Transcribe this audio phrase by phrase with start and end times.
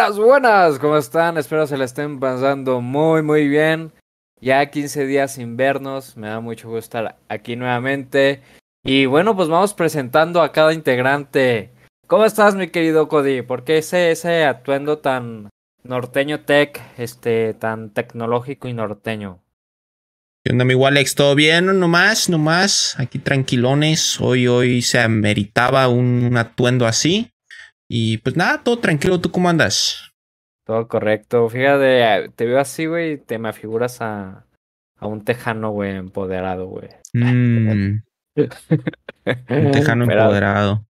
[0.00, 1.36] Buenas, buenas, ¿cómo están?
[1.36, 3.92] Espero se la estén pasando muy, muy bien.
[4.40, 8.40] Ya 15 días sin vernos, me da mucho gusto estar aquí nuevamente.
[8.82, 11.72] Y bueno, pues vamos presentando a cada integrante.
[12.06, 13.42] ¿Cómo estás, mi querido Cody?
[13.42, 15.50] ¿Por qué ese, ese atuendo tan
[15.84, 19.42] norteño tech, este, tan tecnológico y norteño?
[20.42, 21.14] ¿Qué onda, mi Alex?
[21.14, 21.78] ¿Todo bien?
[21.78, 24.18] Nomás, nomás, aquí tranquilones.
[24.18, 27.30] Hoy, hoy se ameritaba un atuendo así.
[27.92, 29.20] Y pues nada, todo tranquilo.
[29.20, 30.12] ¿Tú cómo andas?
[30.64, 31.48] Todo correcto.
[31.48, 34.46] Fíjate, te veo así, güey, te me figuras a,
[34.96, 36.88] a un tejano, güey, empoderado, güey.
[37.14, 38.02] Mm, un
[39.72, 40.86] tejano Pero- empoderado.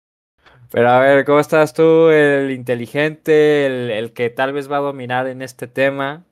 [0.72, 2.10] Pero a ver, ¿cómo estás tú?
[2.10, 6.26] El inteligente, el, el que tal vez va a dominar en este tema,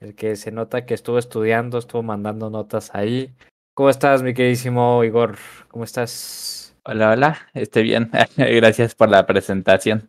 [0.00, 3.32] el que se nota que estuvo estudiando, estuvo mandando notas ahí.
[3.74, 5.36] ¿Cómo estás, mi queridísimo Igor?
[5.68, 6.59] ¿Cómo estás?
[6.84, 8.10] Hola, hola, estoy bien.
[8.36, 10.08] Gracias por la presentación.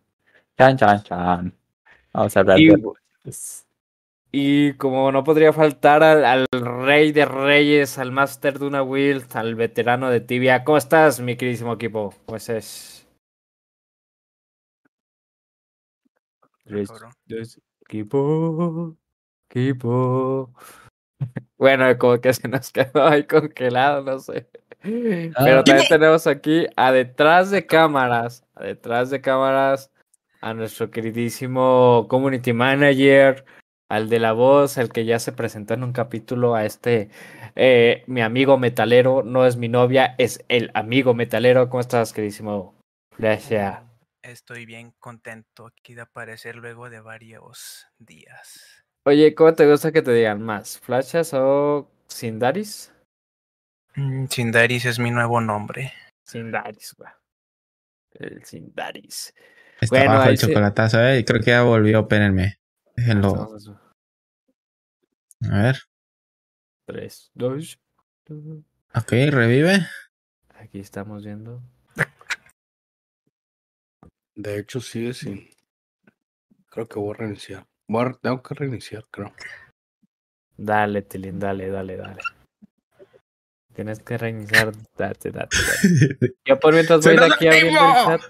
[0.58, 1.54] Chan, chan, chan.
[2.14, 2.78] Vamos a hablar Y- de
[3.24, 3.68] pues,
[4.32, 9.36] Y como no podría faltar al, al rey de reyes, al máster de una Wild,
[9.36, 10.64] al veterano de Tibia.
[10.64, 12.14] ¿Cómo estás, mi queridísimo equipo?
[16.66, 17.12] Cabrón.
[17.26, 18.96] dos, equipo,
[19.50, 20.54] equipo.
[21.58, 24.48] Bueno, como que se nos quedó ahí congelado, no sé.
[24.82, 29.92] Pero también tenemos aquí a detrás de cámaras, a detrás de cámaras,
[30.42, 33.46] a nuestro queridísimo community manager,
[33.90, 37.10] al de la voz, el que ya se presentó en un capítulo a este,
[37.56, 41.70] eh, mi amigo metalero, no es mi novia, es el amigo metalero.
[41.70, 42.76] ¿Cómo estás, queridísimo?
[43.18, 43.80] Gracias.
[44.24, 48.84] Estoy bien contento aquí de aparecer luego de varios días.
[49.04, 50.80] Oye, ¿cómo te gusta que te digan más?
[50.80, 52.94] ¿Flashas o Sindaris?
[53.96, 55.94] Mm, Sindaris es mi nuevo nombre.
[56.24, 57.10] Sindaris, güey.
[58.14, 59.34] El Sindaris.
[59.80, 60.48] Está Bueno, abajo ahí el sí.
[60.48, 61.20] chocolatazo, ¿eh?
[61.20, 62.58] Y creo que ya volvió, espérenme.
[62.96, 63.58] Déjenlo.
[65.50, 65.78] A ver.
[66.86, 67.80] Tres, dos.
[68.30, 68.64] uno.
[68.94, 69.88] Ok, revive.
[70.56, 71.62] Aquí estamos viendo.
[74.36, 75.50] De hecho, sigue sin.
[76.70, 77.66] Creo que voy a reiniciar.
[77.88, 79.34] Voy a- Tengo que reiniciar, creo.
[80.58, 82.22] Dale, Tilín, dale, dale, dale.
[83.76, 84.72] Tienes que reiniciar.
[84.98, 86.36] Date, date, date.
[86.46, 88.22] Yo por mientras voy de ¡Suena aquí abriendo el chat.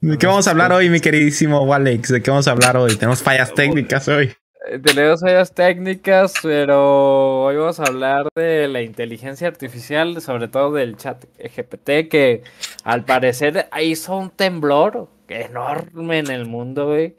[0.00, 2.08] ¿De qué vamos a hablar hoy, mi queridísimo Alex?
[2.10, 2.96] ¿De qué vamos a hablar hoy?
[2.96, 4.32] Tenemos fallas técnicas hoy.
[4.68, 10.72] Eh, Tenemos varias técnicas, pero hoy vamos a hablar de la inteligencia artificial, sobre todo
[10.72, 12.42] del chat GPT, que
[12.84, 17.16] al parecer hizo un temblor enorme en el mundo, güey.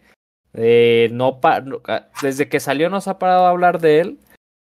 [0.53, 4.17] Eh, no pa- ah, desde que salió no se ha parado a hablar de él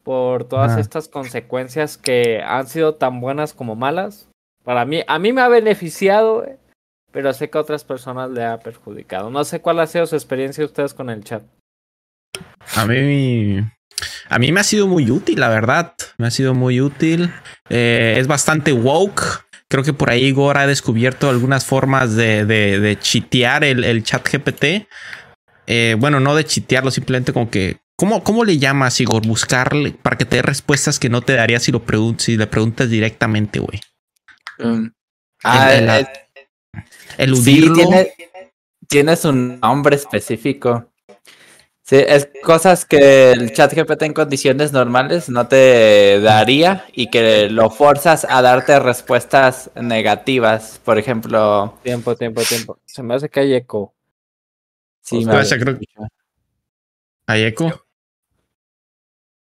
[0.03, 0.81] por todas Ajá.
[0.81, 4.29] estas consecuencias que han sido tan buenas como malas.
[4.65, 6.57] Para mí, a mí me ha beneficiado, güey,
[7.11, 9.31] pero sé que a otras personas le ha perjudicado.
[9.31, 11.43] No sé cuál ha sido su experiencia de ustedes con el chat.
[12.77, 13.59] A mí,
[14.29, 15.95] a mí me ha sido muy útil, la verdad.
[16.17, 17.31] Me ha sido muy útil.
[17.69, 19.45] Eh, es bastante woke.
[19.69, 24.03] Creo que por ahí Igor ha descubierto algunas formas de, de, de chitear el, el
[24.05, 24.87] chat GPT.
[25.67, 27.81] Eh, bueno, no de chitearlo, simplemente como que.
[27.97, 29.27] ¿Cómo, ¿Cómo le llamas, Igor?
[29.27, 32.47] Buscarle para que te dé respuestas que no te daría si, lo pregun- si le
[32.47, 33.81] preguntas directamente, güey.
[34.59, 34.91] um,
[35.45, 36.09] ah, el- es-
[37.19, 37.75] Eludirlo.
[37.75, 38.13] sí, tiene,
[38.89, 40.89] tienes un nombre específico.
[41.85, 47.50] Sí, es cosas que el chat GPT en condiciones normales no te daría y que
[47.50, 50.81] lo forzas a darte respuestas negativas.
[50.85, 52.79] Por ejemplo, Tiempo, tiempo, tiempo.
[52.87, 53.95] Se me hace que hay eco.
[55.03, 55.56] sí, O me sea,
[57.27, 57.87] ¿Hay eco?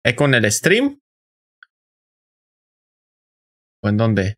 [0.05, 1.01] ¿Eco en el stream?
[3.83, 4.37] ¿O en dónde?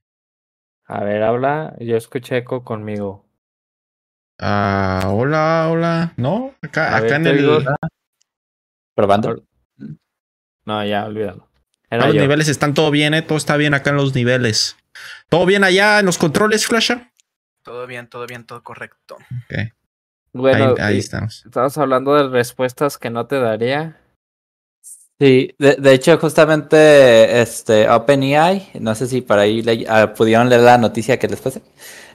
[0.87, 1.75] A ver, habla.
[1.81, 3.27] Yo escuché eco conmigo.
[4.41, 6.15] Ah, hola, hola.
[6.17, 7.37] No, acá, acá ver, en el.
[7.39, 7.61] digo-
[8.95, 9.45] probando.
[10.65, 11.49] No, ya, olvídalo.
[11.91, 12.21] Ah, Era los yo.
[12.23, 13.23] niveles están todo bien, eh.
[13.23, 14.77] Todo está bien acá en los niveles.
[15.29, 17.13] ¿Todo bien allá en los controles, Flasha?
[17.63, 19.17] Todo bien, todo bien, todo correcto.
[19.17, 19.73] Ok.
[20.43, 21.43] Bueno, ahí, estamos.
[21.45, 23.97] estamos hablando de respuestas que no te daría.
[25.21, 30.49] Sí, de, de hecho, justamente este OpenAI, no sé si por ahí le- ah, pudieron
[30.49, 31.61] leer la noticia que les puse,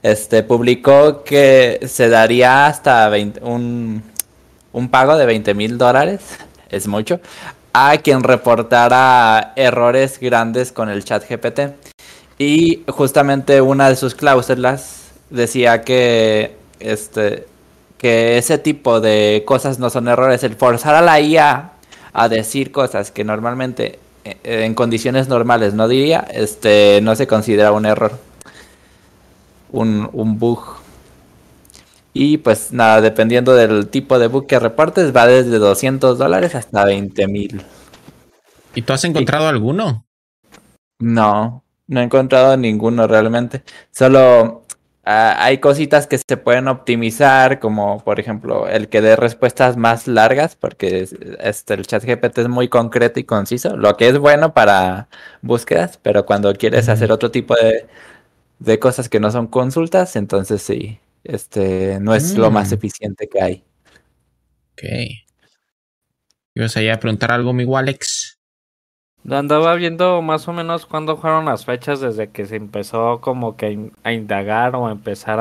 [0.01, 4.03] este publicó que se daría hasta 20 un,
[4.71, 6.21] un pago de 20 mil dólares,
[6.69, 7.19] es mucho,
[7.73, 11.73] a quien reportara errores grandes con el chat GPT.
[12.39, 17.47] Y justamente una de sus cláusulas decía que este
[17.97, 21.71] que ese tipo de cosas no son errores, el forzar a la IA
[22.13, 27.71] a decir cosas que normalmente eh, en condiciones normales no diría, este no se considera
[27.71, 28.19] un error.
[29.71, 30.83] Un, un bug.
[32.13, 36.85] Y pues nada, dependiendo del tipo de bug que reportes, va desde 200 dólares hasta
[36.85, 37.63] 20 mil.
[38.75, 40.05] ¿Y tú has encontrado alguno?
[40.99, 43.63] No, no he encontrado ninguno realmente.
[43.91, 44.62] Solo
[45.03, 50.07] ah, hay cositas que se pueden optimizar, como por ejemplo el que dé respuestas más
[50.07, 54.17] largas, porque es- este, el chat GPT es muy concreto y conciso, lo que es
[54.19, 55.07] bueno para
[55.41, 57.85] búsquedas, pero cuando quieres hacer otro tipo de,
[58.59, 62.75] de cosas que no son consultas, entonces sí, este no es lo más Mm.
[62.75, 63.63] eficiente que hay.
[64.73, 64.83] Ok.
[66.55, 68.39] ¿Ibas allá a preguntar algo, mi Alex?
[69.29, 73.65] Andaba viendo más o menos cuándo fueron las fechas desde que se empezó como que
[73.67, 75.39] a in- a indagar o empezar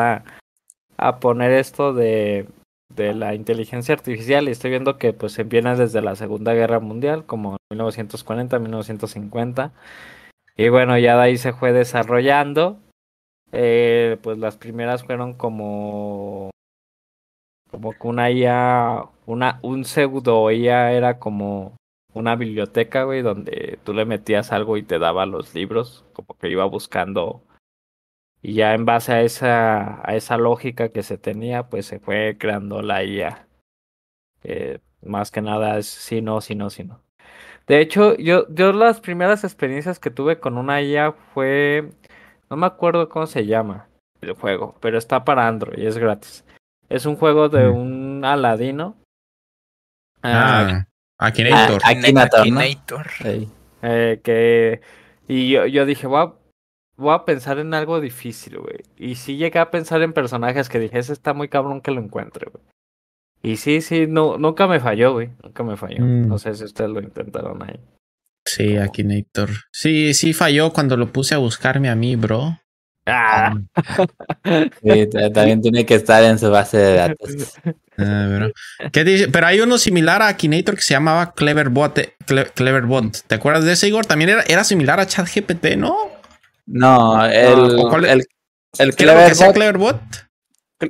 [0.98, 2.46] a, poner esto de,
[2.94, 7.26] de la inteligencia artificial y estoy viendo que pues viene desde la Segunda Guerra Mundial,
[7.26, 9.72] como 1940, 1950
[10.56, 12.78] y bueno, ya de ahí se fue desarrollando.
[13.52, 16.50] Eh, pues las primeras fueron como
[17.70, 21.74] como que una IA, una, un pseudo IA era como
[22.14, 26.48] una biblioteca, güey, donde tú le metías algo y te daba los libros, como que
[26.48, 27.42] iba buscando.
[28.42, 32.36] Y ya en base a esa, a esa lógica que se tenía, pues se fue
[32.38, 33.46] creando la IA.
[34.42, 37.00] Eh, más que nada es sí, no, sí, no, sí, no.
[37.66, 41.92] De hecho, yo, yo las primeras experiencias que tuve con una IA fue,
[42.50, 43.88] no me acuerdo cómo se llama
[44.20, 46.44] el juego, pero está para Android y es gratis.
[46.88, 48.96] Es un juego de un Aladino.
[50.22, 50.86] Ah, Ah,
[51.26, 51.80] Akinator.
[51.84, 52.60] Ah, Akinator, ¿no?
[52.60, 53.06] Akinator.
[53.22, 53.48] Sí.
[53.82, 54.80] Eh, que
[55.28, 56.32] y yo, yo dije, voy a,
[56.96, 58.80] voy a pensar en algo difícil, güey.
[58.96, 62.00] Y sí llegué a pensar en personajes que dije, ese está muy cabrón que lo
[62.00, 62.64] encuentre, güey.
[63.42, 65.30] Y sí, sí, no, nunca me falló, güey.
[65.42, 66.04] Nunca me falló.
[66.04, 66.28] Mm.
[66.28, 67.80] No sé si ustedes lo intentaron ahí.
[68.44, 69.50] Sí, Akinator.
[69.72, 72.58] Sí, sí falló cuando lo puse a buscarme a mí, bro.
[73.06, 73.54] Ah,
[74.82, 77.54] Sí, también tiene que estar en su base de datos.
[77.98, 78.52] Ah, pero,
[78.92, 79.28] ¿qué dice?
[79.28, 81.98] Pero hay uno similar a Akinator que se llamaba Cleverbot.
[81.98, 83.22] eh, Cle- Cleverbot.
[83.26, 84.06] ¿Te acuerdas de ese, Igor?
[84.06, 85.96] También era, era similar a ChatGPT, ¿no?
[86.66, 88.24] No, el, el,
[88.78, 90.00] el ¿Qué era lo que hacía Cleverbot, Cleverbot?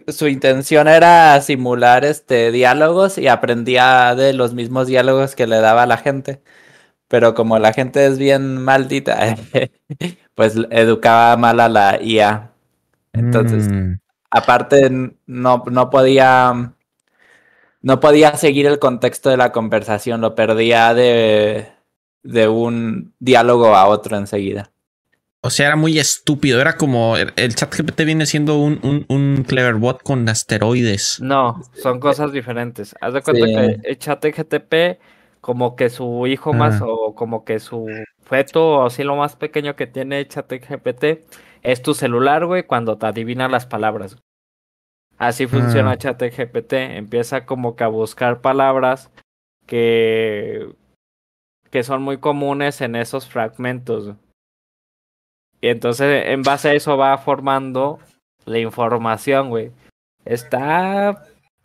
[0.09, 5.87] su intención era simular este diálogos y aprendía de los mismos diálogos que le daba
[5.87, 6.43] la gente.
[7.09, 9.37] Pero como la gente es bien maldita,
[10.35, 12.53] pues educaba mal a la IA.
[13.15, 13.99] Entonces, Mm,
[14.31, 14.91] aparte
[15.27, 16.75] no, no podía
[17.83, 21.67] no podía seguir el contexto de la conversación, lo perdía de,
[22.23, 24.71] de un diálogo a otro enseguida.
[25.45, 26.61] o sea, era muy estúpido.
[26.61, 31.19] Era como el, el ChatGPT viene siendo un, un, un Cleverbot con asteroides.
[31.21, 32.95] no, son cosas diferentes.
[33.01, 33.53] Haz de cuenta Sí.
[33.83, 35.01] que el chat GTP,
[35.41, 36.87] como que su hijo más, Ah.
[36.87, 37.87] o como que su
[38.25, 41.25] feto, o así lo más pequeño que tiene chat GPT,
[41.63, 44.17] es tu celular, güey, cuando te adivina las palabras.
[45.23, 45.97] Así funciona Ah.
[45.99, 46.73] ChatGPT.
[46.73, 49.11] Empieza como que a buscar palabras
[49.67, 50.75] que,
[51.71, 54.15] que son muy comunes en esos fragmentos.
[55.61, 58.01] Y entonces, en base a eso, va formando
[58.47, 59.71] la información, güey.
[60.25, 61.23] Está.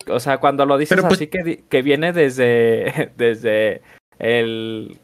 [0.08, 3.82] O sea, cuando lo dices pues- así que, que viene desde, desde
[4.20, 5.00] el,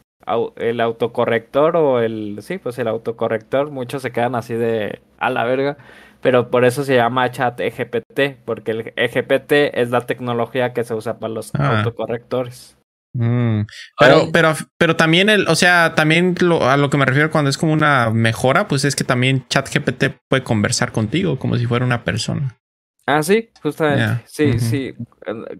[0.57, 2.37] el autocorrector o el.
[2.43, 5.01] Sí, pues el autocorrector, muchos se quedan así de.
[5.17, 5.77] A la verga.
[6.23, 10.95] Pero por eso se llama chat EGPT, porque el EGPT es la tecnología que se
[10.95, 11.77] usa para los Ah.
[11.79, 12.77] autocorrectores.
[13.15, 13.65] Mm,
[13.99, 17.49] Pero, pero, pero también el, o sea, también lo- a lo que me refiero cuando
[17.51, 21.85] es como una mejora, pues es que también ChatGPT puede conversar contigo como si fuera
[21.85, 22.57] una persona.
[23.05, 24.23] Ah, sí, justamente.
[24.25, 24.95] Sí, sí.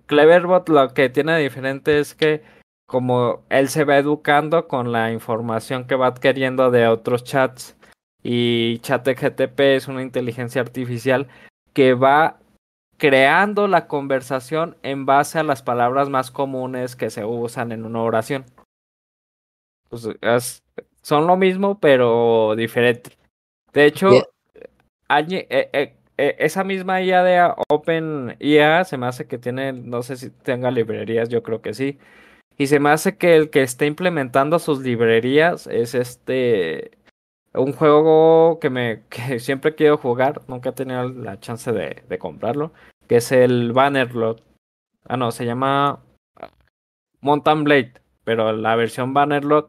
[0.08, 2.42] Cleverbot lo que tiene de diferente es que
[2.88, 7.76] como él se va educando con la información que va adquiriendo de otros chats
[8.24, 11.28] y ChatGTP es una inteligencia artificial
[11.74, 12.40] que va
[12.98, 18.02] creando la conversación en base a las palabras más comunes que se usan en una
[18.02, 18.46] oración.
[19.90, 20.64] Pues, es-
[21.02, 23.18] son lo mismo, pero diferente.
[23.74, 24.24] De hecho, Yeah.
[25.50, 30.02] eh, eh, eh, esa misma IA de Open IA se me hace que tiene, no
[30.04, 31.98] sé si tenga librerías, yo creo que sí,
[32.58, 36.92] Y se me hace que el que está implementando sus librerías es este
[37.54, 42.72] un juego que me que siempre quiero jugar, nunca he tenido la chance de, comprarlo,
[43.08, 44.42] que es el Bannerlord.
[45.08, 46.00] Ah, no, se llama
[47.22, 47.94] Mountain Blade,
[48.24, 49.68] pero la versión Bannerlord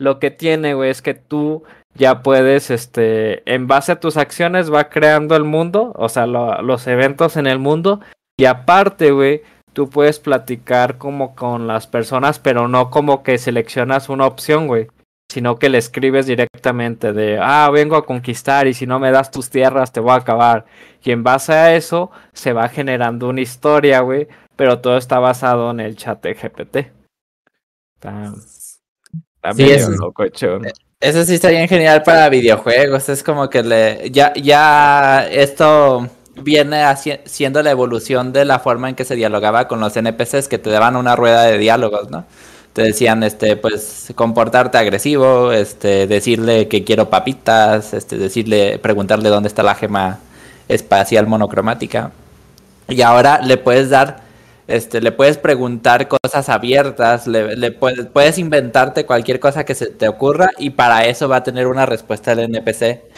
[0.00, 1.62] lo que tiene, güey, es que tú
[1.94, 6.62] ya puedes, este, en base a tus acciones va creando el mundo, o sea, lo,
[6.62, 8.00] los eventos en el mundo,
[8.38, 9.42] y aparte, güey,
[9.74, 14.88] tú puedes platicar como con las personas, pero no como que seleccionas una opción, güey,
[15.30, 19.30] sino que le escribes directamente de, ah, vengo a conquistar y si no me das
[19.30, 20.64] tus tierras te voy a acabar.
[21.04, 25.70] Y en base a eso se va generando una historia, güey, pero todo está basado
[25.70, 26.76] en el chat de GPT.
[27.94, 28.32] Está,
[29.36, 30.66] está Sí, medio eso es- locochón.
[31.00, 33.08] Eso sí está bien genial para videojuegos.
[33.08, 36.06] Es como que le ya, ya esto
[36.42, 36.82] viene
[37.24, 40.68] siendo la evolución de la forma en que se dialogaba con los NPCs que te
[40.70, 42.26] daban una rueda de diálogos, ¿no?
[42.72, 49.48] Te decían, este, pues, comportarte agresivo, este, decirle que quiero papitas, este, decirle, preguntarle dónde
[49.48, 50.20] está la gema
[50.68, 52.12] espacial monocromática.
[52.88, 54.22] Y ahora le puedes dar,
[54.68, 59.86] este, le puedes preguntar cosas abiertas, le, le puedes, puedes inventarte cualquier cosa que se
[59.86, 63.09] te ocurra y para eso va a tener una respuesta el NPC.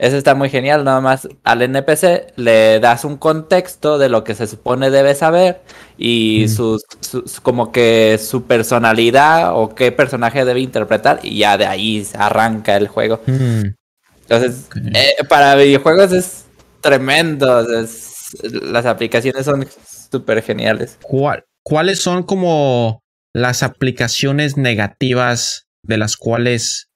[0.00, 4.34] Eso está muy genial, nada más al NPC le das un contexto de lo que
[4.34, 5.60] se supone debe saber
[5.98, 6.48] y Mm.
[6.48, 12.06] sus, sus- como que su personalidad o qué personaje debe interpretar y ya de ahí
[12.18, 13.20] arranca el juego.
[13.26, 13.74] Mm,
[14.22, 16.44] Entonces, eh, para videojuegos es
[16.80, 17.60] tremendo.
[17.80, 19.66] es- las aplicaciones son
[20.10, 20.96] súper geniales.
[21.02, 23.02] ¿Cuál- ¿Cuáles son como
[23.34, 26.86] las aplicaciones negativas de las cuales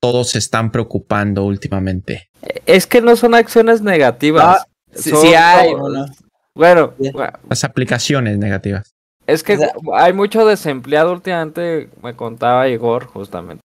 [0.00, 2.28] todos se están preocupando últimamente?
[2.66, 4.44] Es que no son acciones negativas.
[4.60, 5.74] Ah, Sí, son sí hay.
[6.54, 6.94] Bueno,
[7.50, 8.94] Las aplicaciones negativas.
[9.26, 13.60] es que O sea- hay mucho desempleado últimamente, me contaba Igor justamente,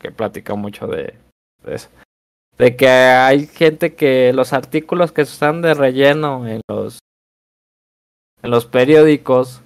[0.00, 1.14] que platica mucho de,
[1.64, 1.88] de eso.
[2.58, 6.98] De que hay gente que los artículos que están de relleno en los
[8.42, 9.62] en los periódicos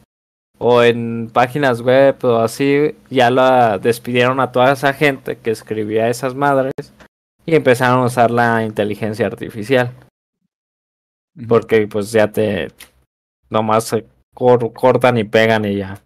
[0.63, 6.09] o en páginas web o así, ya la despidieron a toda esa gente que escribía
[6.09, 6.75] esas madres
[7.47, 9.91] y empezaron a usar la inteligencia artificial.
[11.49, 12.69] Porque pues ya te
[13.49, 15.99] nomás se cor- cortan y pegan y ya.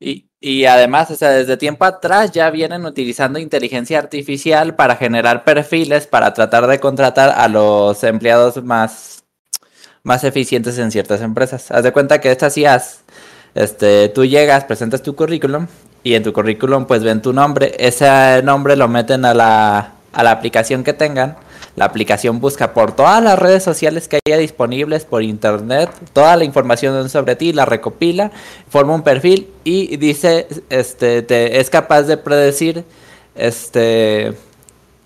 [0.00, 5.44] Y, y además, o sea, desde tiempo atrás ya vienen utilizando inteligencia artificial para generar
[5.44, 9.22] perfiles para tratar de contratar a los empleados más,
[10.02, 11.70] más eficientes en ciertas empresas.
[11.70, 13.03] Haz de cuenta que estas IAs,
[13.54, 15.66] este, tú llegas, presentas tu currículum
[16.02, 17.74] y en tu currículum pues ven tu nombre.
[17.78, 21.36] Ese nombre lo meten a la, a la aplicación que tengan.
[21.76, 26.44] La aplicación busca por todas las redes sociales que haya disponibles, por internet, toda la
[26.44, 28.30] información sobre ti, la recopila,
[28.68, 32.84] forma un perfil y dice, este, te, es capaz de predecir,
[33.34, 34.34] este,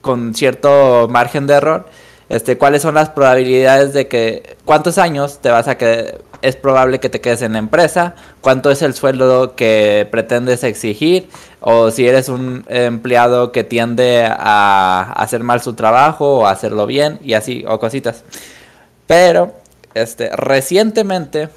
[0.02, 1.87] con cierto margen de error,
[2.28, 7.00] este, cuáles son las probabilidades de que, cuántos años te vas a que es probable
[7.00, 11.28] que te quedes en la empresa, cuánto es el sueldo que pretendes exigir,
[11.61, 16.87] o si eres un empleado que tiende a hacer mal su trabajo o a hacerlo
[16.87, 18.25] bien y así, o cositas.
[19.06, 19.54] Pero,
[19.94, 21.49] este, recientemente,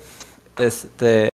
[0.57, 1.29] este,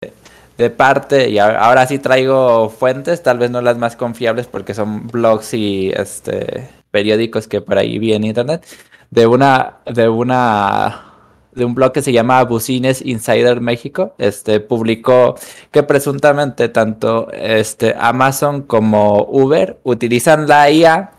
[0.57, 5.07] de parte, y ahora sí traigo fuentes, tal vez no las más confiables porque son
[5.07, 8.65] blogs y este periódicos que por ahí vi en internet,
[9.11, 11.13] de una, de una,
[11.53, 15.35] de un blog que se llama Bucines Insider México, este publicó
[15.71, 21.11] que presuntamente tanto este Amazon como Uber utilizan la IA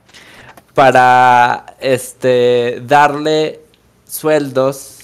[0.75, 3.61] para este darle
[4.07, 4.99] sueldos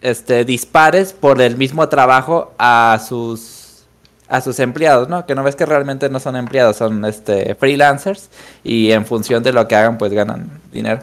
[0.00, 3.86] este, dispares por el mismo trabajo a sus
[4.28, 5.24] a sus empleados, ¿no?
[5.24, 8.28] Que no ves que realmente no son empleados, son este freelancers
[8.62, 11.00] y en función de lo que hagan pues ganan dinero.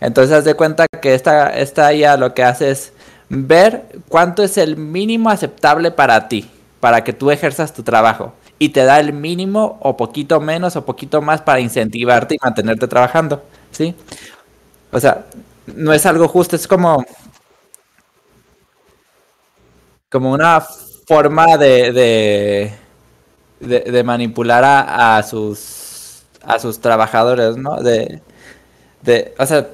[0.00, 2.92] Entonces haz de cuenta que esta, esta IA lo que hace es
[3.28, 8.34] ver cuánto es el mínimo aceptable para ti, para que tú ejerzas tu trabajo.
[8.58, 12.86] Y te da el mínimo o poquito menos o poquito más para incentivarte y mantenerte
[12.86, 13.94] trabajando, ¿sí?
[14.92, 15.24] O sea,
[15.66, 17.04] no es algo justo, es como
[20.10, 20.60] como una
[21.06, 22.72] forma de, de,
[23.60, 27.76] de, de manipular a, a sus a sus trabajadores, ¿no?
[27.82, 28.20] De,
[29.02, 29.68] de o sea,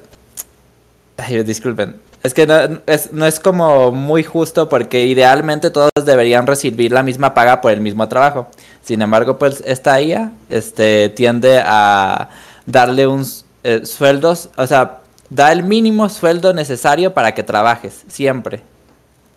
[1.43, 6.91] disculpen, es que no es, no es como muy justo porque idealmente todos deberían recibir
[6.91, 8.47] la misma paga por el mismo trabajo.
[8.83, 12.29] Sin embargo, pues esta IA este, tiende a
[12.65, 13.25] darle un
[13.63, 14.99] eh, sueldos, o sea,
[15.29, 18.61] da el mínimo sueldo necesario para que trabajes, siempre.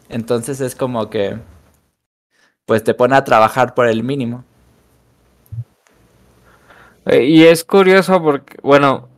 [0.09, 1.38] Entonces es como que,
[2.67, 4.45] pues te pone a trabajar por el mínimo.
[7.07, 9.09] Eh, Y es curioso porque, bueno,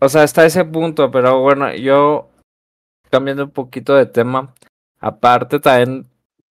[0.00, 2.28] o sea, hasta ese punto, pero bueno, yo
[3.10, 4.54] cambiando un poquito de tema,
[5.00, 6.08] aparte también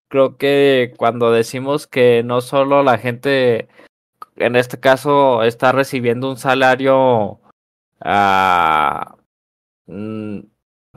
[0.09, 3.69] creo que cuando decimos que no solo la gente,
[4.37, 7.39] en este caso, está recibiendo un salario,
[8.01, 9.15] ah,
[9.87, 10.39] mm,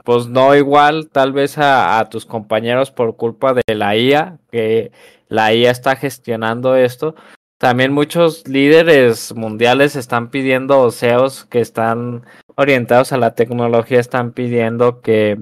[0.05, 4.91] pues no igual tal vez a, a tus compañeros por culpa de la IA, que
[5.29, 7.15] la IA está gestionando esto.
[7.57, 15.01] También muchos líderes mundiales están pidiendo, CEOs que están orientados a la tecnología, están pidiendo
[15.01, 15.39] que,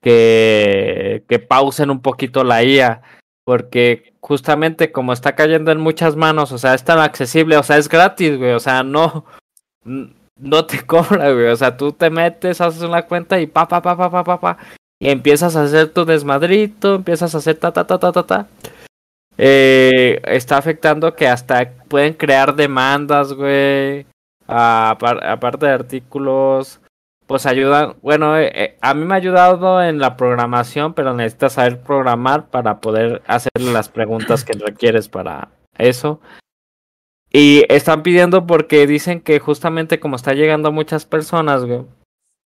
[0.00, 3.02] que, que pausen un poquito la IA,
[3.44, 7.78] porque justamente como está cayendo en muchas manos, o sea, es tan accesible, o sea,
[7.78, 9.24] es gratis, güey, o sea, no,
[9.84, 13.80] no te cobra, güey, o sea, tú te metes, haces una cuenta y pa, pa,
[13.82, 14.58] pa, pa, pa, pa, pa,
[15.00, 18.46] y empiezas a hacer tu desmadrito, empiezas a hacer ta, ta, ta, ta, ta, ta.
[19.38, 24.06] Eh, está afectando que hasta pueden crear demandas, güey.
[24.46, 26.80] aparte de artículos,
[27.26, 27.96] pues ayudan.
[28.02, 32.50] Bueno, eh, eh, a mí me ha ayudado en la programación, pero necesitas saber programar
[32.50, 35.48] para poder hacerle las preguntas que requieres para
[35.78, 36.20] eso.
[37.32, 41.86] Y están pidiendo porque dicen que justamente como está llegando muchas personas, güey,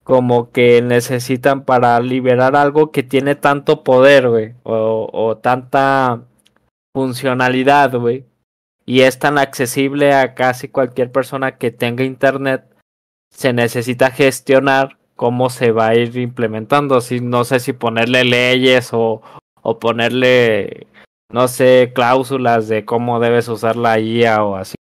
[0.04, 6.26] como que necesitan para liberar algo que tiene tanto poder, güey, o tanta
[6.96, 8.24] funcionalidad, güey,
[8.86, 12.64] y es tan accesible a casi cualquier persona que tenga internet,
[13.28, 17.02] se necesita gestionar cómo se va a ir implementando.
[17.02, 19.20] Si, no sé si ponerle leyes o,
[19.60, 20.86] o ponerle,
[21.30, 24.76] no sé, cláusulas de cómo debes usar la IA o así.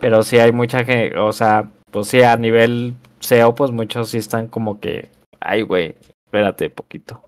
[0.00, 4.18] Pero sí hay mucha gente, o sea, pues sí, a nivel SEO, pues muchos sí
[4.18, 5.94] están como que, ay, güey,
[6.26, 7.27] espérate poquito.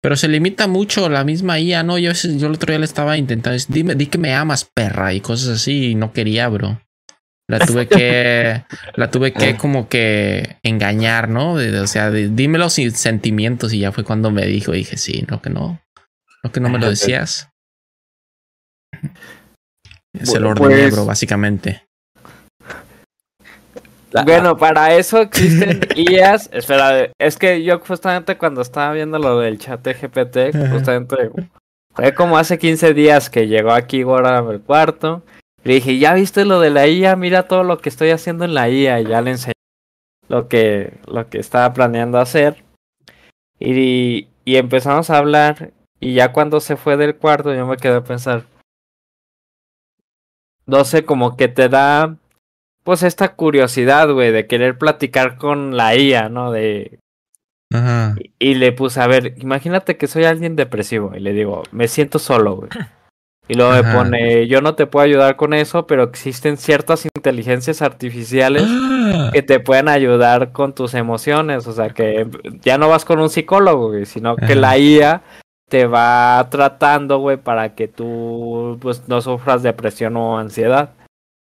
[0.00, 1.98] Pero se limita mucho la misma IA, ¿no?
[1.98, 5.12] Yo, yo el otro día le estaba intentando decir, dime, di que me amas, perra,
[5.12, 6.80] y cosas así, y no quería, bro.
[7.50, 8.62] La tuve que,
[8.94, 11.54] la tuve que como que engañar, ¿no?
[11.54, 15.50] O sea, dímelo sin sentimientos, y ya fue cuando me dijo, dije, sí, no que
[15.50, 15.80] no,
[16.44, 17.48] no que no me lo decías.
[20.22, 21.87] Se lo Bueno, ordené, pues- bro, básicamente.
[24.10, 26.48] La- Bueno, para eso existen IAs.
[26.52, 31.30] Espera, es que yo justamente cuando estaba viendo lo del chat de GPT, justamente
[31.94, 35.22] fue como hace 15 días que llegó aquí Gora al cuarto.
[35.64, 37.16] Le dije, ¿ya viste lo de la IA?
[37.16, 39.00] Mira todo lo que estoy haciendo en la IA.
[39.00, 39.52] Y ya le enseñé
[40.28, 42.62] lo que, lo que estaba planeando hacer.
[43.58, 45.72] Y, y empezamos a hablar.
[46.00, 48.44] Y ya cuando se fue del cuarto, yo me quedé a pensar.
[50.66, 52.16] No sé, como que te da
[52.88, 56.52] pues esta curiosidad, güey, de querer platicar con la IA, ¿no?
[56.52, 56.98] De
[57.70, 58.16] Ajá.
[58.18, 61.86] y- y le puse, a ver, imagínate que soy alguien depresivo y le digo, me
[61.86, 62.70] siento solo, güey.
[63.46, 67.82] Y luego me pone, yo no te puedo ayudar con eso, pero existen ciertas inteligencias
[67.82, 72.26] artificiales Ah, que te pueden ayudar con tus emociones, o sea, que
[72.62, 75.20] ya no vas con un psicólogo, güey, sino que la IA
[75.68, 80.94] te va tratando, güey, para que tú pues no sufras depresión o ansiedad.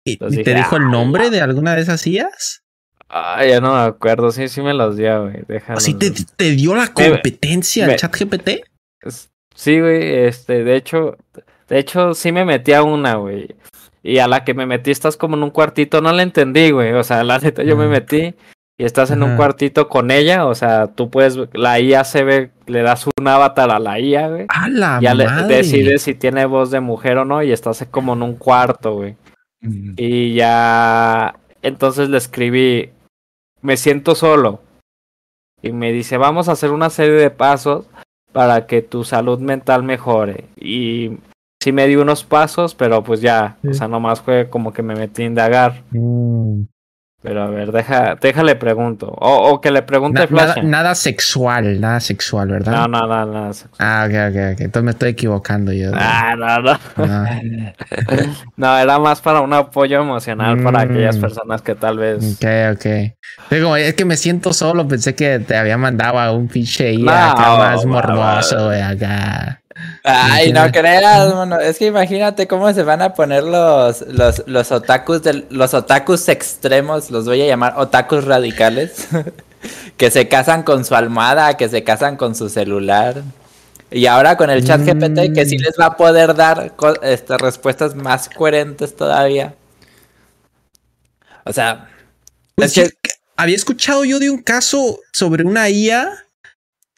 [0.04, 2.62] ¿Y Entonces te dije, dijo el nombre de alguna de esas IAs?
[3.08, 5.44] Ay, ya no me acuerdo, sí, sí me los dio, güey.
[5.68, 8.62] ¿Así te, te dio la competencia me- el chat GPT?
[9.54, 11.16] Sí, güey, este, de hecho,
[11.68, 13.54] de hecho, sí me metí a una, güey.
[14.02, 16.92] Y a la que me metí estás como en un cuartito, no la entendí, güey.
[16.94, 18.34] O sea, la neta, yo me metí
[18.78, 20.46] y estás en un cuartito con ella.
[20.46, 24.28] O sea, tú puedes, la IA se ve, le das un avatar a la IA,
[24.28, 24.46] güey.
[24.48, 25.56] ¡A la Ya le madre!
[25.58, 29.16] decides si tiene voz de mujer o no y estás como en un cuarto, güey.
[29.62, 29.94] Mm.
[29.96, 32.90] Y ya, entonces le escribí,
[33.62, 34.60] me siento solo.
[35.62, 37.86] Y me dice, vamos a hacer una serie de pasos
[38.32, 40.46] para que tu salud mental mejore.
[40.56, 41.18] Y
[41.62, 44.96] sí me dio unos pasos, pero pues ya, o sea, nomás fue como que me
[44.96, 45.84] metí a indagar.
[45.92, 46.64] Mm.
[47.22, 49.06] Pero a ver, deja, déjale pregunto.
[49.06, 50.56] O, o que le pregunte Na- Flash.
[50.56, 52.72] nada, nada sexual, nada sexual, ¿verdad?
[52.72, 53.50] No, no, no, no.
[53.78, 54.60] Ah, ok, ok, ok.
[54.60, 55.92] Entonces me estoy equivocando yo.
[55.94, 56.78] Ah, no, no.
[56.96, 57.40] Ah,
[58.56, 61.20] No, era más para un apoyo emocional para aquellas Mm.
[61.20, 62.36] personas que tal vez.
[62.42, 62.86] ok, ok.
[63.50, 64.86] Digo, es que me siento solo.
[64.88, 69.61] Pensé que te había mandado a un pinche No, acá más morboso, güey, acá.
[70.04, 71.60] Ay, no creas, mano.
[71.60, 76.28] Es que imagínate cómo se van a poner los, los, los otakus del, los otakus
[76.28, 79.08] extremos, los voy a llamar otakus radicales,
[79.96, 83.22] que se casan con su almohada, que se casan con su celular.
[83.90, 85.62] Y ahora con el chat GPT que sí Mm.
[85.62, 89.54] les va a poder dar este, respuestas más coherentes todavía.
[91.44, 91.88] O sea,
[92.54, 92.94] Pues Es sí,
[93.36, 96.24] había escuchado yo de un caso sobre una IA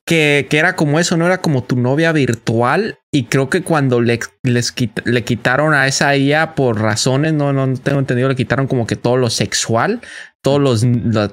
[0.06, 4.00] que, que era como eso, no era como tu novia virtual y creo que cuando
[4.00, 8.66] le, les le quitaron a esa IA por razones, no, no tengo entendido, le quitaron
[8.66, 10.02] como que todo lo sexual,
[10.42, 10.86] todos los,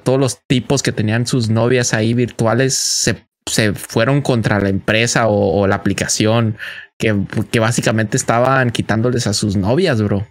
[0.03, 5.27] todos los tipos que tenían sus novias ahí virtuales se, se fueron contra la empresa
[5.27, 6.57] o, la aplicación
[6.97, 10.27] que, que, básicamente estaban quitándoles a sus novias, bro.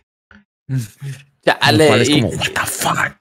[1.43, 3.17] Ya, es como, what the fuck.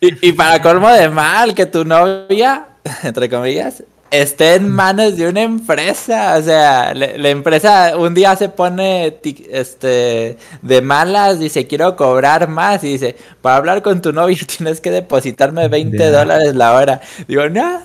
[0.00, 2.68] Y, y para colmo de mal, que tu novia,
[3.02, 3.82] entre comillas,
[4.20, 6.36] esté en manos de una empresa.
[6.38, 9.18] O sea, la empresa un día se pone
[9.50, 12.84] este, de malas, dice, quiero cobrar más.
[12.84, 17.00] Y dice, para hablar con tu novio tienes que depositarme 20 dólares la hora.
[17.26, 17.82] Digo, no.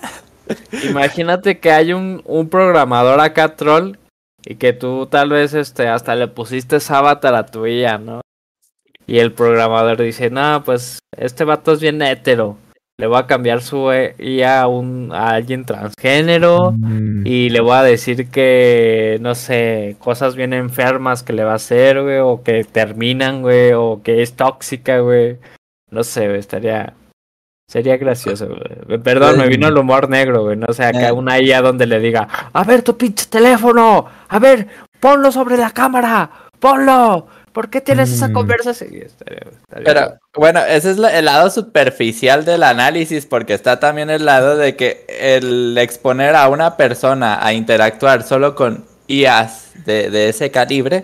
[0.83, 3.97] Imagínate que hay un, un programador acá troll
[4.45, 8.21] y que tú tal vez este, hasta le pusiste avatar a tu IA, ¿no?
[9.05, 12.57] Y el programador dice, no, pues este vato es bien hétero
[12.99, 17.25] le voy a cambiar su IA a, un, a alguien transgénero mm.
[17.25, 21.55] y le voy a decir que, no sé, cosas bien enfermas que le va a
[21.55, 25.37] hacer, güey, o que terminan, güey, o que es tóxica, güey.
[25.89, 26.93] No sé, estaría...
[27.69, 28.99] Sería gracioso, güey.
[28.99, 30.57] Perdón, me vino el humor negro, güey.
[30.57, 34.67] No sé, acá una IA donde le diga, a ver tu pinche teléfono, a ver,
[34.99, 37.27] ponlo sobre la cámara, ponlo.
[37.59, 38.31] ¿Por qué tienes esa mm.
[38.31, 38.89] conversación?
[39.83, 44.77] Pero bueno, ese es el lado superficial del análisis, porque está también el lado de
[44.77, 51.03] que el exponer a una persona a interactuar solo con IAs de, ese calibre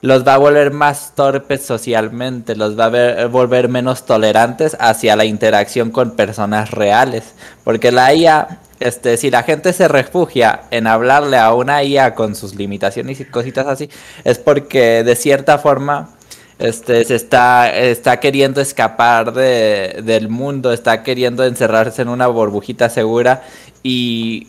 [0.00, 5.26] los va a volver más torpes socialmente, los va a volver menos tolerantes hacia la
[5.26, 11.38] interacción con personas reales, porque la IA este, si la gente se refugia en hablarle
[11.38, 13.88] a una IA con sus limitaciones y cositas así,
[14.24, 16.10] es porque de cierta forma
[16.58, 22.88] este, se está, está queriendo escapar de, del mundo, está queriendo encerrarse en una burbujita
[22.88, 23.42] segura
[23.82, 24.48] y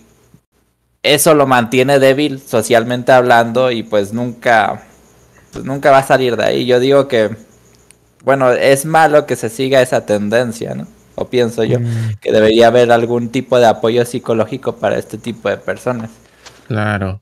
[1.01, 4.83] eso lo mantiene débil socialmente hablando y pues nunca,
[5.51, 6.65] pues nunca va a salir de ahí.
[6.65, 7.35] Yo digo que,
[8.23, 10.87] bueno, es malo que se siga esa tendencia, ¿no?
[11.15, 12.15] O pienso yo, mm.
[12.21, 16.11] que debería haber algún tipo de apoyo psicológico para este tipo de personas.
[16.67, 17.21] Claro.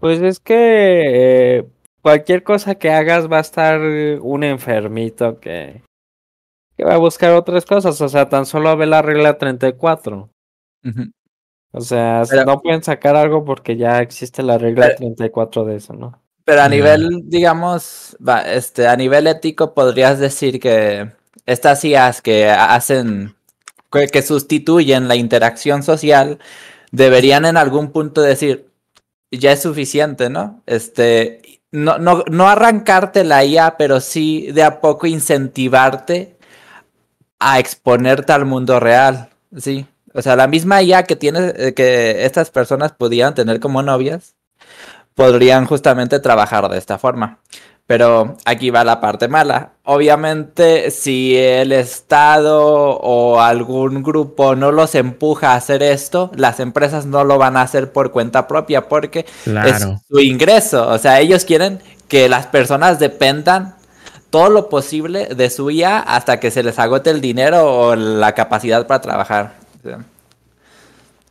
[0.00, 1.68] Pues es que eh,
[2.02, 5.82] cualquier cosa que hagas va a estar un enfermito que,
[6.76, 10.30] que va a buscar otras cosas, o sea, tan solo ve la regla 34.
[11.72, 16.22] O sea, no pueden sacar algo porque ya existe la regla 34 de eso, ¿no?
[16.44, 21.10] Pero a nivel, digamos, va, este, a nivel ético podrías decir que
[21.46, 23.34] estas IAs que hacen,
[23.90, 26.38] que sustituyen la interacción social,
[26.90, 28.70] deberían en algún punto decir,
[29.30, 30.62] ya es suficiente, ¿no?
[30.66, 36.36] Este, no, no, no arrancarte la IA, pero sí de a poco incentivarte
[37.40, 39.86] a exponerte al mundo real, ¿sí?
[40.14, 44.36] O sea, la misma IA que tiene, eh, que estas personas podían tener como novias,
[45.14, 47.40] podrían justamente trabajar de esta forma.
[47.86, 49.72] Pero aquí va la parte mala.
[49.84, 57.04] Obviamente, si el Estado o algún grupo no los empuja a hacer esto, las empresas
[57.04, 60.88] no lo van a hacer por cuenta propia porque es su ingreso.
[60.88, 63.74] O sea, ellos quieren que las personas dependan
[64.30, 68.32] todo lo posible de su IA hasta que se les agote el dinero o la
[68.32, 69.54] capacidad para trabajar.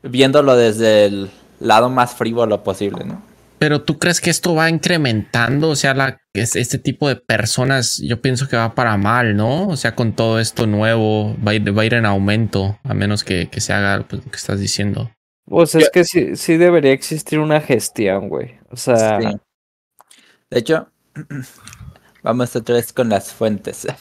[0.04, 3.33] viéndolo desde el lado más frívolo posible, ¿no?
[3.64, 8.22] Pero tú crees que esto va incrementando, o sea, la, este tipo de personas, yo
[8.22, 9.70] pienso que va para mal, ¿no?
[9.70, 12.94] O sea, con todo esto nuevo va a ir, va a ir en aumento, a
[12.94, 15.12] menos que, se haga pues, lo que estás diciendo.
[15.46, 18.60] Pues es que sí, sí debería existir una gestión, güey.
[18.70, 19.18] O sea.
[19.18, 20.90] De hecho,
[22.22, 23.88] vamos otra vez con las fuentes.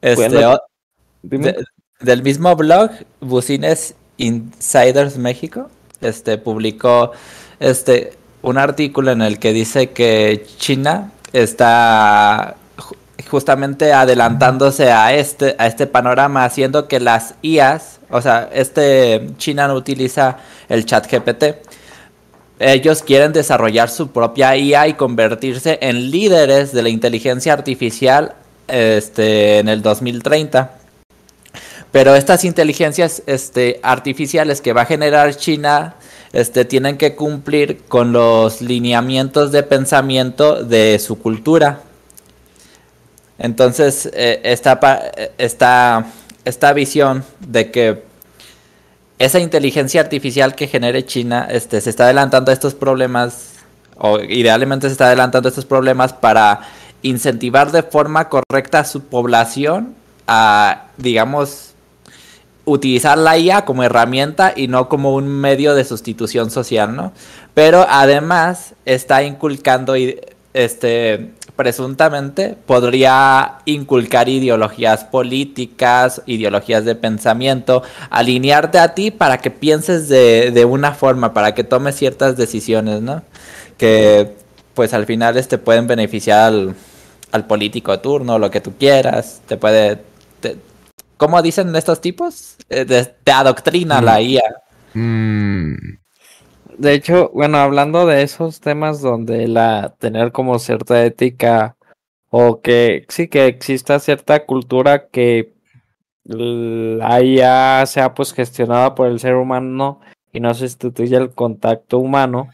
[0.00, 0.42] Este,
[2.00, 2.90] del mismo blog,
[3.20, 7.12] Bucines Insiders México, este publicó
[7.60, 8.14] este
[8.46, 12.54] un artículo en el que dice que China está
[13.28, 19.66] justamente adelantándose a este, a este panorama, haciendo que las IAs, o sea, este China
[19.66, 20.36] no utiliza
[20.68, 21.66] el chat GPT.
[22.60, 28.36] Ellos quieren desarrollar su propia IA y convertirse en líderes de la inteligencia artificial
[28.68, 30.70] este, en el 2030.
[31.90, 35.96] Pero estas inteligencias este, artificiales que va a generar China
[36.36, 41.80] este, tienen que cumplir con los lineamientos de pensamiento de su cultura.
[43.38, 44.78] Entonces, eh, esta,
[45.38, 46.04] esta,
[46.44, 48.02] esta, visión de que
[49.18, 53.52] esa inteligencia artificial que genere China este, se está adelantando a estos problemas,
[53.96, 56.68] o idealmente se está adelantando a estos problemas para
[57.00, 59.94] incentivar de forma correcta a su población
[60.26, 61.70] a, digamos,
[62.66, 67.12] utilizar la IA como herramienta y no como un medio de sustitución social, ¿no?
[67.54, 69.94] Pero además está inculcando,
[70.52, 80.08] este, presuntamente, podría inculcar ideologías políticas, ideologías de pensamiento, alinearte a ti para que pienses
[80.08, 83.22] de, de una forma, para que tomes ciertas decisiones, ¿no?
[83.78, 84.34] Que
[84.74, 86.52] pues al final este pueden beneficiar
[87.32, 89.98] al, político de turno, lo que tú quieras, te puede...
[91.16, 92.56] ¿Cómo dicen estos tipos?
[92.68, 94.42] Eh, de- te adoctrina la IA.
[94.94, 95.74] Mm,
[96.78, 101.76] De hecho, bueno, hablando de esos temas donde la tener como cierta ética
[102.28, 105.54] o que sí que exista cierta cultura que
[106.24, 110.00] la IA sea pues gestionada por el ser humano
[110.32, 112.50] y no sustituye el contacto humano.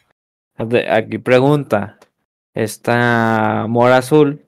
[0.90, 1.98] Aquí pregunta,
[2.54, 4.44] esta Mora Azul,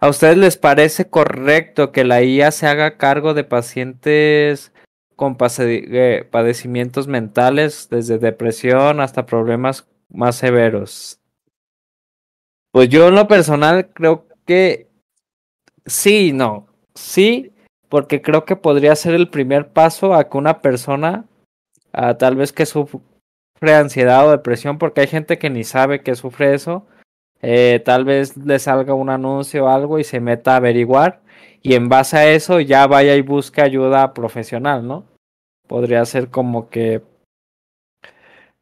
[0.00, 4.72] ¿a ustedes les parece correcto que la IA se haga cargo de pacientes
[5.18, 11.20] con eh, padecimientos mentales, desde depresión hasta problemas más severos.
[12.70, 14.88] Pues yo en lo personal creo que
[15.86, 17.52] sí, y no, sí,
[17.88, 21.24] porque creo que podría ser el primer paso a que una persona,
[21.92, 23.00] ah, tal vez que sufre
[23.60, 26.86] ansiedad o depresión, porque hay gente que ni sabe que sufre eso,
[27.42, 31.20] eh, tal vez le salga un anuncio o algo y se meta a averiguar
[31.62, 35.04] y en base a eso ya vaya y busque ayuda profesional, ¿no?
[35.66, 37.02] Podría ser como que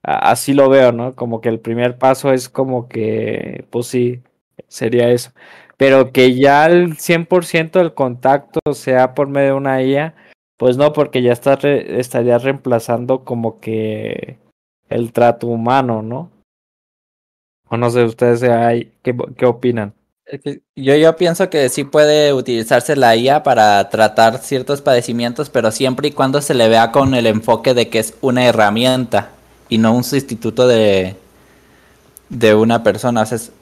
[0.02, 1.14] así lo veo, ¿no?
[1.14, 4.22] Como que el primer paso es como que, pues sí,
[4.68, 5.32] sería eso.
[5.76, 10.14] Pero que ya el 100% del contacto sea por medio de una IA,
[10.56, 14.38] pues no, porque ya está estaría reemplazando como que
[14.88, 16.30] el trato humano, ¿no?
[17.68, 19.94] O no sé, ustedes ahí, ¿qué, qué opinan?
[20.74, 26.08] Yo, yo pienso que sí puede utilizarse la IA para tratar ciertos padecimientos, pero siempre
[26.08, 29.30] y cuando se le vea con el enfoque de que es una herramienta
[29.68, 31.16] y no un sustituto de,
[32.28, 33.22] de una persona.
[33.22, 33.52] Es,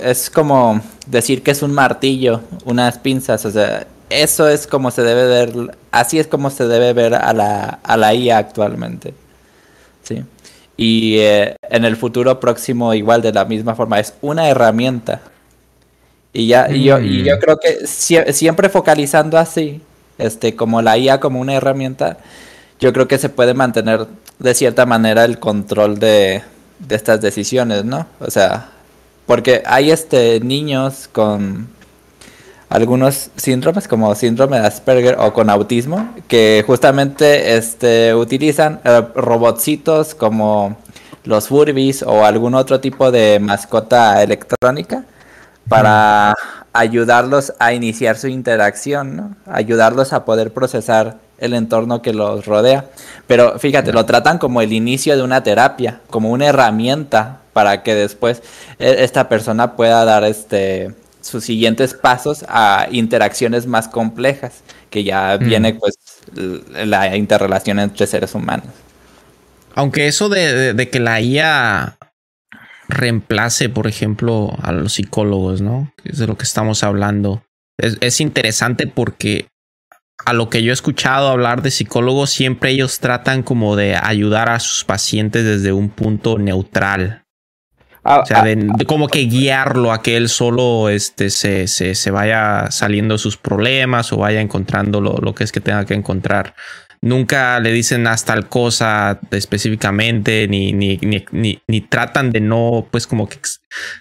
[0.00, 3.44] es como decir que es un martillo, unas pinzas.
[3.44, 7.32] O sea, eso es como se debe ver, así es como se debe ver a
[7.32, 9.14] la, a la IA actualmente.
[10.02, 10.24] Sí.
[10.76, 15.20] Y eh, en el futuro próximo igual de la misma forma, es una herramienta.
[16.32, 17.40] Y ya, y yo, y yo Mm.
[17.40, 19.80] creo que sie- siempre focalizando así,
[20.18, 22.18] este, como la IA como una herramienta,
[22.80, 24.06] yo creo que se puede mantener
[24.40, 26.42] de cierta manera el control de,
[26.80, 28.06] de estas decisiones, ¿no?
[28.18, 28.70] O sea,
[29.26, 31.68] porque hay este niños con
[32.74, 40.16] algunos síndromes como síndrome de Asperger o con autismo que justamente este utilizan eh, robotcitos
[40.16, 40.76] como
[41.22, 45.04] los Furbies o algún otro tipo de mascota electrónica
[45.68, 46.34] para
[46.72, 49.36] ayudarlos a iniciar su interacción, ¿no?
[49.46, 52.86] Ayudarlos a poder procesar el entorno que los rodea.
[53.28, 57.94] Pero fíjate, lo tratan como el inicio de una terapia, como una herramienta para que
[57.94, 58.42] después
[58.80, 60.92] eh, esta persona pueda dar este
[61.24, 65.44] sus siguientes pasos a interacciones más complejas, que ya Mm.
[65.48, 65.94] viene pues
[66.86, 68.66] la interrelación entre seres humanos.
[69.74, 71.96] Aunque eso de, de- de que la IA
[72.88, 75.92] reemplace, por ejemplo, a los psicólogos, ¿no?
[76.02, 77.42] Que es de lo que estamos hablando.
[77.78, 79.48] Es, es interesante porque
[80.26, 84.48] a lo que yo he escuchado hablar de psicólogos, siempre ellos tratan como de ayudar
[84.48, 87.23] a sus pacientes desde un punto neutral.
[88.04, 91.94] Ah, O sea, de, de como que guiarlo a que él solo este, se, se,
[91.94, 95.86] se vaya saliendo de sus problemas o vaya encontrando lo, lo que es que tenga
[95.86, 96.54] que encontrar.
[97.00, 102.88] Nunca le dicen hasta tal cosa específicamente, ni, ni, ni, ni, ni tratan de no,
[102.90, 103.36] pues como que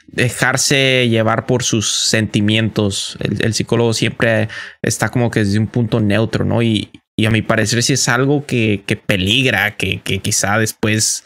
[0.07, 3.17] dejarse llevar por sus sentimientos.
[3.19, 4.47] El, el psicólogo siempre
[4.81, 6.61] está como que desde un punto neutro, ¿no?
[6.61, 11.25] Y, y a mi parecer sí es algo que, que peligra, que, que quizá después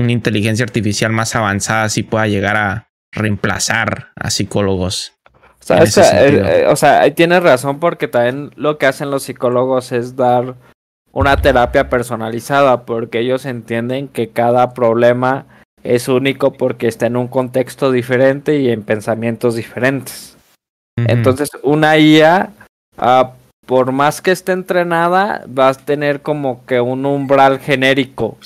[0.00, 5.14] una inteligencia artificial más avanzada sí pueda llegar a reemplazar a psicólogos.
[5.60, 9.92] O sea, eh, eh, o sea, tienes razón porque también lo que hacen los psicólogos
[9.92, 10.54] es dar
[11.12, 15.46] una terapia personalizada porque ellos entienden que cada problema
[15.82, 20.36] es único porque está en un contexto diferente y en pensamientos diferentes.
[20.96, 22.50] Entonces, una IA,
[22.98, 23.32] ah,
[23.66, 28.36] por más que esté entrenada, va a tener como que un umbral genérico.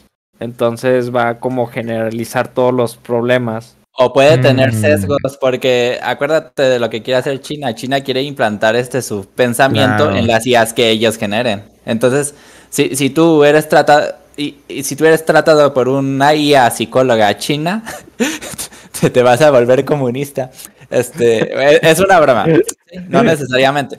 [0.41, 3.77] Entonces va a como generalizar todos los problemas.
[3.97, 4.81] O puede tener Mm.
[4.81, 7.75] sesgos, porque acuérdate de lo que quiere hacer China.
[7.77, 10.17] China quiere implantar este su pensamiento Claro.
[10.17, 11.63] en las IAs que ellos generen.
[11.87, 12.35] Entonces,
[12.71, 17.37] si, si tú eres tratado, y, y si tú eres tratado por una IA psicóloga
[17.39, 17.85] china,
[19.01, 20.51] te, te vas a volver comunista.
[20.91, 22.99] Este, es- es una broma, ¿sí?
[23.09, 23.99] no necesariamente.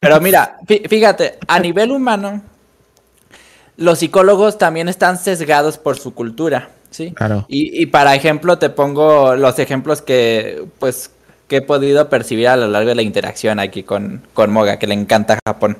[0.00, 2.42] Pero mira, fí- fíjate, a nivel humano,
[3.76, 7.12] los psicólogos también están sesgados por su cultura, ¿sí?
[7.12, 7.44] Claro.
[7.48, 11.10] Y, y para ejemplo, te pongo los ejemplos que, pues,
[11.48, 14.86] que he podido percibir a lo largo de la interacción aquí con, con Moga, que
[14.86, 15.78] le encanta Japón.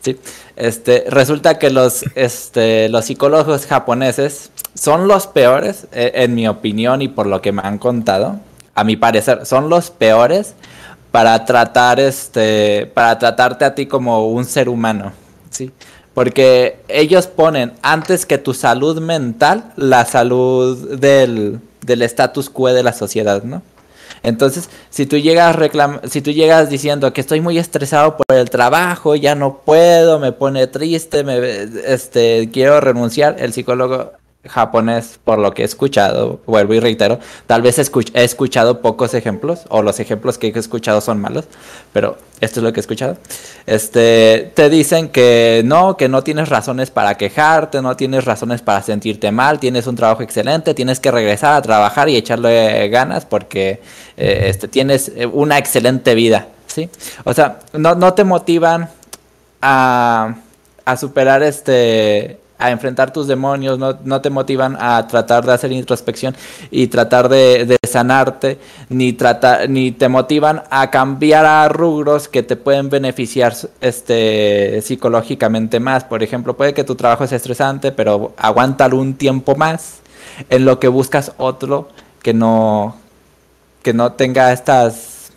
[0.00, 0.18] ¿sí?
[0.56, 7.02] Este, resulta que los, este, los psicólogos japoneses son los peores, eh, en mi opinión
[7.02, 8.38] y por lo que me han contado,
[8.74, 10.54] a mi parecer, son los peores
[11.10, 15.12] para tratar este, para tratarte a ti como un ser humano,
[15.50, 15.72] ¿sí?
[16.18, 22.82] Porque ellos ponen antes que tu salud mental la salud del, del status quo de
[22.82, 23.62] la sociedad, ¿no?
[24.24, 25.56] Entonces, si tú llegas
[26.10, 30.32] si tú llegas diciendo que estoy muy estresado por el trabajo, ya no puedo, me
[30.32, 31.38] pone triste, me
[31.86, 34.10] este quiero renunciar, el psicólogo
[34.44, 39.64] japonés, por lo que he escuchado, vuelvo y reitero, tal vez he escuchado pocos ejemplos,
[39.68, 41.46] o los ejemplos que he escuchado son malos,
[41.92, 43.16] pero esto es lo que he escuchado.
[43.66, 48.80] Este, te dicen que no, que no tienes razones para quejarte, no tienes razones para
[48.82, 53.82] sentirte mal, tienes un trabajo excelente, tienes que regresar a trabajar y echarle ganas porque
[54.16, 56.88] eh, este, tienes una excelente vida, ¿sí?
[57.24, 58.88] O sea, no, no te motivan
[59.60, 60.36] a,
[60.84, 65.70] a superar este a enfrentar tus demonios, no, no, te motivan a tratar de hacer
[65.70, 66.34] introspección
[66.72, 72.42] y tratar de, de sanarte, ni, trata, ni te motivan a cambiar a rubros que
[72.42, 76.02] te pueden beneficiar este, psicológicamente más.
[76.02, 80.00] Por ejemplo, puede que tu trabajo sea estresante, pero aguántalo un tiempo más
[80.50, 81.88] en lo que buscas otro
[82.22, 82.96] que no,
[83.82, 85.30] que no tenga estas,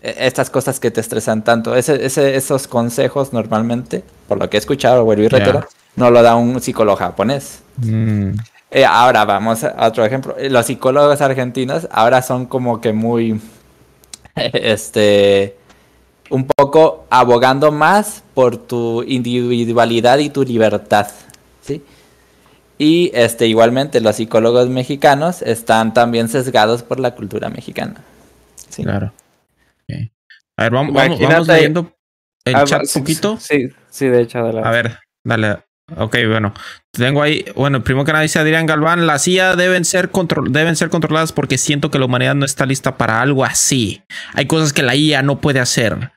[0.00, 1.74] estas cosas que te estresan tanto.
[1.74, 6.10] Ese, ese, esos consejos normalmente, por lo que he escuchado, vuelvo y reitero, yeah no
[6.10, 7.62] lo da un psicólogo japonés.
[7.76, 8.30] Mm.
[8.70, 10.36] Eh, ahora vamos a otro ejemplo.
[10.48, 13.40] Los psicólogos argentinos ahora son como que muy,
[14.36, 15.56] este,
[16.30, 21.08] un poco abogando más por tu individualidad y tu libertad,
[21.62, 21.82] ¿sí?
[22.78, 27.96] Y este, igualmente los psicólogos mexicanos están también sesgados por la cultura mexicana.
[28.68, 28.84] ¿sí?
[28.84, 29.12] Claro.
[29.82, 30.12] Okay.
[30.56, 31.92] A ver, vamos, vamos, vamos leyendo
[32.44, 33.36] el Ah, chat sí, un poquito.
[33.40, 34.68] Sí, sí, de hecho, adelante.
[34.68, 35.67] A ver, dale.
[35.96, 36.52] Ok, bueno.
[36.92, 40.76] Tengo ahí, bueno, primero que nada dice Adrián Galván, las IA deben ser, control, deben
[40.76, 44.02] ser controladas porque siento que la humanidad no está lista para algo así.
[44.34, 46.12] Hay cosas que la IA no puede hacer.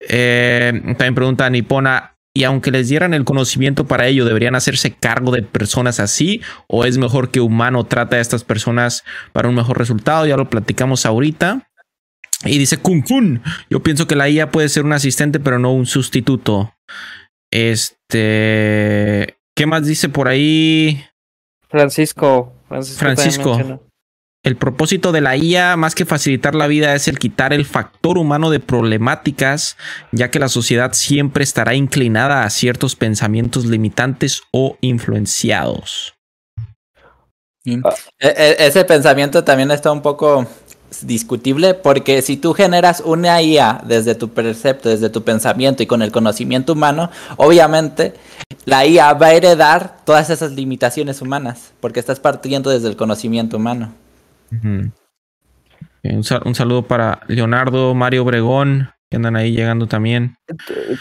[0.00, 5.30] Eh, también pregunta Nipona, y aunque les dieran el conocimiento para ello, ¿deberían hacerse cargo
[5.30, 6.42] de personas así?
[6.66, 10.26] ¿O es mejor que humano trate a estas personas para un mejor resultado?
[10.26, 11.70] Ya lo platicamos ahorita.
[12.44, 15.72] Y dice Kun Kun, yo pienso que la IA puede ser un asistente, pero no
[15.72, 16.74] un sustituto.
[17.54, 19.38] Este.
[19.54, 21.04] ¿Qué más dice por ahí?
[21.68, 22.52] Francisco.
[22.68, 22.98] Francisco.
[22.98, 23.80] Francisco.
[24.42, 28.18] El propósito de la IA, más que facilitar la vida, es el quitar el factor
[28.18, 29.76] humano de problemáticas,
[30.10, 36.14] ya que la sociedad siempre estará inclinada a ciertos pensamientos limitantes o influenciados.
[37.64, 40.46] E -e Ese pensamiento también está un poco
[41.02, 46.02] discutible porque si tú generas una IA desde tu percepto, desde tu pensamiento y con
[46.02, 48.14] el conocimiento humano, obviamente
[48.64, 53.56] la IA va a heredar todas esas limitaciones humanas porque estás partiendo desde el conocimiento
[53.56, 53.92] humano.
[54.50, 54.92] Un,
[56.02, 60.36] un, saludo para Leonardo, Mario Obregón, que andan ahí llegando también.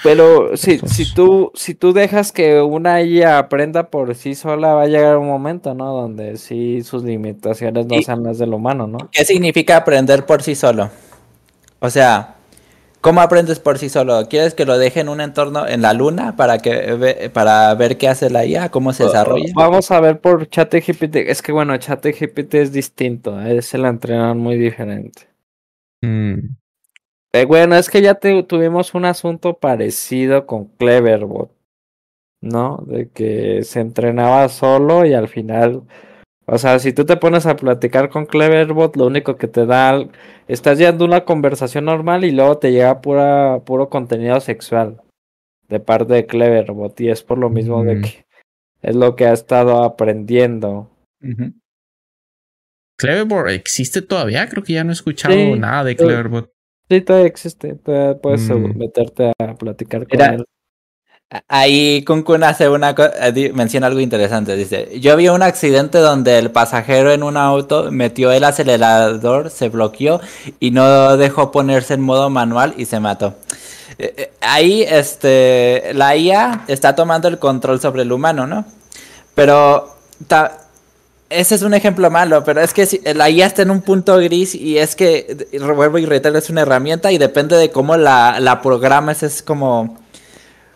[0.04, 4.84] Pero si, si, tú, si tú dejas que una IA aprenda por sí sola, va
[4.84, 5.92] a llegar un momento, ¿no?
[5.94, 9.10] Donde sí sus limitaciones no sean las del humano, ¿no?
[9.12, 10.92] ¿Qué significa aprender por sí solo?
[11.80, 12.36] O sea,
[13.02, 14.28] ¿cómo aprendes por sí solo?
[14.30, 18.10] ¿Quieres que lo deje en un entorno en la luna para que para ver qué
[18.10, 19.52] hace la IA, cómo se desarrolla?
[19.56, 21.16] Vamos a ver por ChatGPT.
[21.16, 23.64] Es que bueno, ChatGPT es distinto, ¿eh?
[23.64, 25.24] se la entrenan muy diferente.
[26.04, 26.63] Mm.
[27.36, 31.52] Eh, bueno, es que ya te, tuvimos un asunto parecido con Cleverbot,
[32.42, 32.84] ¿no?
[32.86, 35.82] De que se entrenaba solo y al final,
[36.46, 40.08] o sea, si tú te pones a platicar con Cleverbot, lo único que te da,
[40.48, 45.02] estás llevando una conversación normal y luego te llega pura, puro contenido sexual
[45.70, 47.88] de parte de Cleverbot y es por lo mismo mm.
[47.88, 48.26] de que
[48.84, 50.92] es lo que ha estado aprendiendo.
[51.20, 51.54] Uh -huh.
[53.00, 56.54] Cleverbot existe todavía, creo que ya no he escuchado sí, nada de Cleverbot.
[56.90, 57.76] Sí, todavía existe.
[57.76, 58.78] Todavía puedes mm.
[58.78, 60.46] meterte a platicar con él.
[61.48, 62.94] Ahí Kun Kun hace una
[63.54, 64.56] menciona algo interesante.
[64.56, 69.70] Dice: Yo vi un accidente donde el pasajero en un auto metió el acelerador, se
[69.70, 70.22] bloqueó
[70.60, 73.36] y no dejó ponerse en modo manual y se mató.
[74.42, 78.66] Ahí este, la IA está tomando el control sobre el humano, ¿no?
[79.34, 79.96] Pero
[81.34, 84.56] ese es un ejemplo malo, pero es que la IA está en un punto gris
[84.56, 88.62] y es que, vuelvo y reitero, es una herramienta y depende de cómo la, la
[88.62, 89.98] programas, es como,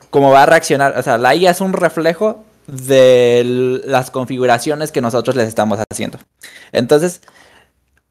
[0.09, 0.97] como va a reaccionar.
[0.97, 6.19] O sea, la IA es un reflejo de las configuraciones que nosotros les estamos haciendo.
[6.71, 7.21] Entonces,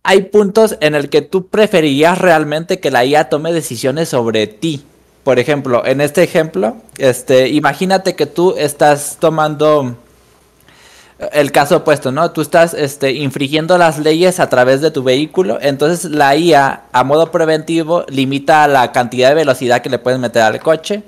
[0.02, 4.84] hay puntos en el que tú preferirías realmente que la IA tome decisiones sobre ti.
[5.24, 9.96] Por ejemplo, en este ejemplo, este, imagínate que tú estás tomando
[11.18, 12.30] el caso opuesto, ¿no?
[12.30, 17.04] Tú estás este, infringiendo las leyes a través de tu vehículo, entonces la IA a
[17.04, 21.02] modo preventivo limita la cantidad de velocidad que le puedes meter al coche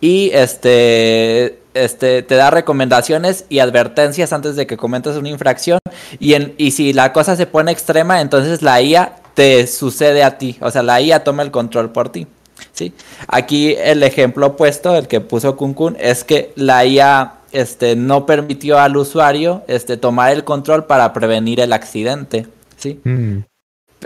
[0.00, 5.78] y este, este, te da recomendaciones y advertencias antes de que cometas una infracción
[6.18, 10.38] y, en, y si la cosa se pone extrema, entonces la IA te sucede a
[10.38, 12.26] ti, o sea, la IA toma el control por ti.
[12.72, 12.94] ¿sí?
[13.28, 18.26] Aquí el ejemplo opuesto, el que puso Kun Kun, es que la IA este, no
[18.26, 22.46] permitió al usuario este, tomar el control para prevenir el accidente.
[22.76, 23.00] ¿sí?
[23.04, 23.38] Mm.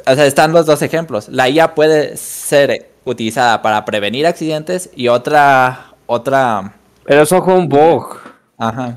[0.06, 1.28] O sea, están los dos ejemplos.
[1.28, 6.74] La IA puede ser utilizada para prevenir accidentes y otra, otra,
[7.04, 8.18] Pero eso fue un bug.
[8.58, 8.96] ajá.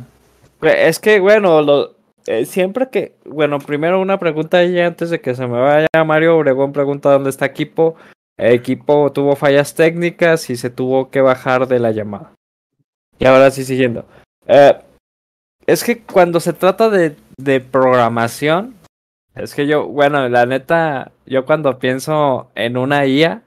[0.62, 5.34] Es que, bueno, lo, eh, siempre que, bueno, primero una pregunta ahí antes de que
[5.34, 7.95] se me vaya Mario Obregón pregunta dónde está equipo.
[8.38, 12.34] El equipo tuvo fallas técnicas y se tuvo que bajar de la llamada.
[13.18, 14.06] Y ahora sí siguiendo.
[14.48, 14.78] Eh,
[15.66, 18.76] es que cuando se trata de, de programación,
[19.36, 23.43] es que yo, bueno, la neta, yo cuando pienso en una IA,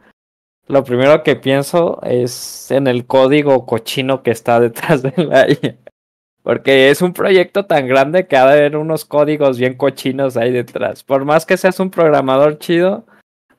[0.68, 5.76] lo primero que pienso es en el código cochino que está detrás de la IA.
[6.42, 10.52] Porque es un proyecto tan grande que ha de haber unos códigos bien cochinos ahí
[10.52, 11.02] detrás.
[11.02, 13.04] Por más que seas un programador chido,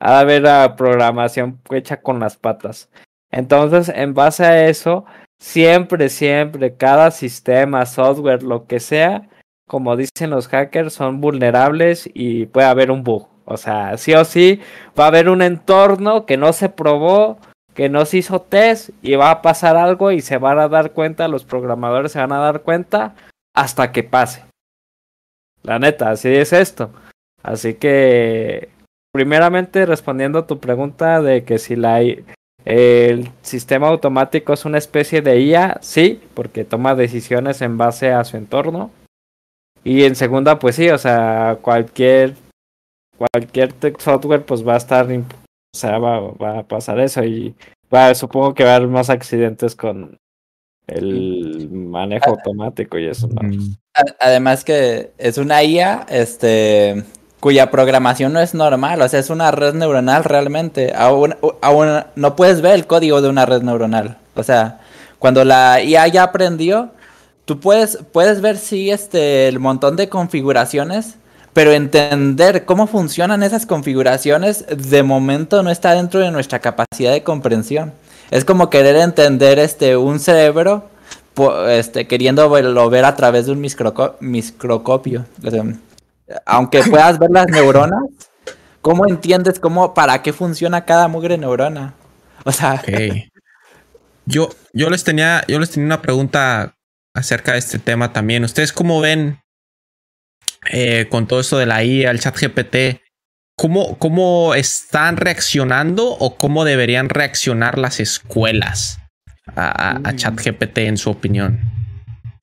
[0.00, 2.88] ha de haber la programación hecha con las patas.
[3.30, 5.04] Entonces, en base a eso,
[5.42, 9.28] siempre, siempre, cada sistema, software, lo que sea,
[9.66, 13.28] como dicen los hackers, son vulnerables y puede haber un bug.
[13.44, 14.60] O sea, sí o sí,
[14.98, 17.38] va a haber un entorno que no se probó,
[17.74, 20.92] que no se hizo test y va a pasar algo y se van a dar
[20.92, 23.16] cuenta, los programadores se van a dar cuenta
[23.52, 24.44] hasta que pase.
[25.64, 26.92] La neta, así es esto.
[27.42, 28.68] Así que,
[29.12, 32.00] primeramente respondiendo a tu pregunta de que si la,
[32.64, 38.24] el sistema automático es una especie de IA, sí, porque toma decisiones en base a
[38.24, 38.90] su entorno.
[39.84, 42.34] Y en segunda, pues sí, o sea, cualquier
[43.16, 45.24] cualquier software pues va a estar o
[45.72, 47.54] sea, va, va a pasar eso y
[47.92, 50.18] va, supongo que va a haber más accidentes con
[50.86, 53.42] el manejo automático y eso, ¿no?
[53.42, 53.76] Mm.
[54.20, 57.04] Además que es una IA, este,
[57.42, 60.92] cuya programación no es normal, o sea, es una red neuronal realmente.
[60.94, 64.16] Aún, aún no puedes ver el código de una red neuronal.
[64.36, 64.78] O sea,
[65.18, 66.90] cuando la IA ya aprendió,
[67.44, 71.16] tú puedes, puedes ver sí este el montón de configuraciones,
[71.52, 77.24] pero entender cómo funcionan esas configuraciones de momento no está dentro de nuestra capacidad de
[77.24, 77.92] comprensión.
[78.30, 80.84] Es como querer entender este un cerebro
[81.70, 85.24] este, queriendo verlo ver a través de un microscopio.
[86.46, 88.02] Aunque puedas ver las neuronas,
[88.80, 91.94] ¿cómo entiendes cómo, para qué funciona cada mugre neurona?
[92.44, 93.32] O sea, Ok.
[94.24, 96.76] Yo, yo les tenía, yo les tenía una pregunta
[97.14, 98.44] acerca de este tema también.
[98.44, 99.40] ¿Ustedes cómo ven
[100.70, 103.02] eh, con todo esto de la IA, el chat GPT?
[103.56, 108.98] ¿Cómo, ¿Cómo están reaccionando o cómo deberían reaccionar las escuelas
[109.56, 111.81] a, a, a chat GPT en su opinión?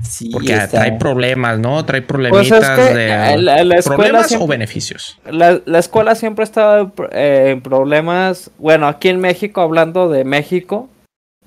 [0.03, 1.83] Sí, Porque está- trae problemas, ¿no?
[1.85, 5.19] Trae Pues problemitas es que de la, la- problemas o beneficios.
[5.29, 8.51] la, la escuela siempre ha estado eh, en problemas.
[8.57, 10.89] Bueno, aquí en México, hablando de México,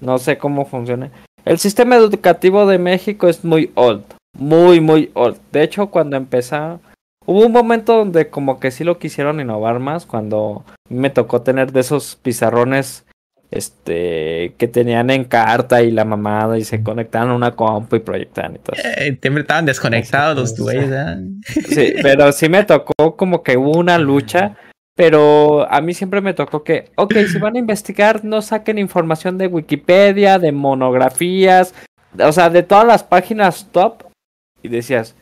[0.01, 1.11] no sé cómo funciona.
[1.45, 4.05] El sistema educativo de México es muy old,
[4.39, 5.39] muy, muy old.
[5.51, 6.81] De hecho, cuando empezó,
[7.27, 11.73] hubo un momento donde como que sí lo quisieron innovar más, cuando me tocó tener
[11.73, 13.05] de esos pizarrones
[13.53, 18.01] este que tenían en carta y la mamada y se conectaban a una compu y
[18.01, 18.77] proyectaban y todo.
[18.83, 20.91] Eh, siempre estaban desconectados los güeyes.
[20.91, 21.17] ¿eh?
[21.69, 24.57] Sí, pero sí me tocó como que hubo una lucha,
[24.97, 29.39] pero a mí siempre me tocó que, ok, si van a investigar, no saquen información
[29.39, 31.75] de Wikipedia, de monografías,
[32.19, 34.05] o sea, de todas las páginas top.
[34.63, 35.15] Y decías,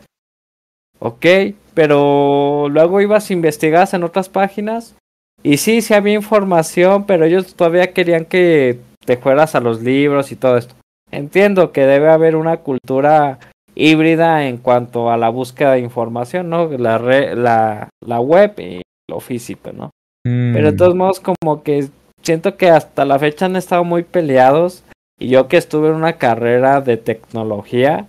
[0.99, 1.27] ok,
[1.75, 4.95] pero luego ibas a investigar en otras páginas.
[5.43, 10.33] Y sí, sí había información, pero ellos todavía querían que te fueras a los libros
[10.33, 10.75] y todo esto.
[11.11, 13.39] Entiendo que debe haber una cultura
[13.75, 16.69] híbrida en cuanto a la búsqueda de información, ¿no?
[16.69, 19.91] La, re- la, la web y lo físico, ¿no?
[20.25, 20.77] Pero de Mm.
[20.77, 21.89] todos modos como que
[22.23, 24.85] siento que hasta la fecha han estado muy peleados
[25.19, 28.07] y yo que estuve en una carrera de tecnología,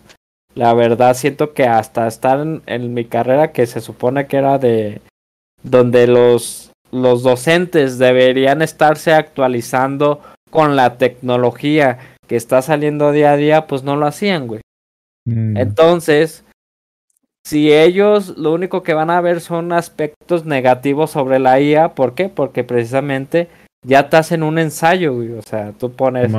[0.54, 4.58] la verdad siento que hasta estar en, en mi carrera que se supone que era
[4.58, 5.02] de
[5.64, 13.38] donde los, los docentes deberían estarse actualizando con la tecnología que está saliendo día a
[13.38, 14.62] día, pues no lo hacían, güey.
[15.26, 16.44] Mm, Entonces,
[17.46, 22.14] si ellos lo único que van a ver son aspectos negativos sobre la IA, ¿por
[22.14, 22.30] qué?
[22.30, 23.48] Porque precisamente
[23.86, 25.32] ya te hacen un ensayo, güey.
[25.34, 26.32] O sea, tú pones,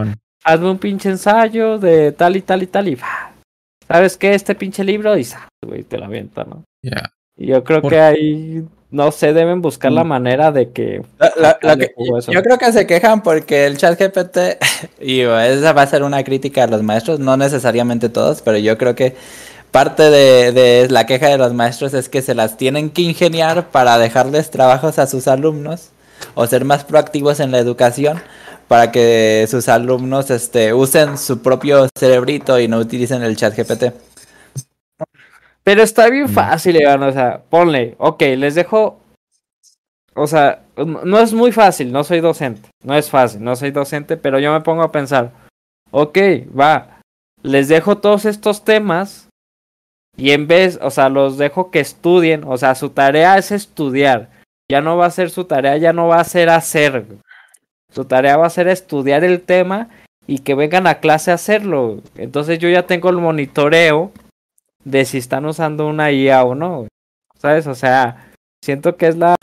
[0.45, 3.33] hazme un pinche ensayo de tal y tal y tal y ¡fa!
[3.89, 4.35] ¿sabes qué?
[4.35, 5.27] Este pinche libro y
[5.67, 6.65] güey, te la avienta, ¿no?
[6.83, 7.11] Ya.
[7.37, 10.09] Yo creo Por- que ahí, no sé, deben buscar la Mm.
[10.09, 11.03] manera de que...
[11.19, 11.77] La- la-
[12.19, 12.31] eso.
[12.31, 14.59] yo creo que se quejan porque el chat GPT,
[15.01, 18.79] y esa va a ser una crítica a los maestros, no necesariamente todos, pero yo
[18.79, 19.17] creo que
[19.71, 23.69] parte de, de la queja de los maestros es que se las tienen que ingeniar
[23.71, 25.89] para dejarles trabajos a sus alumnos
[26.35, 28.21] o ser más proactivos en la educación
[28.69, 33.93] para que sus alumnos este, usen su propio cerebrito y no utilicen el chat GPT.
[35.65, 39.01] Pero está bien fácil, Iván, o sea, ponle, ok, les dejo,
[40.15, 44.17] o sea, no es muy fácil, no soy docente, no es fácil, no soy docente,
[44.17, 45.31] pero yo me pongo a pensar,
[45.93, 46.19] ok,
[46.59, 47.01] va,
[47.43, 49.29] les dejo todos estos temas
[50.17, 54.31] y en vez, o sea, los dejo que estudien, o sea, su tarea es estudiar,
[54.69, 57.07] ya no va a ser su tarea, ya no va a ser hacer,
[57.93, 59.89] su tarea va a ser estudiar el tema
[60.27, 64.11] y que vengan a clase a hacerlo, entonces yo ya tengo el monitoreo
[64.85, 66.87] de si están usando una IA o no.
[67.39, 67.67] ¿sabes?
[67.67, 68.31] O sea,
[68.65, 69.35] siento que es la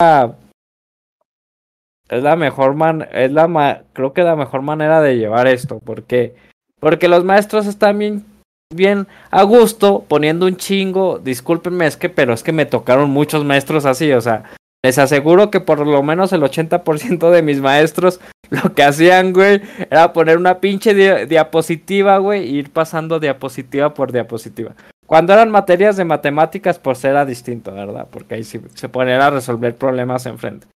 [2.08, 5.78] es la mejor man es la ma- creo que la mejor manera de llevar esto,
[5.84, 6.34] porque
[6.80, 8.24] porque los maestros están bien
[8.72, 13.44] bien a gusto poniendo un chingo, discúlpenme, es que pero es que me tocaron muchos
[13.44, 14.44] maestros así, o sea,
[14.84, 18.20] les aseguro que por lo menos el 80% de mis maestros
[18.50, 19.60] lo que hacían, güey,
[19.90, 24.74] era poner una pinche dia- diapositiva, güey, e ir pasando diapositiva por diapositiva.
[25.10, 28.06] Cuando eran materias de matemáticas, pues era distinto, ¿verdad?
[28.12, 30.68] Porque ahí sí se ponían a resolver problemas enfrente.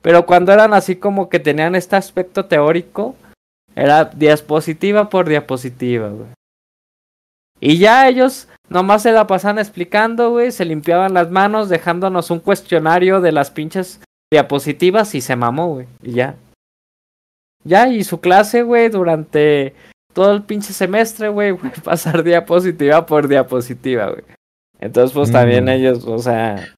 [0.00, 3.16] Pero cuando eran así como que tenían este aspecto teórico,
[3.76, 6.28] era diapositiva por diapositiva, güey.
[7.60, 12.40] Y ya ellos nomás se la pasaban explicando, güey, se limpiaban las manos dejándonos un
[12.40, 14.00] cuestionario de las pinches
[14.32, 15.86] diapositivas y se mamó, güey.
[16.02, 16.36] Y ya.
[17.62, 19.74] Ya, y su clase, güey, durante
[20.12, 21.54] todo el pinche semestre, güey,
[21.84, 24.22] pasar diapositiva por diapositiva, güey.
[24.80, 25.68] Entonces, pues también Mm.
[25.68, 26.74] ellos, o sea,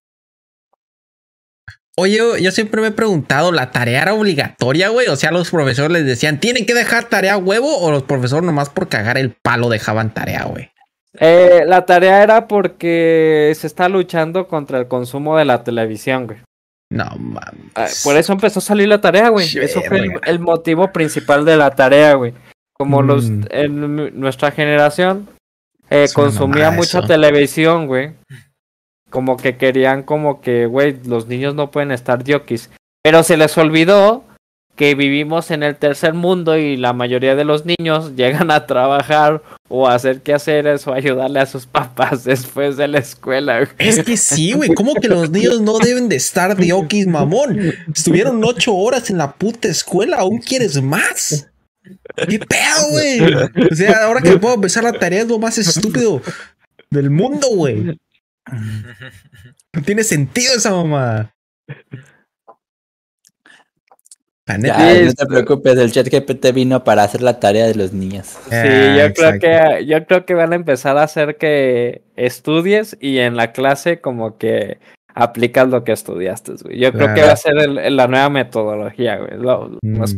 [1.96, 5.06] Oye, yo- siempre me he preguntado, ¿la tarea era obligatoria, güey?
[5.06, 7.78] O sea, los profesores les decían, ¿tienen que dejar tarea huevo?
[7.78, 10.70] ¿O los profesores nomás por cagar el palo dejaban tarea, güey?
[11.20, 16.38] eh, la tarea era porque se está luchando contra el consumo de la televisión, güey.
[16.90, 18.02] No Ah, mames.
[18.02, 19.46] Por eso empezó a salir la tarea, güey.
[19.58, 22.34] Eso fue el motivo principal de la tarea, güey.
[22.76, 23.42] Como los Mm.
[23.50, 25.28] en nuestra generación
[25.90, 27.06] eh, consumía mucha eso.
[27.06, 28.12] televisión, güey.
[29.10, 32.70] Como que querían como que, güey, los niños no pueden estar diokis.
[33.02, 34.24] Pero se les olvidó
[34.76, 39.40] que vivimos en el tercer mundo y la mayoría de los niños llegan a trabajar
[39.68, 43.68] o a hacer quehaceres o ayudarle a sus papás después de la escuela, güey.
[43.78, 44.74] Es que sí, güey.
[44.74, 47.72] ¿Cómo que los niños no deben de estar de okis, mamón?
[47.94, 50.16] Estuvieron ocho horas en la puta escuela.
[50.16, 51.48] ¿Aún quieres más?
[52.16, 53.20] ¿Qué pedo, güey?
[53.70, 56.20] O sea, ahora que puedo empezar la tarea es lo más estúpido
[56.90, 57.98] del mundo, güey.
[59.72, 61.34] No tiene sentido esa neta.
[64.46, 68.26] Ya, no te preocupes, el chat GPT vino para hacer la tarea de los niños.
[68.26, 72.96] Sí, Ah, yo creo que yo creo que van a empezar a hacer que estudies
[73.00, 74.78] y en la clase como que
[75.14, 76.78] aplicas lo que estudiaste, güey.
[76.78, 79.38] Yo creo que va a ser el- el- la nueva metodología, güey.
[79.38, 79.98] Lo- Mm.
[79.98, 80.14] más-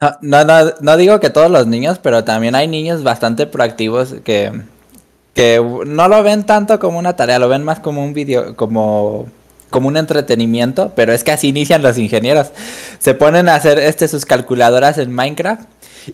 [0.00, 4.14] No, no, no, no digo que todos los niños, pero también hay niños bastante proactivos
[4.24, 4.52] que,
[5.34, 9.26] que no lo ven tanto como una tarea, lo ven más como un video, como,
[9.70, 12.52] como un entretenimiento, pero es que así inician los ingenieros.
[13.00, 15.62] Se ponen a hacer este sus calculadoras en Minecraft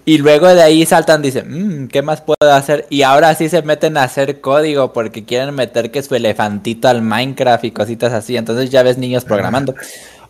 [0.07, 2.87] y luego de ahí saltan, dicen, "Mm, ¿qué más puedo hacer?
[2.89, 7.03] Y ahora sí se meten a hacer código porque quieren meter que su elefantito al
[7.03, 8.39] Minecraft y cositas así.
[8.39, 9.74] Entonces ya ves niños programando.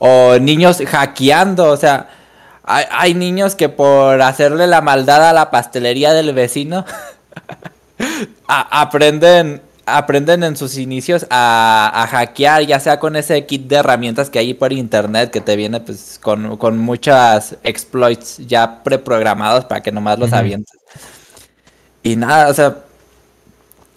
[0.00, 2.09] O niños hackeando, o sea,
[2.64, 6.84] hay, hay niños que por hacerle la maldad a la pastelería del vecino
[8.48, 13.76] a- aprenden aprenden en sus inicios a, a hackear, ya sea con ese kit de
[13.76, 19.66] herramientas que hay por internet que te viene pues con, con muchas exploits ya preprogramados
[19.66, 20.38] para que nomás los Ujú.
[20.38, 20.78] avientes.
[22.02, 22.76] Y nada, o sea,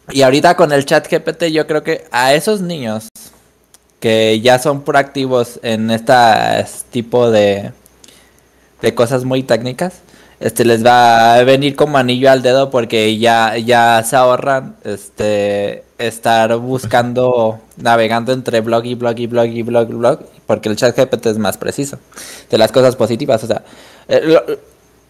[0.09, 3.09] y ahorita con el chat GPT yo creo que a esos niños
[3.99, 6.13] que ya son proactivos en este
[6.91, 7.71] tipo de,
[8.81, 10.01] de cosas muy técnicas,
[10.39, 15.83] este les va a venir como anillo al dedo porque ya, ya se ahorran este
[15.97, 20.75] estar buscando, navegando entre blog y blog y blog y blog y blog, porque el
[20.75, 21.97] chat GPT es más preciso
[22.49, 23.43] de las cosas positivas.
[23.43, 23.63] O sea,
[24.07, 24.37] eh,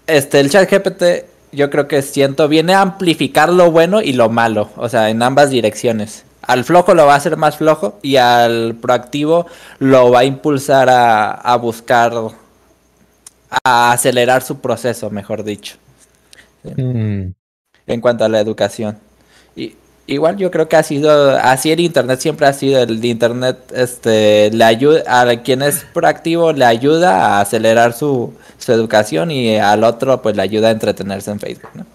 [0.07, 4.29] este, el chat GPT yo creo que siento, viene a amplificar lo bueno y lo
[4.29, 6.23] malo, o sea, en ambas direcciones.
[6.41, 9.47] Al flojo lo va a hacer más flojo y al proactivo
[9.79, 12.13] lo va a impulsar a, a buscar,
[13.63, 15.75] a acelerar su proceso, mejor dicho,
[16.63, 17.33] Mm.
[17.87, 18.97] en cuanto a la educación.
[19.55, 19.75] Y,
[20.07, 24.51] igual yo creo que ha sido, así el Internet siempre ha sido, el Internet este,
[24.51, 29.83] le ayuda, a quien es proactivo le ayuda a acelerar su, su educación y al
[29.83, 31.85] otro pues le ayuda a entretenerse en Facebook, ¿no?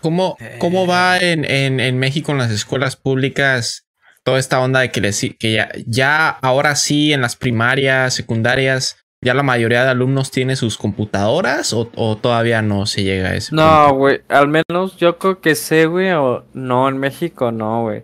[0.00, 3.86] ¿Cómo, cómo va en, en, en México en las escuelas públicas
[4.22, 8.96] toda esta onda de que, les, que ya, ya ahora sí en las primarias, secundarias,
[9.24, 13.34] ya la mayoría de alumnos tiene sus computadoras o, o todavía no se llega a
[13.34, 17.82] ese No, güey, al menos yo creo que sé, güey, o no, en México no,
[17.82, 18.02] güey.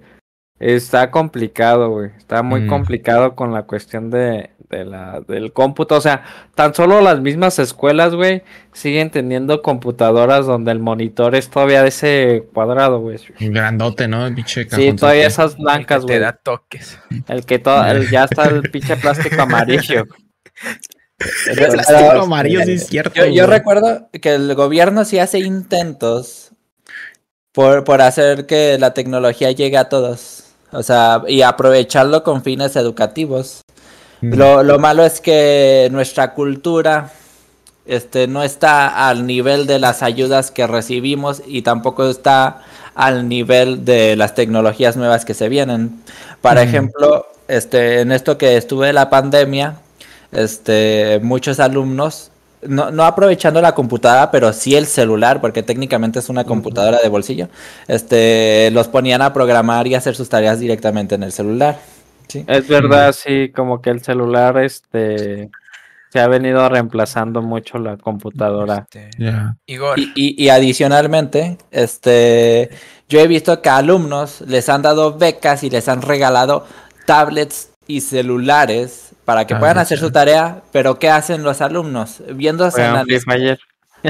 [0.59, 2.11] Está complicado, güey.
[2.18, 2.68] Está muy Mm.
[2.68, 5.95] complicado con la cuestión de, de la, del cómputo.
[5.97, 6.23] O sea,
[6.55, 8.43] tan solo las mismas escuelas, güey,
[8.75, 13.16] siguen teniendo computadoras donde el monitor es todavía de ese cuadrado, güey.
[13.39, 14.27] Grandote, ¿no?
[14.27, 16.18] El pinche Sí, todavía esas blancas, te güey.
[16.18, 16.99] da toques.
[17.27, 20.05] El que todo, el- ya está el pinche plástico amarillo.
[21.47, 23.27] El plástico amarillo, sí es cierto.
[23.27, 26.51] Yo, recuerdo que el gobierno sí hace intentos
[27.53, 30.45] por, por hacer que la tecnología llegue a todos.
[30.73, 33.62] O sea, y aprovecharlo con fines educativos.
[34.21, 34.35] Mm.
[34.35, 37.11] Lo, lo malo es que nuestra cultura
[37.87, 42.62] este, no está al nivel de las ayudas que recibimos y tampoco está
[42.95, 46.03] al nivel de las tecnologías nuevas que se vienen.
[46.41, 46.68] Para Mm.
[46.68, 49.81] ejemplo, este, en esto que estuve de la pandemia,
[50.33, 52.31] este, muchos alumnos,
[52.62, 57.09] no, no aprovechando la computadora, pero sí el celular, porque técnicamente es una computadora de
[57.09, 57.49] bolsillo,
[57.89, 61.78] este, los ponían a programar y hacer sus tareas directamente en el celular.
[62.28, 62.45] ¿sí?
[62.47, 65.51] Es verdad, sí, como que el celular, este,
[66.12, 68.87] se ha venido reemplazando mucho la computadora.
[68.93, 69.57] Este, Ya.
[69.66, 72.70] Igor, Y, y- y adicionalmente, este,
[73.09, 76.66] yo he visto que a alumnos les han dado becas y les han regalado
[77.07, 82.20] tablets y celulares para que puedan Tablets, hacer su tarea, pero ¿qué hacen los alumnos?
[82.35, 83.05] Viéndose en la.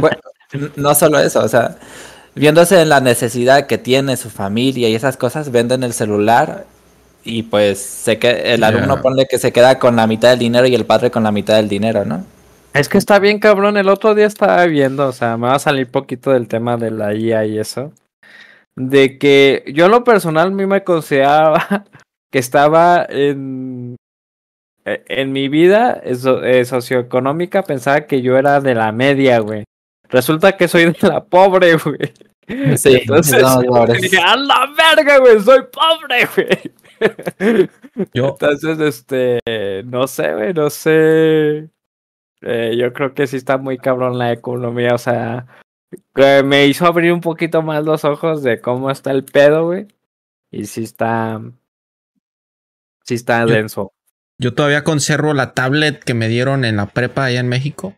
[0.01, 0.17] Bueno,
[0.77, 1.77] no solo eso, o sea,
[2.35, 6.65] viéndose en la necesidad que tiene su familia y esas cosas, venden el celular
[7.23, 10.67] y pues se que el alumno pone que se queda con la mitad del dinero
[10.67, 12.25] y el padre con la mitad del dinero, ¿no?
[12.73, 15.59] Es que está bien cabrón, el otro día estaba viendo, o sea, me va a
[15.59, 17.93] salir poquito del tema de la IA y eso.
[18.75, 21.85] De que yo en lo personal a mí me consideraba
[22.33, 23.97] que estaba en,
[25.09, 29.65] en mi vida eh, socioeconómica, pensaba que yo era de la media, güey.
[30.09, 32.77] Resulta que soy de la pobre, güey.
[32.77, 33.43] Sí, Entonces,
[34.01, 38.09] dije, a la verga, güey, soy pobre, güey.
[38.13, 39.39] Yo, Entonces, este,
[39.85, 41.71] no sé, güey, no sé.
[42.43, 45.47] Eh, yo creo que sí está muy cabrón la economía, o sea,
[46.15, 49.87] que me hizo abrir un poquito más los ojos de cómo está el pedo, güey.
[50.51, 51.41] Y sí está,
[53.05, 53.93] sí está Yo- denso.
[54.41, 57.97] Yo todavía conservo la tablet que me dieron en la prepa allá en México.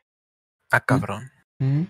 [0.72, 1.30] ah, cabrón.
[1.58, 1.84] Mm.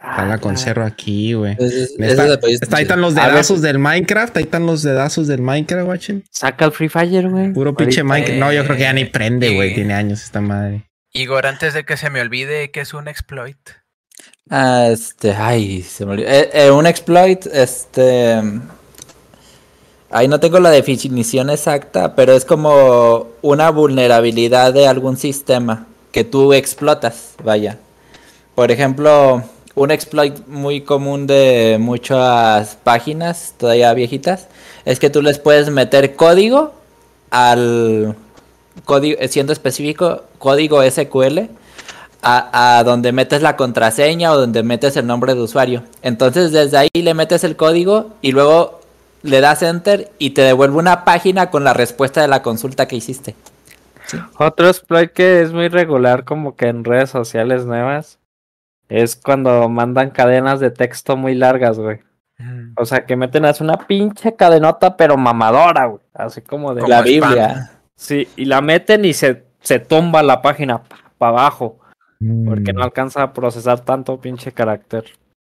[0.00, 1.56] Ya la conservo aquí, güey.
[1.58, 6.24] Está, ahí están los dedazos del Minecraft, ahí están los dedazos del Minecraft, guachen.
[6.30, 7.52] Saca el Free Fire, güey.
[7.52, 8.04] Puro pinche.
[8.04, 8.38] Minecraft.
[8.38, 9.72] No, yo creo que ya ni prende, güey.
[9.72, 9.74] Eh.
[9.74, 10.88] Tiene años esta madre.
[11.12, 13.58] Igor, antes de que se me olvide que es un exploit.
[14.48, 16.28] Ah, este, ay, se me olvidó.
[16.28, 18.40] Eh, eh, un exploit, este.
[20.10, 26.24] Ahí no tengo la definición exacta, pero es como una vulnerabilidad de algún sistema que
[26.24, 27.78] tú explotas, vaya.
[28.54, 29.42] Por ejemplo,
[29.74, 34.48] un exploit muy común de muchas páginas, todavía viejitas,
[34.86, 36.72] es que tú les puedes meter código
[37.30, 38.16] al
[38.86, 41.50] código, siendo específico, código SQL
[42.22, 45.82] a, a donde metes la contraseña o donde metes el nombre de usuario.
[46.00, 48.77] Entonces desde ahí le metes el código y luego
[49.22, 52.96] le das enter y te devuelve una página con la respuesta de la consulta que
[52.96, 53.34] hiciste.
[54.38, 58.18] Otro exploit que es muy regular como que en redes sociales nuevas
[58.88, 62.00] es cuando mandan cadenas de texto muy largas, güey.
[62.38, 66.00] Mm, O sea, que meten así una pinche cadenota, pero mamadora, güey.
[66.14, 66.80] Así como de...
[66.80, 67.04] Como la spam.
[67.28, 67.70] Biblia.
[67.96, 70.80] Sí, y la meten y se, se tumba la página
[71.18, 71.78] para abajo,
[72.46, 72.76] porque Mm.
[72.76, 75.04] no alcanza a procesar tanto pinche carácter.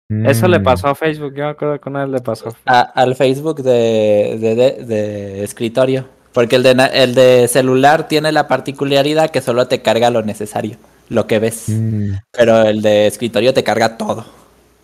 [0.09, 2.55] Eso le pasó a Facebook, yo me acuerdo que una vez le pasó.
[2.65, 6.05] A- al Facebook de, de- de- de escritorio.
[6.33, 10.77] Porque el de, el de celular tiene la particularidad que solo te carga lo necesario,
[11.09, 11.65] lo que ves.
[11.69, 12.13] Mm.
[12.31, 14.25] Pero el de escritorio te carga todo.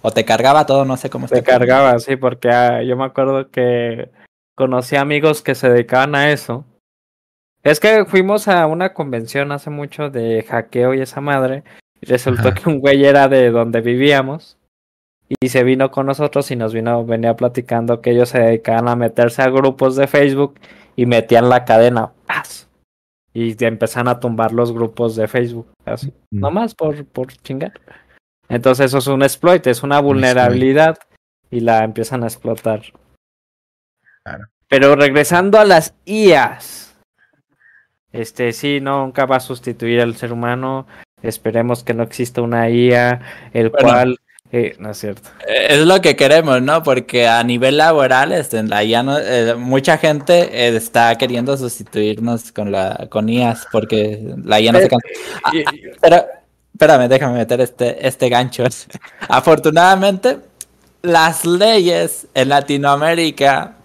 [0.01, 1.51] O te cargaba todo, no sé cómo Se está.
[1.57, 4.09] cargaba, sí, porque ah, yo me acuerdo que
[4.55, 6.65] conocí amigos que se dedicaban a eso.
[7.63, 11.63] Es que fuimos a una convención hace mucho de hackeo y esa madre.
[12.01, 12.53] Y resultó Ajá.
[12.53, 14.57] que un güey era de donde vivíamos.
[15.29, 18.95] Y se vino con nosotros y nos vino, venía platicando que ellos se dedicaban a
[18.95, 20.59] meterse a grupos de Facebook
[20.95, 22.11] y metían la cadena.
[23.33, 26.39] Y empezaron a tumbar los grupos de Facebook, así, Mm.
[26.39, 27.73] nomás por, por chingar.
[28.47, 30.97] Entonces eso es un exploit, es una vulnerabilidad
[31.51, 32.83] y la empiezan a explotar.
[34.23, 34.45] Claro.
[34.67, 36.95] Pero regresando a las IAs,
[38.11, 40.87] este sí, nunca va a sustituir al ser humano.
[41.21, 43.21] Esperemos que no exista una IA,
[43.53, 43.87] el Bueno.
[43.87, 44.17] cual,
[44.57, 45.29] eh, no es cierto.
[45.47, 46.83] Eh, Es lo que queremos, ¿no?
[46.83, 52.51] Porque a nivel laboral, este, la IA no- eh, mucha gente eh, está queriendo sustituirnos
[52.51, 55.07] con la con IAs porque la IA no se cansa.
[55.43, 56.25] Ah, ah, pero,
[56.73, 58.63] espérame, déjame meter este, este gancho.
[59.29, 60.39] Afortunadamente,
[61.01, 63.75] las leyes en Latinoamérica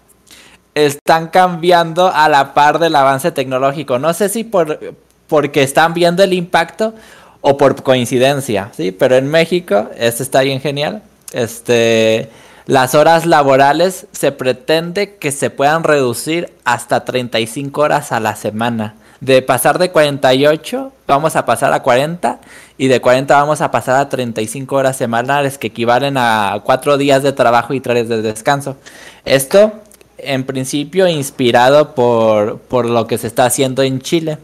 [0.73, 3.99] están cambiando a la par del avance tecnológico.
[3.99, 4.79] No sé si por
[5.27, 6.93] porque están viendo el impacto
[7.41, 8.91] o por coincidencia, ¿sí?
[8.91, 11.01] Pero en México, esto está bien genial.
[11.33, 12.29] Este,
[12.65, 18.95] las horas laborales se pretende que se puedan reducir hasta 35 horas a la semana.
[19.19, 22.39] De pasar de 48, vamos a pasar a 40
[22.77, 27.21] y de 40 vamos a pasar a 35 horas semanales, que equivalen a 4 días
[27.21, 28.77] de trabajo y 3 de descanso.
[29.25, 29.73] Esto,
[30.17, 34.37] en principio, inspirado por, por lo que se está haciendo en Chile.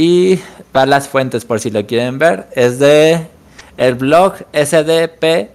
[0.00, 0.36] Y
[0.70, 3.26] para las fuentes, por si lo quieren ver, es de
[3.76, 5.48] el blog SDP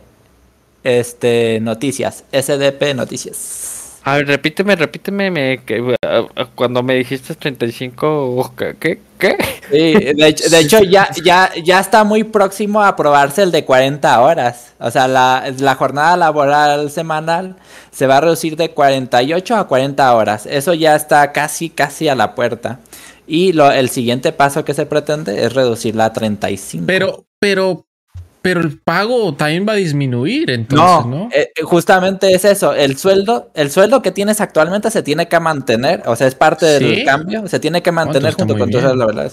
[0.84, 2.26] este, Noticias.
[2.34, 3.80] SDP Noticias.
[4.06, 6.24] A ver, repíteme, repíteme, me, que, ah,
[6.56, 9.00] cuando me dijiste 35, ¿qué?
[9.18, 9.38] ¿Qué?
[9.72, 13.64] Sí, de, hecho- de hecho, ya, ya, ya está muy próximo a aprobarse el de
[13.64, 14.74] 40 horas.
[14.82, 17.56] O sea, la, la jornada laboral semanal
[17.94, 20.46] se va a reducir de 48 a 40 horas.
[20.48, 22.80] Eso ya está casi, casi a la puerta.
[23.28, 26.84] Y lo, el siguiente paso que se pretende es reducirla a 35.
[26.86, 27.86] Pero, pero,
[28.42, 31.26] pero el pago también va a disminuir, entonces, ¿no?
[31.26, 32.74] No, eh, eh, justamente es eso.
[32.74, 36.66] El sueldo, el sueldo que tienes actualmente se tiene que mantener, o sea, es parte
[36.66, 38.82] del cambio, se tiene que mantener junto con bien.
[38.82, 39.32] sueldo, ¿verdad?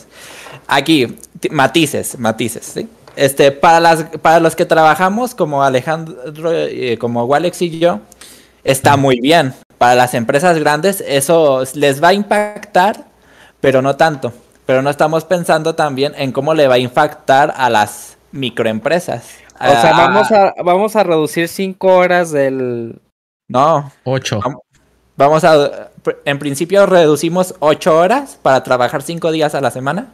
[0.69, 2.89] Aquí, ti- matices, matices, ¿sí?
[3.17, 6.15] Este, para las, para los que trabajamos como Alejandro,
[6.53, 7.99] eh, como Walex y yo,
[8.63, 9.53] está muy bien.
[9.79, 13.07] Para las empresas grandes eso les va a impactar,
[13.61, 14.33] pero no tanto.
[14.67, 19.25] Pero no estamos pensando también en cómo le va a impactar a las microempresas.
[19.61, 23.01] O sea, Ah, vamos a, vamos a reducir 5 horas del...
[23.49, 24.41] No, Ocho.
[25.17, 25.91] Vamos a,
[26.25, 30.07] en principio reducimos 8 horas para trabajar 5 días a la semana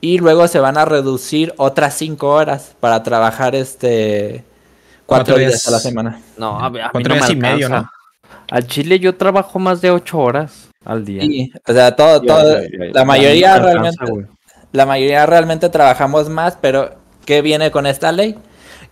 [0.00, 4.44] y luego se van a reducir otras 5 horas para trabajar este
[5.06, 5.68] 4 Cuatro días, días.
[5.68, 6.20] a la semana.
[6.36, 7.90] No, a, ver, a mí Cuatro no me días y medio, alcanza.
[8.50, 11.22] Al Chile yo trabajo más de 8 horas al día.
[11.24, 12.92] Y, o sea, todo, todo, ya, ya, ya.
[12.92, 14.32] la mayoría alcanza, realmente,
[14.72, 18.36] la mayoría realmente trabajamos más, pero ¿qué viene con esta ley?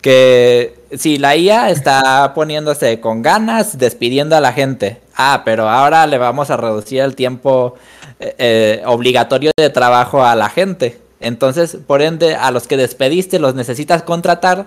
[0.00, 5.00] Que si la IA está poniéndose con ganas, despidiendo a la gente.
[5.16, 7.76] Ah, pero ahora le vamos a reducir el tiempo
[8.20, 10.98] eh, eh, obligatorio de trabajo a la gente.
[11.20, 14.66] Entonces, por ende, a los que despediste los necesitas contratar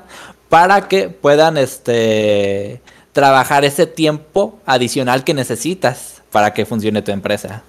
[0.50, 7.64] para que puedan este trabajar ese tiempo adicional que necesitas para que funcione tu empresa.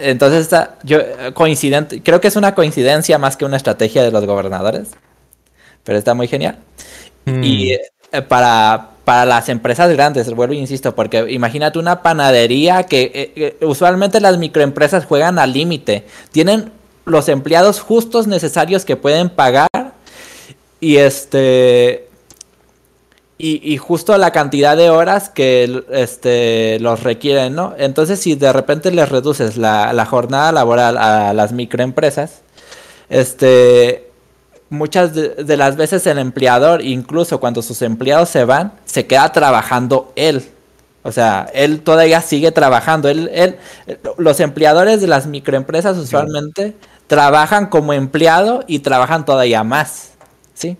[0.00, 0.98] Entonces, está, yo
[1.34, 4.90] coincidente, creo que es una coincidencia más que una estrategia de los gobernadores,
[5.84, 6.58] pero está muy genial.
[7.24, 7.42] Mm.
[7.42, 13.10] Y eh, para, para las empresas grandes, vuelvo e insisto, porque imagínate una panadería que
[13.14, 16.70] eh, eh, usualmente las microempresas juegan al límite, tienen
[17.04, 19.68] los empleados justos necesarios que pueden pagar
[20.78, 22.08] y este
[23.42, 27.74] y, y justo la cantidad de horas que este, los requieren, ¿no?
[27.76, 32.42] Entonces, si de repente les reduces la, la jornada laboral a las microempresas,
[33.10, 34.08] este,
[34.70, 39.32] muchas de, de las veces el empleador, incluso cuando sus empleados se van, se queda
[39.32, 40.48] trabajando él.
[41.02, 43.08] O sea, él todavía sigue trabajando.
[43.08, 43.58] Él, él,
[44.18, 46.76] los empleadores de las microempresas usualmente
[47.08, 50.12] trabajan como empleado y trabajan todavía más.
[50.54, 50.76] ¿Sí?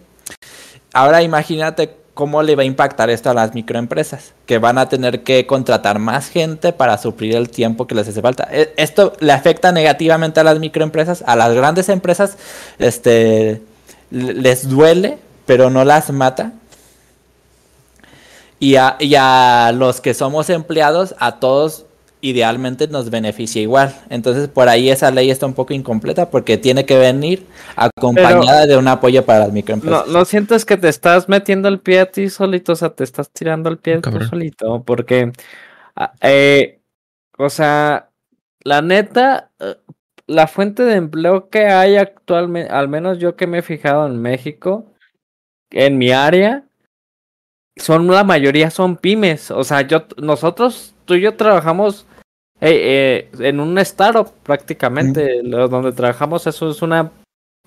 [0.92, 5.22] Ahora imagínate cómo le va a impactar esto a las microempresas, que van a tener
[5.22, 8.48] que contratar más gente para suplir el tiempo que les hace falta.
[8.50, 12.36] E- Esto le afecta negativamente a las microempresas, a las grandes empresas,
[12.78, 13.62] este,
[14.10, 16.52] les duele, pero no las mata.
[18.60, 21.86] Y a, y a los que somos empleados, a todos
[22.22, 23.94] idealmente nos beneficia igual.
[24.10, 27.46] Entonces por ahí esa ley está un poco incompleta porque tiene que venir
[27.76, 30.06] acompañada de un apoyo para las No, microempresas.
[30.06, 33.30] no sientes que te estás metiendo el pie a ti solito, o sea, te estás
[33.32, 34.22] tirando el pie tú Cabrón.
[34.22, 35.32] solito, porque,
[35.96, 36.80] ah, eh,
[37.38, 38.10] o sea,
[38.64, 39.76] la neta, eh,
[40.28, 44.20] la fuente de empleo que hay actualmente, al menos yo que me he fijado en
[44.22, 44.86] México,
[45.70, 46.64] en mi área,
[47.76, 49.50] son la mayoría son pymes.
[49.50, 52.06] O sea, yo, nosotros, tú y yo trabajamos
[52.62, 55.42] eh, eh, en un startup prácticamente.
[55.42, 57.10] Donde trabajamos, eso es una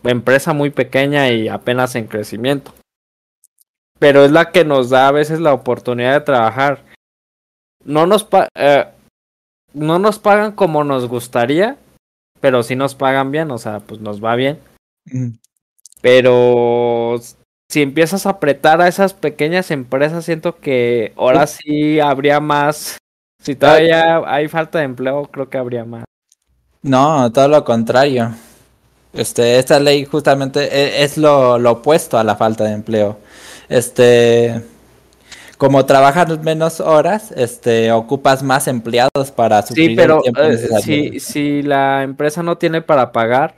[0.04, 2.74] empresa muy pequeña y apenas en crecimiento.
[4.00, 6.84] Pero es la que nos da a veces la oportunidad de trabajar.
[7.84, 8.86] No nos, pa- eh,
[9.74, 11.78] no nos pagan como nos gustaría,
[12.42, 14.60] pero sí nos pagan bien, o sea, pues nos va bien.
[15.06, 15.30] Mm.
[16.02, 17.20] Pero
[17.72, 22.98] si empiezas a apretar a esas pequeñas empresas, siento que ahora sí habría más.
[23.46, 26.04] Si todavía hay falta de empleo, creo que habría más.
[26.82, 28.34] No, todo lo contrario.
[29.14, 33.20] Este, esta ley justamente e- es lo, lo opuesto a la falta de empleo.
[33.70, 34.62] Este,
[35.58, 40.58] como trabajas menos horas, este, ocupas más empleados para suplir Sí, el pero tiempo eh,
[40.82, 43.56] si, si la empresa no tiene para pagar,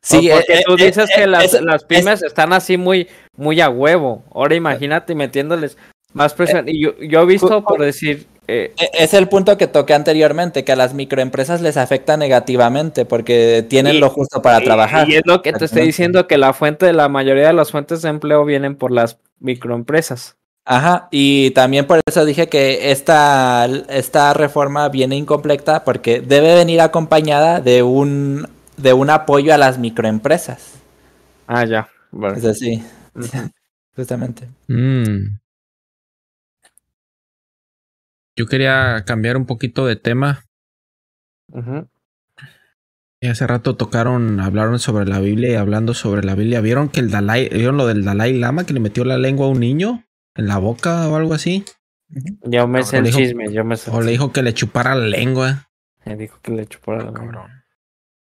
[0.00, 3.08] Sí, porque eh, tú eh, dices eh, que las, es- las pymes están así muy,
[3.36, 4.22] muy a huevo.
[4.32, 5.76] Ahora imagínate metiéndoles
[6.12, 6.68] más presión.
[6.68, 10.64] Y yo, yo he visto, por decir, eh, E- Es el punto que toqué anteriormente,
[10.64, 15.08] que a las microempresas les afecta negativamente porque tienen Y- lo justo para y- trabajar.
[15.08, 17.70] Y es lo que te estoy diciendo, que la fuente de la mayoría de las
[17.70, 20.36] fuentes de empleo vienen por las microempresas.
[20.64, 26.82] Ajá, y también por eso dije que esta, esta reforma viene incompleta porque debe venir
[26.82, 28.46] acompañada de un,
[28.76, 30.74] de un apoyo a las microempresas.
[31.46, 31.88] Ah, ya.
[32.10, 32.36] Bueno.
[32.36, 32.82] Es así,
[33.96, 34.48] justamente.
[34.68, 35.38] Mm.
[38.38, 40.44] Yo quería cambiar un poquito de tema.
[43.20, 46.60] Y hace rato tocaron, hablaron sobre la Biblia y hablando sobre la Biblia.
[46.60, 49.50] ¿Vieron que el Dalai, vieron lo del Dalai Lama que le metió la lengua a
[49.50, 50.04] un niño
[50.36, 51.64] en la boca o algo así?
[52.44, 53.90] Yo me sé el dijo- chisme, yo me sé.
[53.90, 55.68] O le dijo que le chupara la lengua.
[56.04, 57.20] Me dijo que le chupó la lengua.
[57.20, 57.50] Cabrón.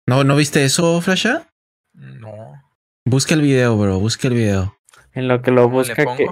[0.05, 1.49] ¿No, ¿no viste eso, Flasha?
[1.93, 2.61] No.
[3.05, 4.77] Busca el video, bro, busca el video.
[5.13, 6.27] En lo que lo ¿Cómo le busca que...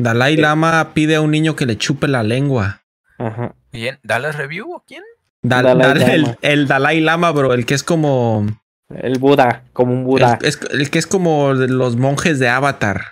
[0.00, 0.40] Dalai Sí.
[0.40, 2.77] Lama pide a un niño que le chupe la lengua.
[3.18, 3.54] Ajá.
[3.72, 5.02] Bien, ¿Dallas Review o quién?
[5.42, 8.46] Dalai Dal- el, Dalai Lama, bro, el que es como.
[8.94, 10.38] El Buda, como un Buda.
[10.40, 13.02] El, es- el que es como de los monjes de Avatar.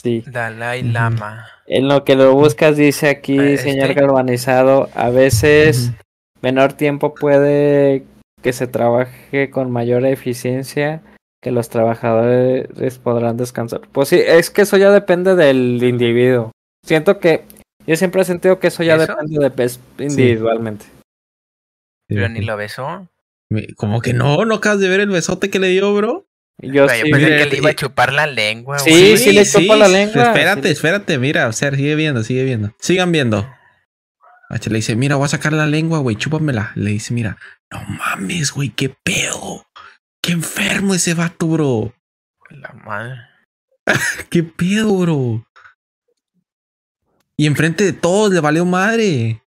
[0.00, 0.22] Sí.
[0.26, 0.82] Dalai.
[0.82, 1.46] Lama.
[1.66, 4.00] En lo que lo buscas dice aquí, Ah, señor este.
[4.00, 5.90] galvanizado, a veces
[6.42, 8.04] menor tiempo puede
[8.42, 11.02] que se trabaje con mayor eficiencia
[11.42, 13.80] que los trabajadores podrán descansar.
[13.92, 16.52] Pues sí, es que eso ya depende del individuo.
[16.84, 17.44] Siento que
[17.86, 19.06] yo siempre he sentido que eso ya ¿Eso?
[19.06, 20.86] depende de pes- individualmente.
[22.08, 23.08] Pero ni lo besó.
[23.76, 26.26] Como que no, no acabas de ver el besote que le dio, bro.
[26.62, 28.78] Yo Yo sí, pensé mira, que le iba a chupar la lengua.
[28.78, 29.16] Sí, güey.
[29.18, 32.74] sí le chupa la lengua, Espérate, sí espérate, mira, o sea, sigue viendo, sigue viendo.
[32.80, 33.46] Sigan viendo.
[34.48, 36.72] Macho, le dice, mira, voy a sacar la lengua, güey, chúpamela.
[36.76, 37.36] Le dice, mira,
[37.70, 39.66] no mames, güey, qué pedo.
[40.22, 41.92] Qué enfermo ese vato, bro.
[42.50, 43.16] La madre.
[44.30, 45.45] Qué pedo, bro.
[47.38, 49.42] Y enfrente de todos le valió madre.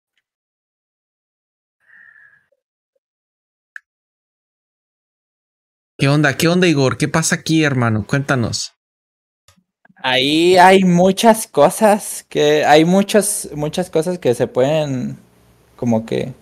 [5.98, 6.36] ¿Qué onda?
[6.38, 6.98] ¿Qué onda, Igor?
[6.98, 8.06] ¿Qué pasa aquí, hermano?
[8.06, 8.74] Cuéntanos.
[9.96, 15.18] Ahí hay muchas cosas que, hay muchas, muchas cosas que se pueden
[15.76, 16.34] como que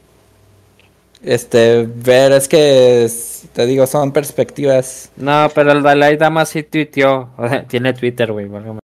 [1.21, 5.11] este ver, es que es- te digo, son perspectivas.
[5.15, 7.33] No, pero el Dalai Lama sí tuiteó.
[7.37, 8.47] o sea, tiene Twitter, güey.
[8.47, 8.79] válgame.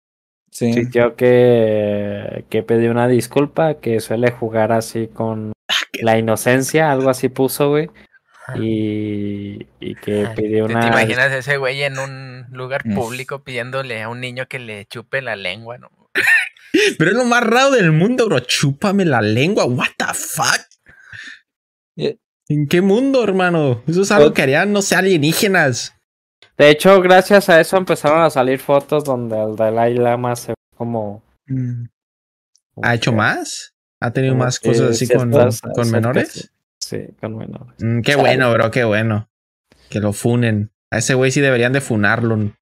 [0.59, 0.89] Sí.
[0.91, 5.53] Que, que pidió una disculpa, que suele jugar así con
[6.01, 7.91] la inocencia, algo así puso, güey.
[8.57, 10.81] Y, y que Ah, pidió ¿Te, una.
[10.81, 15.21] te imaginas ese güey en un lugar público pidiéndole a un niño que le chupe
[15.21, 15.77] la lengua?
[15.79, 15.91] ¿no?
[16.99, 18.41] Pero es lo más raro del mundo, bro.
[18.41, 19.67] Chúpame la lengua.
[19.67, 20.61] What the fuck?
[21.95, 22.15] Yeah.
[22.49, 23.83] ¿En qué mundo, hermano?
[23.87, 25.95] Eso es algo que harían, no sé, alienígenas.
[26.57, 30.55] De hecho, gracias a eso empezaron a salir fotos donde el Dalai Lama se ve
[30.77, 31.23] como.
[31.47, 31.85] Mm.
[32.83, 33.75] ¿Ha hecho más?
[34.01, 35.29] ¿Ha tenido como más cosas así con,
[35.91, 36.53] menores?
[36.79, 37.75] Sí, con menores.
[37.79, 38.23] Mm, qué Chale.
[38.23, 39.29] bueno, bro, qué bueno.
[39.89, 40.71] Que lo funen.
[40.91, 42.53] A ese güey sí deberían de funarlo.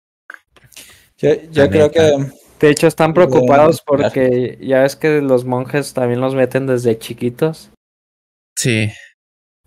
[1.18, 5.94] Yo, yo creo que De hecho, están preocupados Bueno, porque ya ves que los monjes
[5.94, 7.70] también los meten desde chiquitos.
[8.56, 8.90] Sí.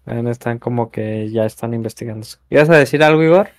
[0.06, 2.26] Están como que ya están investigando.
[2.50, 3.50] ¿Ibas a decir algo, Igor?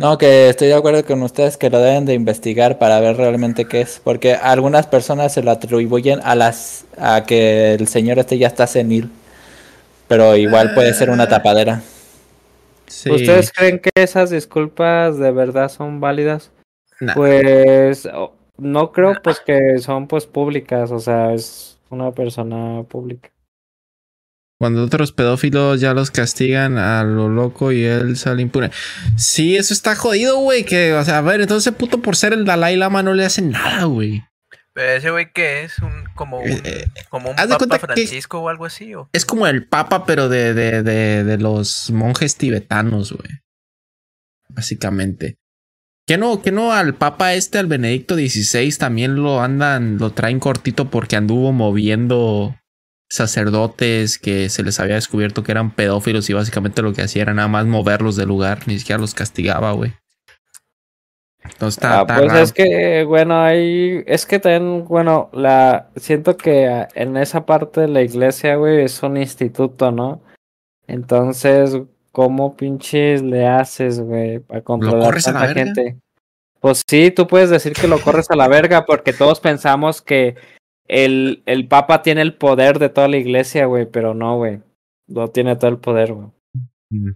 [0.00, 3.66] No, que estoy de acuerdo con ustedes que lo deben de investigar para ver realmente
[3.66, 8.38] qué es, porque algunas personas se lo atribuyen a las a que el señor este
[8.38, 9.10] ya está senil,
[10.08, 11.82] pero igual puede ser una tapadera.
[12.86, 13.10] sí.
[13.10, 16.50] ¿Ustedes creen que esas disculpas de verdad son válidas?
[16.98, 17.12] Nah.
[17.12, 18.08] Pues
[18.56, 23.28] no creo pues que son pues públicas, o sea, es una persona pública.
[24.60, 28.70] Cuando otros pedófilos ya los castigan a lo loco y él sale impune.
[29.16, 30.64] Sí, eso está jodido, güey.
[30.64, 33.40] Que, o sea, a ver, entonces puto por ser el Dalai Lama no le hace
[33.40, 34.22] nada, güey.
[34.74, 38.40] Pero ese güey que es un como un, Eh, eh, como un haz Papa Francisco
[38.40, 38.94] o algo así.
[38.94, 39.08] ¿o?
[39.14, 43.30] Es como el papa, pero de, de, de, de los monjes tibetanos, güey.
[44.50, 45.38] Básicamente.
[46.06, 50.38] Que no, que no al papa este, al Benedicto XVI, también lo andan, lo traen
[50.38, 52.59] cortito porque anduvo moviendo
[53.10, 57.34] sacerdotes que se les había descubierto que eran pedófilos y básicamente lo que hacía era
[57.34, 59.92] nada más moverlos del lugar, ni siquiera los castigaba, güey.
[61.42, 62.44] Entonces está, Ah, está pues raro.
[62.44, 67.88] es que, bueno, ahí, es que también, bueno, la, siento que en esa parte de
[67.88, 70.22] la iglesia, güey, es un instituto, ¿no?
[70.86, 71.78] Entonces,
[72.12, 75.54] ¿cómo pinches le haces, güey, para controlar corres a la verga?
[75.64, 75.96] gente?
[76.60, 80.36] Pues sí, tú puedes decir que lo corres a la verga porque todos pensamos que
[80.90, 84.60] el, el papa tiene el poder de toda la iglesia, güey, pero no, güey,
[85.06, 86.28] no tiene todo el poder, güey.
[86.90, 87.12] Mm.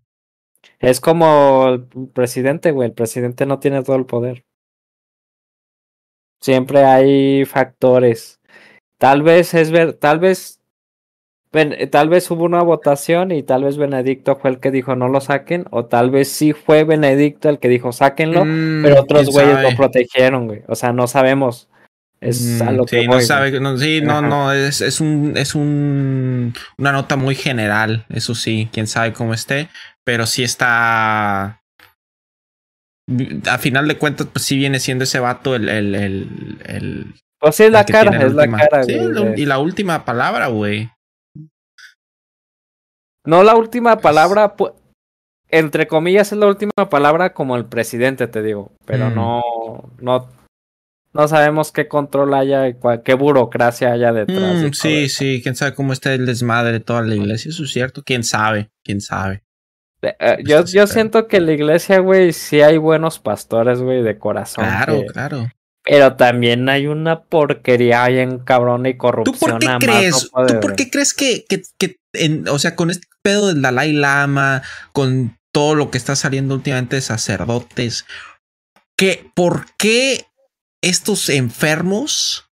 [0.78, 2.88] Es como el presidente, güey.
[2.88, 4.44] El presidente no tiene todo el poder.
[6.40, 8.40] Siempre hay factores.
[8.98, 10.60] Tal vez es ver, tal vez,
[11.52, 14.96] Ben- eh, tal vez hubo una votación y tal vez Benedicto fue el que dijo
[14.96, 19.00] no lo saquen, o tal vez sí fue Benedicto el que dijo sáquenlo, Mm, pero
[19.00, 20.62] otros güeyes lo protegieron, güey.
[20.68, 21.68] O sea, no sabemos.
[22.24, 24.20] Es a Mm, lo que sí, voy, no sabe, no, sí, no, Ajá.
[24.22, 29.34] no, es, es un, es un, una nota muy general, eso sí, quién sabe cómo
[29.34, 29.68] esté,
[30.04, 31.60] pero sí está,
[33.50, 37.56] a final de cuentas, pues sí viene siendo ese vato el, el, el, el- Pues
[37.56, 39.12] sí, es la que cara, es la cara, sí, güey.
[39.12, 40.90] la- de- y la última palabra, güey.
[43.26, 44.74] No la última palabra, pu-
[45.50, 49.14] entre comillas, es la última palabra como el presidente, te digo, pero Mm.
[49.14, 49.42] no,
[50.00, 50.28] no,
[51.14, 52.64] no sabemos qué control haya,
[53.04, 54.60] qué burocracia haya detrás.
[54.60, 55.18] de Mm, sí, eso.
[55.18, 58.24] sí, quién sabe cómo está el desmadre de toda la iglesia, eso es cierto, quién
[58.24, 59.42] sabe, quién sabe.
[60.02, 64.02] Eh, eh, yo, yo siento que en la iglesia, güey, sí hay buenos pastores, güey,
[64.02, 64.64] de corazón.
[64.64, 65.48] Claro, que- claro.
[65.86, 69.36] Pero también hay una porquería bien cabrona y ¿Tú corrupción.
[69.38, 70.30] por qué crees?
[70.34, 73.60] no ¿Tú por qué crees que, que, que en- o sea, con este pedo del
[73.62, 74.62] Dalai Lama,
[74.92, 78.06] con todo lo que está saliendo últimamente de sacerdotes,
[78.96, 80.24] que por qué
[80.88, 82.48] estos enfermos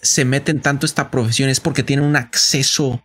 [0.00, 1.48] se meten tanto a esta profesión?
[1.48, 3.02] Es porque tienen un acceso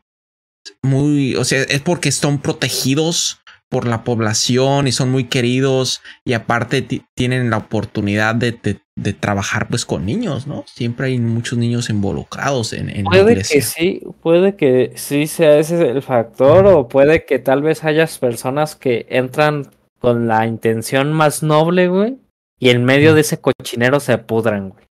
[0.81, 3.39] muy, o sea, es porque están protegidos
[3.69, 8.79] por la población y son muy queridos y aparte ti- tienen la oportunidad de, de-
[8.95, 10.63] de trabajar pues con niños, ¿no?
[10.67, 13.55] Siempre hay muchos niños involucrados en, en la Puede iglesia.
[13.55, 18.19] que sí, puede que sí sea ese el factor, o puede que tal vez hayas
[18.19, 22.17] personas que entran con la intención más noble, güey,
[22.59, 24.85] y en medio de ese cochinero se pudran, güey.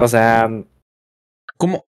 [0.00, 0.48] O sea,
[1.56, 1.86] ¿Cómo?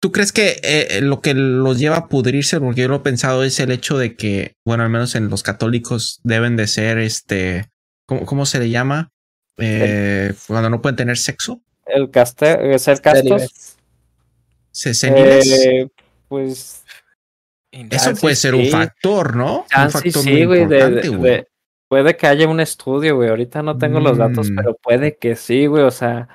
[0.00, 3.44] ¿Tú crees que eh, lo que los lleva a pudrirse, porque yo lo he pensado,
[3.44, 7.66] es el hecho de que, bueno, al menos en los católicos deben de ser, este,
[8.06, 9.10] ¿cómo, cómo se le llama?
[9.58, 11.62] Eh, cuando no pueden tener sexo.
[11.86, 13.76] el caste ser castos, Célibes.
[14.70, 15.46] ¿Se seniles?
[15.66, 15.88] eh,
[16.28, 16.84] pues
[17.72, 19.60] Eso puede ser un factor, ¿no?
[19.62, 21.32] un chance factor sí, muy importante, de- güey.
[21.32, 21.48] de-
[21.88, 23.28] puede que haya un estudio, güey.
[23.30, 24.56] Ahorita no tengo los datos, Mm.
[24.56, 25.84] pero puede que sí, güey.
[25.84, 26.28] O sea,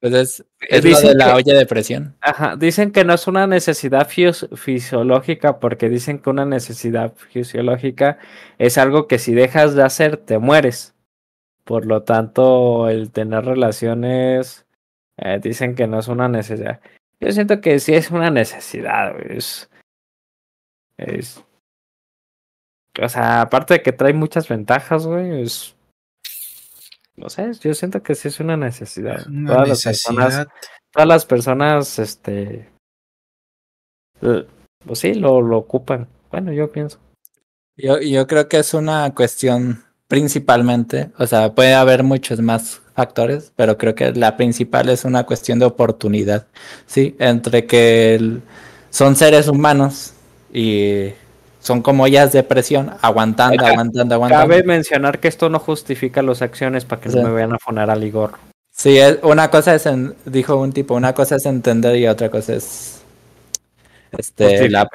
[0.00, 2.16] Pues es, Eh, es lo dicen de la que- olla de presión.
[2.22, 8.18] Ajá, dicen que no es una necesidad fisiológica porque dicen que una necesidad fisiológica
[8.58, 10.96] es algo que si dejas de hacer te mueres.
[11.62, 14.66] Por lo tanto, el tener relaciones
[15.18, 16.80] eh, dicen que no es una necesidad.
[17.20, 19.70] Yo siento que sí es una necesidad, güey, Es,
[20.96, 21.44] es,
[23.00, 25.74] o sea, aparte de que trae muchas ventajas, güey, es,
[27.16, 29.26] no sé, yo siento que sí es una necesidad.
[29.28, 30.48] Una Todas las personas necesidad.
[30.90, 32.68] todas las personas, este,
[34.22, 34.46] eh,
[34.84, 36.08] pues sí, lo, lo ocupan.
[36.30, 36.98] Bueno, yo pienso.
[37.76, 43.52] Yo, yo creo que es una cuestión principalmente, o sea, puede haber muchos más factores,
[43.56, 46.46] pero creo que la principal es una cuestión de oportunidad,
[46.86, 47.16] ¿sí?
[47.18, 48.42] Entre que el-
[48.90, 50.12] son seres humanos
[50.52, 51.14] y
[51.62, 54.48] son como ollas de presión, aguantando, aguantando, aguantando.
[54.48, 57.16] Cabe mencionar que esto no justifica las acciones para que Sí.
[57.16, 58.32] no me vayan a poner a Ligor.
[58.74, 62.28] Sí, es- una cosa es, en- dijo un tipo, una cosa es entender y otra
[62.30, 62.98] cosa es
[64.18, 64.88] este, la,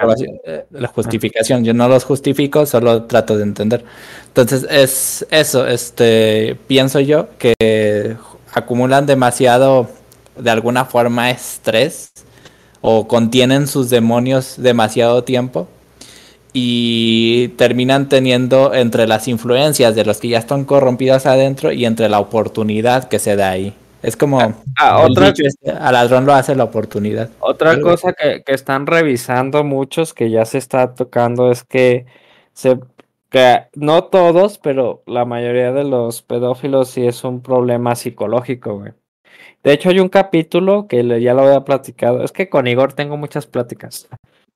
[0.45, 1.63] eh, la justificación.
[1.63, 3.84] Yo no los justifico, solo trato de entender.
[4.28, 8.15] Entonces es eso, este, pienso yo que
[8.53, 9.88] acumulan demasiado,
[10.38, 12.11] de alguna forma, estrés
[12.82, 15.68] o contienen sus demonios demasiado tiempo
[16.54, 22.10] y terminan teniendo entre las influencias de los que ya están corrompidos adentro y entre
[22.10, 23.74] la oportunidad que se da ahí.
[24.04, 24.39] Es como
[24.78, 27.30] Ah, el otra, este, al ladrón lo hace la oportunidad.
[27.39, 32.06] otra cosa que, que están revisando muchos que ya se está tocando es que
[32.54, 32.80] se
[33.30, 38.93] que no todos, pero la mayoría de los pedófilos sí es un problema psicológico, güey.
[39.64, 42.24] De hecho, hay un capítulo que ya lo había platicado.
[42.24, 44.08] Es que con Igor tengo muchas pláticas.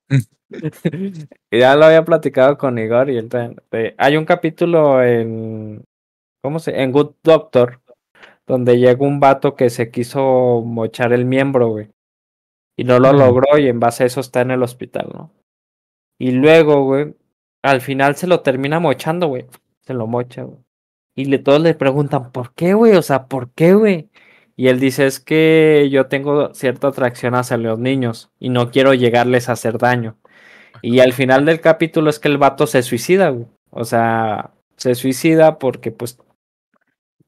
[1.50, 5.84] Y ya lo había platicado con Igor y él también- eh, hay un capítulo en
[6.42, 6.82] ¿cómo se?
[6.82, 7.80] En Good Doctor
[8.46, 11.90] donde llega un vato que se quiso mochar el miembro, güey.
[12.76, 15.30] Y no lo logró y en base a eso está en el hospital, ¿no?
[16.18, 17.14] Y luego, güey,
[17.62, 19.46] al final se lo termina mochando, güey.
[19.82, 20.58] Se lo mocha, güey.
[21.16, 22.94] Y le, todos le preguntan, ¿por qué, güey?
[22.96, 24.10] O sea, ¿por qué, güey?
[24.62, 28.94] Y él dice, es que yo tengo cierta atracción hacia los niños y no quiero
[28.94, 30.14] llegarles a hacer daño.
[30.82, 33.46] Y al final del capítulo es que el vato se suicida, güey.
[33.70, 36.16] O sea, se suicida porque pues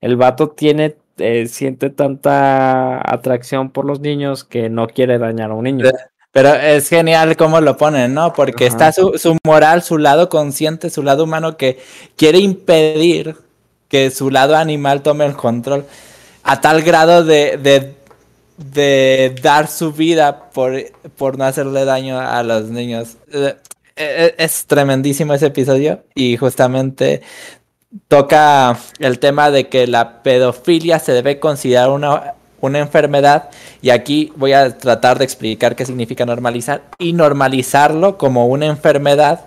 [0.01, 5.55] el vato tiene, eh, siente tanta atracción por los niños que no quiere dañar a
[5.55, 5.91] un niño.
[6.31, 8.33] Pero es genial cómo lo ponen, ¿no?
[8.33, 8.75] Porque Ajá.
[8.75, 11.81] está su, su moral, su lado consciente, su lado humano que
[12.15, 13.35] quiere impedir
[13.89, 15.85] que su lado animal tome el control
[16.45, 17.95] a tal grado de, de,
[18.59, 20.77] de dar su vida por,
[21.17, 23.17] por no hacerle daño a los niños.
[23.33, 23.57] Eh,
[23.97, 27.23] eh, Es tremendísimo ese episodio y justamente
[28.09, 33.51] toca el tema de que la pedofilia se debe considerar una, una enfermedad
[33.83, 39.47] y aquí voy a tratar de explicar qué significa normalizar y normalizarlo como una enfermedad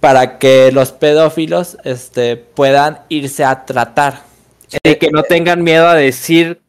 [0.00, 4.27] para que los pedófilos este, puedan irse a tratar.
[4.82, 6.60] Y que no tengan miedo a decir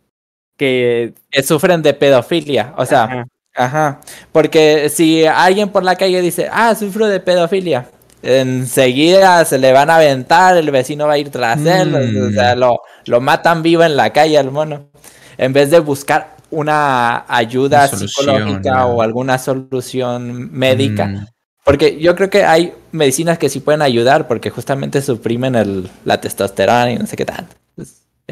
[0.57, 1.13] que...
[1.31, 3.27] Que sufren de pedofilia, o sea, Ajá.
[3.55, 3.99] Ajá,
[4.31, 7.87] porque si alguien por la calle dice, ah, sufro de pedofilia,
[8.21, 12.33] enseguida se le van a aventar, el vecino va a ir tras él, o Mm.
[12.33, 14.89] sea, lo, lo matan vivo en la calle al mono,
[15.37, 21.25] en vez de buscar una ayuda Una solución, psicológica o alguna solución médica, Mm,
[21.65, 26.21] porque yo creo que hay medicinas que sí pueden ayudar, porque justamente suprimen el, la
[26.21, 27.55] testosterona y no sé qué tanto.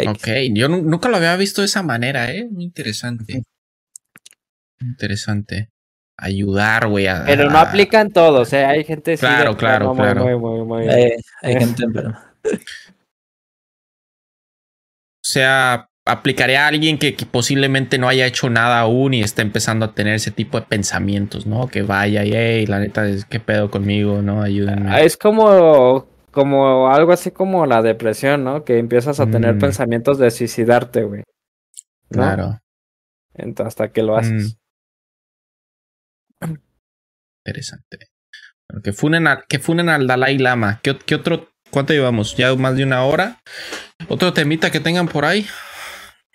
[0.08, 2.48] Ok, yo nu- nunca lo había visto de esa manera, ¿eh?
[2.50, 3.44] Muy interesante.
[4.80, 5.70] Interesante.
[6.20, 7.08] Ayudar, güey.
[7.08, 8.66] a- Pero no aplican todos, ¿eh?
[8.66, 10.24] Hay gente sí Claro, claro, muy, claro.
[10.24, 12.34] muy, muy, muy- Eh, hay gente enferma.
[15.20, 19.42] O sea, aplicaría a alguien que, que posiblemente no haya hecho nada aún y está
[19.42, 21.68] empezando a tener ese tipo de pensamientos, ¿no?
[21.68, 24.22] Que vaya y, hey, la neta, es- ¿qué pedo conmigo?
[24.22, 24.42] ¿No?
[24.42, 24.90] Ayúdenme.
[24.90, 26.08] Ah, Es como,
[26.38, 28.64] como algo así como la depresión, ¿no?
[28.64, 29.60] Que empiezas a tener Mm.
[29.60, 31.24] pensamientos de suicidarte, güey.
[32.12, 32.22] ¿no?
[32.22, 32.60] Claro.
[33.34, 34.58] Entonces, hasta que lo haces.
[37.46, 37.98] Interesante.
[38.70, 40.80] Bueno, que, funen a- que funen al Dalai Lama.
[40.84, 41.50] ¿Qué, qué otro?
[41.72, 42.36] ¿Cuánto llevamos?
[42.38, 43.40] ¿Ya más de una hora?
[44.10, 45.46] ¿Otro temita que tengan por ahí?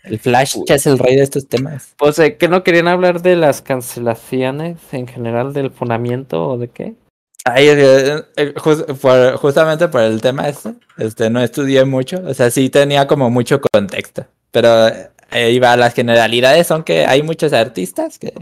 [0.03, 1.95] El Flash ya es el rey de estos temas.
[1.97, 6.69] Pues, eh, ¿que no querían hablar de las cancelaciones en general del funamiento o de
[6.69, 6.95] qué?
[7.45, 8.55] Ay, eh,
[9.36, 13.61] justamente por el tema este, este, no estudié mucho, o sea, sí tenía como mucho
[13.61, 14.88] contexto, pero
[15.32, 18.32] eh, iba a las generalidades, son que hay muchos artistas que,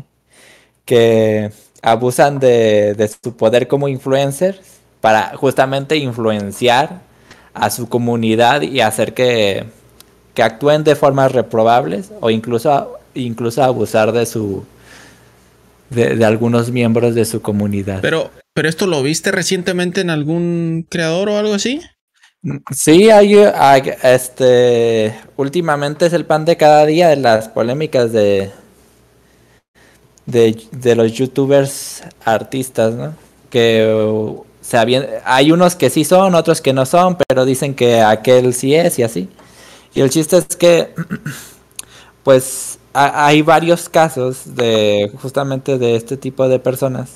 [0.84, 1.50] que
[1.82, 4.60] abusan de, de su poder como influencers
[5.00, 7.00] para justamente influenciar
[7.54, 9.64] a su comunidad y hacer que,
[10.34, 14.64] que actúen de formas reprobables o incluso, incluso abusar de su
[15.90, 18.00] de, de algunos miembros de su comunidad.
[18.00, 21.80] Pero, pero esto lo viste recientemente en algún creador o algo así?
[22.74, 28.50] Sí, hay, hay, este, últimamente es el pan de cada día de las polémicas de,
[30.26, 33.14] de, de los youtubers artistas, ¿no?
[33.50, 37.74] Que uh, se habían- hay unos que sí son, otros que no son, pero dicen
[37.74, 39.28] que aquel sí es y así.
[39.94, 40.94] Y el chiste es que,
[42.22, 47.10] pues, hay varios casos de justamente de este tipo de personas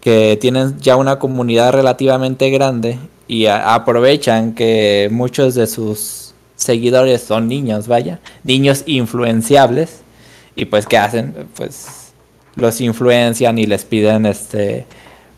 [0.00, 7.48] que tienen ya una comunidad relativamente grande y aprovechan que muchos de sus seguidores son
[7.48, 10.00] niños, vaya, niños influenciables
[10.54, 12.12] y pues qué hacen, pues
[12.54, 14.86] los influencian y les piden este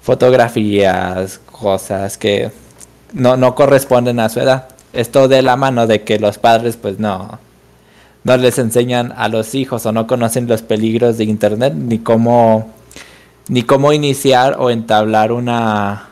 [0.03, 2.51] fotografías, cosas que
[3.13, 4.69] no, no corresponden a su edad.
[4.93, 7.39] Esto de la mano de que los padres pues no
[8.25, 12.73] no les enseñan a los hijos o no conocen los peligros de internet ni cómo
[13.49, 16.11] ni cómo iniciar o entablar una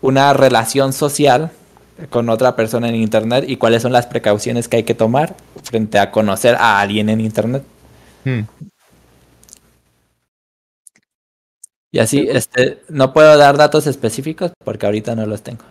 [0.00, 1.50] una relación social
[2.10, 5.34] con otra persona en internet y cuáles son las precauciones que hay que tomar
[5.64, 7.64] frente a conocer a alguien en internet.
[8.24, 8.42] Hmm.
[11.90, 15.64] Y así, este, no puedo dar datos específicos porque ahorita no los tengo.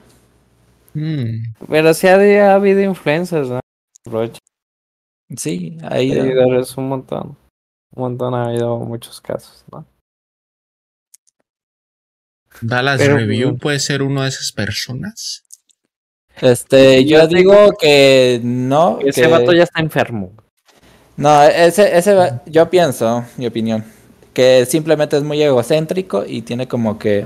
[0.93, 1.53] Hmm.
[1.69, 3.59] Pero sí ha, ha habido influencers, ¿no?
[4.09, 4.39] Roche.
[5.35, 6.13] Sí, ahí.
[6.13, 7.37] Seguidores, un montón.
[7.95, 9.85] Un montón ha habido muchos casos, ¿no?
[12.61, 15.43] Dallas Pero, Review puede ser uno de esas personas.
[16.41, 18.99] Este, yo digo que no.
[19.03, 20.33] Ese que- vato ya está enfermo.
[21.17, 22.15] No, ese, ese,
[22.45, 23.83] yo pienso, mi opinión,
[24.33, 27.25] que simplemente es muy egocéntrico y tiene como que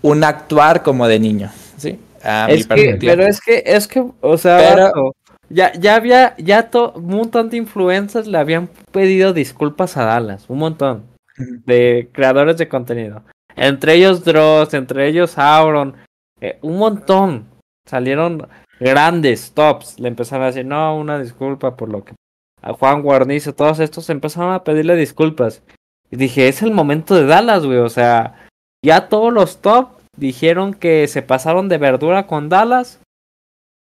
[0.00, 1.98] un actuar como de niño, ¿sí?
[2.22, 5.12] A mi Es que, pero es que, es que, o sea, Pero- vato,
[5.48, 10.46] ya, ya había, ya to- un montón de influencers le habían pedido disculpas a Dallas,
[10.48, 11.06] un montón
[11.36, 13.22] de creadores de contenido.
[13.56, 15.94] Entre ellos Dross, entre ellos Auron,
[16.40, 17.46] eh, un montón.
[17.88, 18.48] Salieron
[18.80, 22.14] grandes tops, le empezaron a decir, no, una disculpa por lo que
[22.62, 25.62] a Juan Guarnizo, todos estos empezaron a pedirle disculpas.
[26.10, 28.46] Y dije, es el momento de Dallas, güey, o sea,
[28.84, 33.00] ya todos los top dijeron que se pasaron de verdura con Dallas.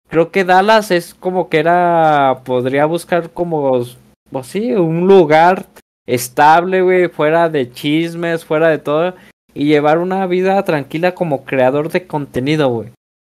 [0.09, 3.83] Creo que Dallas es como que era, podría buscar como,
[4.31, 5.67] pues sí, un lugar
[6.07, 9.15] estable, güey, fuera de chismes, fuera de todo,
[9.55, 12.91] y llevar una vida tranquila como creador de contenido, güey.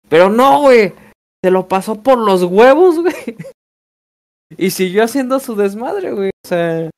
[0.09, 0.93] Pero no, güey,
[1.43, 3.37] se lo pasó por los huevos, güey.
[4.57, 6.29] Y siguió haciendo su desmadre, güey.
[6.43, 6.89] O sea,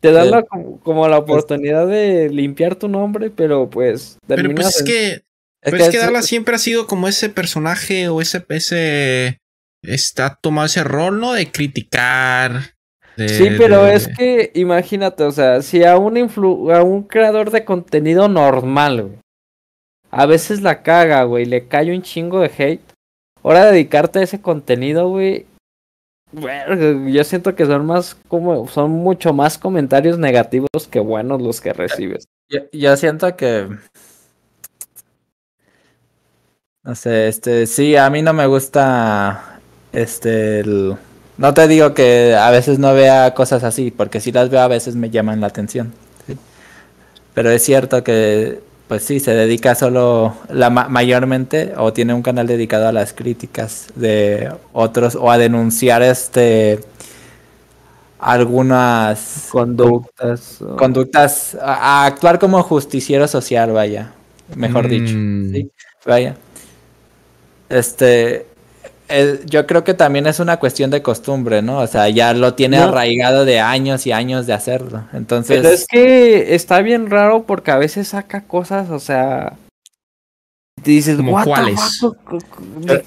[0.00, 4.66] te dan la, como, como la oportunidad de limpiar tu nombre, pero pues Pero pues
[4.68, 5.22] es en-
[5.62, 8.44] Es pero que es que es- Dallas siempre ha sido como ese personaje o ese,
[8.48, 9.38] ese
[9.82, 11.32] está tomado ese rol, ¿no?
[11.32, 12.74] De criticar.
[13.16, 17.02] de- Sí, pero de- es que imagínate, o sea, si a un influ a un
[17.02, 19.18] creador de contenido normal, güey,
[20.10, 22.80] a veces la caga, güey, le cae un chingo de hate.
[23.42, 25.46] Ahora dedicarte a ese contenido, güey.
[27.12, 31.72] Yo siento que son más como son mucho más comentarios negativos que buenos los que
[31.74, 32.24] recibes.
[32.50, 33.68] Yo, yo siento que.
[36.84, 39.60] No sé, este, sí, a mí no me gusta.
[39.92, 40.96] Este, el-
[41.38, 44.68] no te digo que a veces no vea cosas así, porque si las veo a
[44.68, 45.92] veces me llaman la atención.
[46.26, 46.36] ¿sí?
[47.34, 52.22] Pero es cierto que, pues sí, se dedica solo, la ma- mayormente, o tiene un
[52.22, 56.80] canal dedicado a las críticas de otros, o a denunciar este
[58.18, 60.62] algunas Conductas.
[60.62, 64.12] o- conductas, a, a actuar como justiciero social, vaya,
[64.56, 65.52] mejor dicho, Mm.
[65.52, 65.70] sí,
[66.06, 66.36] vaya.
[67.72, 68.46] Este,
[69.08, 71.78] eh, yo creo que también es una cuestión de costumbre, ¿no?
[71.80, 72.84] O sea, ya lo tiene No.
[72.84, 75.04] arraigado de años y años de hacerlo.
[75.12, 79.56] Entonces, Pero es que está bien raro porque a veces saca cosas, o sea.
[80.82, 82.38] Dices, ¿Como "What the cuáles?" fuck?" Cu-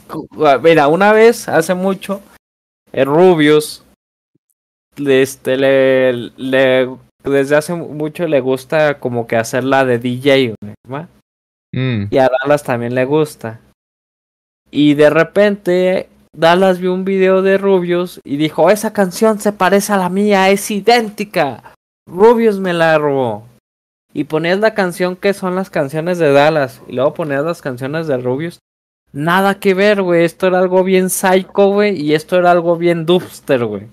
[0.08, 2.22] cu- cu- ah, Mira, una vez, hace mucho,
[2.92, 3.84] el Rubius,
[4.98, 6.90] le- este, le, le,
[7.24, 10.54] desde hace mucho le gusta como que hacerla de DJ,
[10.92, 11.08] ¿va?
[11.74, 12.06] Mm.
[12.12, 13.60] Y a Dallas también le gusta.
[14.78, 19.94] Y de repente Dallas vio un video de Rubius y dijo, esa canción se parece
[19.94, 21.74] a la mía, es idéntica.
[22.06, 23.48] Rubius me la robó.
[24.14, 28.08] Y ponías la canción que son las canciones de Dallas y luego ponías las canciones
[28.08, 28.60] de Rubius.
[29.14, 30.26] Nada que ver, güey.
[30.26, 31.96] Esto era algo bien psycho, güey.
[32.02, 33.88] Y esto era algo bien dubster, güey.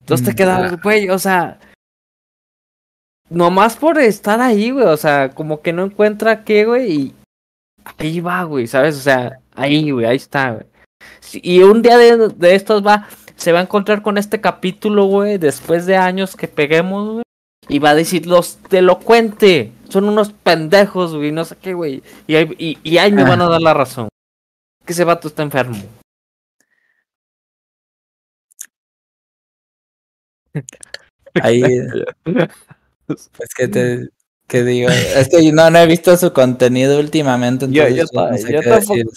[0.00, 1.58] Entonces te Mm, quedabas, la- güey, o sea...
[3.30, 4.86] Nomás por estar ahí, güey.
[4.86, 6.92] O sea, como que no encuentra qué, güey.
[6.92, 7.14] Y
[7.98, 8.96] ahí va, güey, ¿sabes?
[8.96, 10.66] O sea, ahí, güey, ahí está, güey.
[11.20, 15.04] Sí, Y un día de, de estos va, se va a encontrar con este capítulo,
[15.04, 17.22] güey, después de años que peguemos, güey.
[17.68, 22.02] Y va a decir, los delocuente, son unos pendejos, güey, no sé qué, güey.
[22.26, 24.08] Y, ahí- y, y ahí me van a dar la razón.
[24.86, 25.76] Que ese vato está enfermo.
[31.42, 34.08] ahí, es que te,
[34.46, 38.36] que digo, es que no, no he visto su contenido últimamente, Yo- entonces yo no
[38.38, 39.10] sé yo qué tampoco.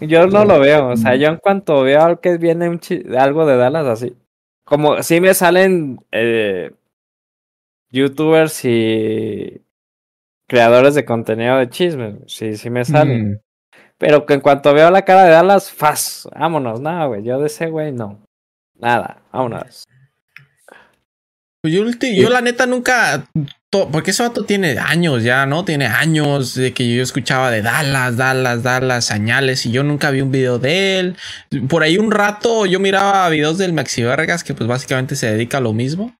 [0.00, 3.46] Yo no lo veo, o sea, yo en cuanto veo que viene un chi- algo
[3.46, 4.16] de Dallas así,
[4.64, 6.72] como si me salen eh,
[7.90, 9.60] youtubers y
[10.46, 13.30] creadores de contenido de chismes, sí, sí me salen.
[13.32, 13.38] Mm.
[13.98, 17.46] Pero que en cuanto veo la cara de Dallas, faz, vámonos, nada, güey, yo de
[17.46, 18.20] ese güey no,
[18.76, 19.84] nada, vámonos.
[21.60, 23.26] Pues yo, la neta nunca,
[23.70, 25.64] porque ese vato tiene años ya, ¿no?
[25.64, 30.22] Tiene años de que yo escuchaba de Dallas, Dallas, Dallas, señales y yo nunca vi
[30.22, 31.16] un video de él.
[31.68, 35.58] Por ahí un rato yo miraba videos del Maxi Vergas que pues básicamente se dedica
[35.58, 36.16] a lo mismo.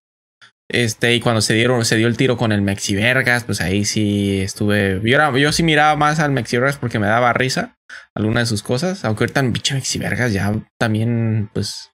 [0.71, 3.87] Este, y cuando se dieron, se dio el tiro con el Maxi Vergas, pues ahí
[3.87, 5.01] sí estuve.
[5.03, 7.79] Yo, sí miraba más al Maxi Vergas porque me daba risa
[8.15, 9.07] alguna de sus cosas.
[9.07, 11.93] Aunque ahorita el bicho Maxi Vergas ya también, pues,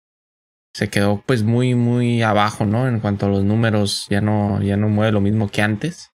[0.74, 2.88] se quedó pues muy, muy abajo, ¿no?
[2.88, 6.10] En cuanto a los números, ya no, ya no mueve lo mismo que antes.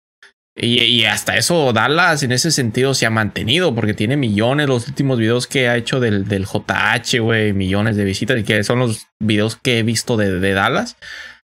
[0.60, 5.16] Y, hasta eso Dallas en ese sentido se ha mantenido porque tiene millones los últimos
[5.20, 9.06] videos que ha hecho del, del JH, güey, millones de visitas y que son los
[9.20, 10.96] videos que he visto de, de Dallas.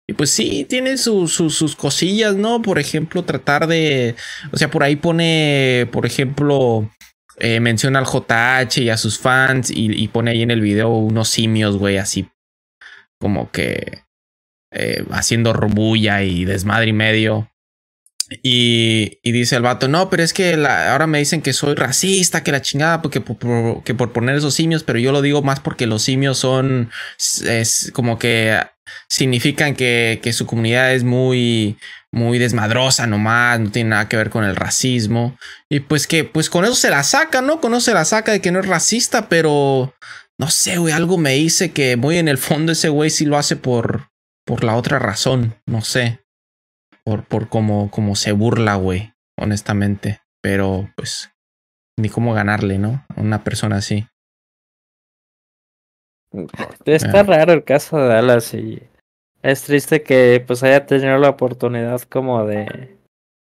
[0.09, 2.63] Y pues sí, tiene su- su- sus cosillas, ¿no?
[2.63, 4.17] Por ejemplo, tratar de...
[4.53, 6.91] O sea, por ahí pone, por ejemplo,
[7.39, 10.91] eh, menciona al JH y a sus fans y, y pone ahí en el video
[10.91, 12.29] unos simios, güey, así
[13.21, 14.03] como que
[14.73, 17.51] eh, haciendo rubulla y desmadre y medio.
[18.43, 22.43] Y, y dice el vato, no, pero es que ahora me dicen que soy racista,
[22.43, 25.43] que la chingada, porque por, por- que por poner esos simios, pero yo lo digo
[25.43, 26.91] más porque los simios son,
[27.45, 28.61] es como que
[29.09, 31.79] significan que, que su comunidad es muy,
[32.11, 35.39] muy desmadrosa nomás, no tiene nada que ver con el racismo.
[35.71, 37.61] Y pues que, pues con eso se la saca, ¿no?
[37.61, 39.95] Con eso se la saca de que no es racista, pero
[40.39, 43.39] no sé, güey, algo me dice que muy en el fondo ese güey sí lo
[43.39, 44.11] hace por,
[44.45, 46.21] por la otra razón, no sé.
[47.05, 50.21] Por, por cómo, cómo se burla, güey, honestamente.
[50.43, 51.31] Pero pues,
[51.97, 53.05] ni cómo ganarle, ¿no?
[53.17, 54.07] A una persona así.
[56.85, 58.83] Está raro el caso de Dallas y
[59.43, 62.99] es triste que pues haya tenido la oportunidad como de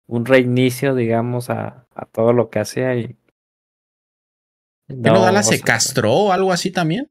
[0.07, 3.18] un reinicio, digamos, a, a todo lo que hacía y
[4.88, 7.09] ¿Que no, Dallas se castró o algo así también?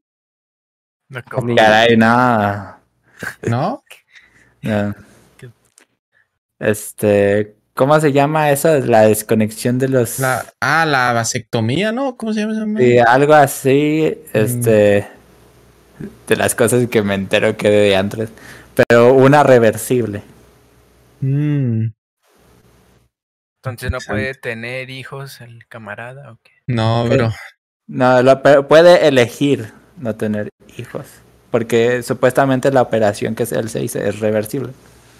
[1.09, 1.23] No,
[1.57, 2.77] Caray, no.
[3.43, 3.83] ¿No?
[6.59, 8.79] Este, ¿cómo se llama eso?
[8.81, 10.19] La desconexión de los...
[10.19, 12.17] La, ah, la vasectomía, ¿no?
[12.17, 12.55] ¿Cómo se llama?
[12.55, 12.79] esa?
[12.79, 15.07] Sí, algo así, este,
[16.27, 18.31] de las cosas que me entero que de antes,
[18.75, 20.23] pero una reversible.
[21.21, 21.89] Mm,
[23.63, 26.53] Entonces no puede tener hijos el camarada o qué.
[26.67, 27.33] no, pero
[27.89, 31.07] No, lo, pero puede elegir no tener hijos,
[31.51, 34.73] porque supuestamente la operación que él se hizo es reversible.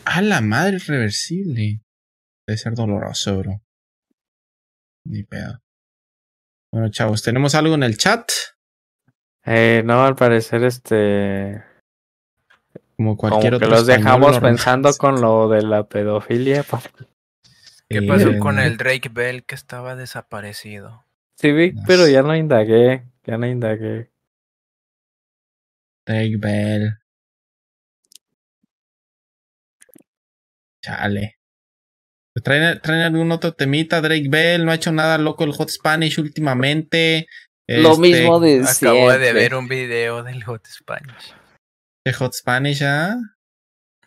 [0.05, 1.81] Ah, la madre es reversible.
[2.47, 3.61] Debe ser doloroso, bro.
[5.05, 5.61] Ni pedo.
[6.73, 8.29] Bueno, chavos, ¿tenemos algo en el chat?
[9.45, 11.63] Eh, no, al parecer este
[12.97, 14.51] Como como cualquier que otro los español dejamos normal.
[14.51, 16.65] pensando con lo de la pedofilia.
[17.89, 21.05] ¿Qué Eh, pasó con el Drake Bell que estaba desaparecido?
[21.39, 22.13] Sí vi, No pero sé.
[22.13, 24.11] ya no indagué, ya no indagué.
[26.07, 26.99] Drake Bell.
[30.83, 31.39] Chale.
[32.33, 34.01] Pues ¿Traen, traen algún otro temita?
[34.01, 37.27] Drake Bell no ha hecho nada loco el Hot Spanish últimamente.
[37.67, 41.35] Lo Este, mismo de Acabo de ver un video del Hot Spanish.
[42.05, 43.17] de Hot Spanish, ¿ah?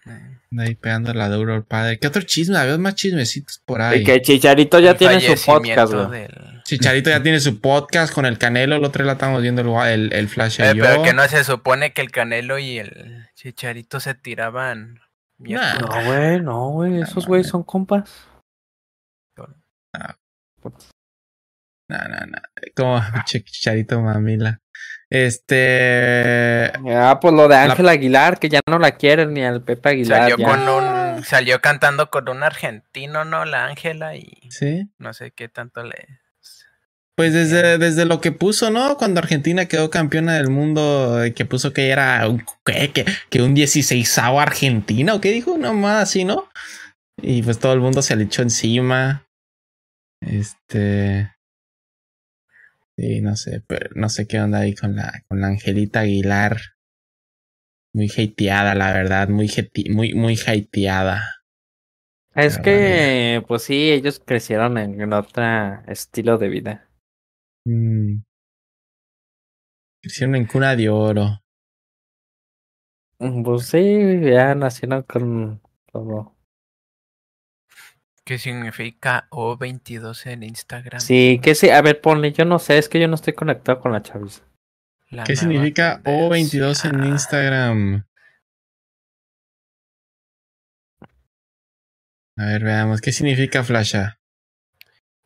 [0.06, 2.00] Eh, Ahí pegando la duro el padre.
[2.00, 2.58] ¿Qué otro chisme?
[2.58, 4.02] Había más chismecitos por ahí.
[4.02, 8.26] Y que Chicharito ya el tiene su podcast, del- Chicharito ya tiene su podcast con
[8.26, 8.76] el Canelo.
[8.76, 10.84] El otro día la estamos viendo el, el, el Flash y Eh, yo.
[10.84, 15.00] pero que no se supone que el Canelo y el Chicharito se tiraban.
[15.40, 15.80] Nah.
[15.80, 18.28] No, güey, no, güey, esos güeyes son compas.
[19.38, 19.48] No,
[21.98, 22.38] no, no.
[22.76, 24.60] Como Chicharito mamila.
[25.10, 26.72] Este.
[26.94, 30.30] Ah, pues lo de Ángel Aguilar, que ya no la quieren ni al Pepe Aguilar.
[30.30, 30.46] Salió ya.
[30.46, 33.44] con un, salió cantando con un argentino, ¿no?
[33.46, 34.92] La Ángela y Sí.
[35.00, 36.20] no sé qué tanto le.
[37.20, 38.96] Pues desde, desde lo que puso, ¿no?
[38.96, 43.54] Cuando Argentina quedó campeona del mundo, eh, que puso que era un, que, que un
[43.54, 45.58] 16 argentino, ¿o qué dijo?
[45.58, 46.48] No más así, ¿no?
[47.22, 49.28] Y pues todo el mundo se le echó encima.
[50.22, 51.30] Este.
[52.96, 56.56] Sí, no sé, pero no sé qué onda ahí con la, con la Angelita Aguilar.
[57.94, 61.22] Muy hateada, la verdad, muy, hate- muy, muy hateada.
[62.34, 65.44] Es que, pues sí, ellos crecieron en, en otro
[65.86, 66.89] estilo de vida.
[67.66, 68.22] Mm.
[70.02, 71.42] Crecieron en cuna de oro.
[73.20, 75.62] Mm, Pues sí, ya nacieron con
[75.92, 76.36] todo.
[78.24, 81.02] ¿Qué significa O22 en Instagram?
[81.02, 83.80] Sí, que sí, a ver, ponle, yo no sé, es que yo no estoy conectado
[83.80, 84.44] con la chaviza.
[85.10, 87.12] La ¿Qué significa O22 en tendencia.
[87.12, 88.06] Instagram?
[92.38, 93.02] A ver, veamos.
[93.02, 94.19] ¿Qué significa Flasha?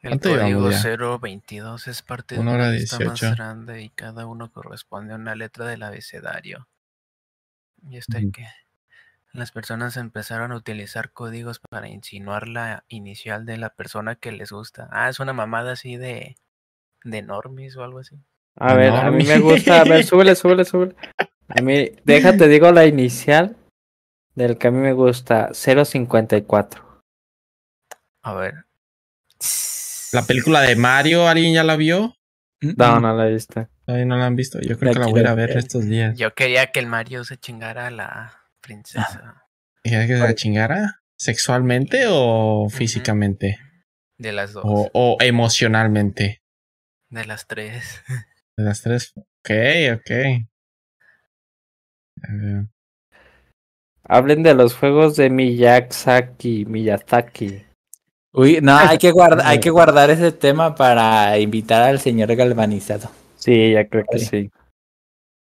[0.03, 1.17] El ¿Cuánto código llevamos ya?
[1.17, 3.35] 022 es parte de Una hora lista más 18.
[3.35, 6.67] grande y cada uno corresponde a una letra del abecedario.
[7.89, 8.27] Y esto Ujú.
[8.27, 8.47] es que
[9.31, 14.51] las personas empezaron a utilizar códigos para insinuar la inicial de la persona que les
[14.51, 14.89] gusta.
[14.91, 16.35] Ah, es una mamada así de,
[17.05, 18.17] de normis o algo así.
[18.57, 20.95] A ver, a mí me gusta, a ver, súbele, súbele, súbele.
[21.47, 23.55] A mí, déjate, digo la inicial
[24.35, 27.01] del que a mí me gusta, 054.
[28.21, 28.65] A ver.
[30.13, 32.15] La película de Mario, ¿alguien ya la vio?
[32.61, 33.67] No, no la viste.
[33.85, 34.59] Todavía no la han visto.
[34.61, 35.57] Yo creo La que la voy a ir a quiero ver ver.
[35.57, 36.17] estos días.
[36.17, 39.43] Yo quería que el Mario se chingara a la princesa.
[39.83, 41.01] ¿Quieres que se la chingara?
[41.17, 43.59] ¿Sexualmente o físicamente?
[44.17, 44.63] De las dos.
[44.65, 46.41] O, o emocionalmente.
[47.09, 48.01] De las tres.
[48.57, 49.13] De las tres.
[49.17, 49.51] Ok,
[49.95, 50.11] ok.
[54.05, 57.65] Hablen de los juegos de Miyazaki, Miyazaki.
[58.33, 63.09] Uy, no, hay que, guardar, hay que guardar ese tema para invitar al señor galvanizado.
[63.35, 64.25] Sí, ya creo que Vale.
[64.25, 64.51] sí.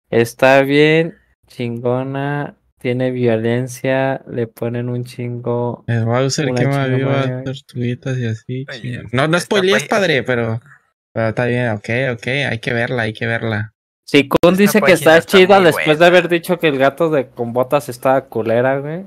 [0.10, 1.16] Está bien,
[1.48, 5.86] chingona, tiene violencia, le ponen un chingo.
[5.88, 8.66] El Bowser Una que más chinga viva tortuguitas y así.
[8.70, 9.04] Oye.
[9.14, 10.60] No, no está spoilees, pa- padre, pero,
[11.14, 13.74] pero está bien, ok, ok, hay que verla, hay que verla.
[14.06, 17.30] Sí, Kun dice que está está chida después de haber dicho que el gato de
[17.30, 19.06] con botas estaba culera, güey.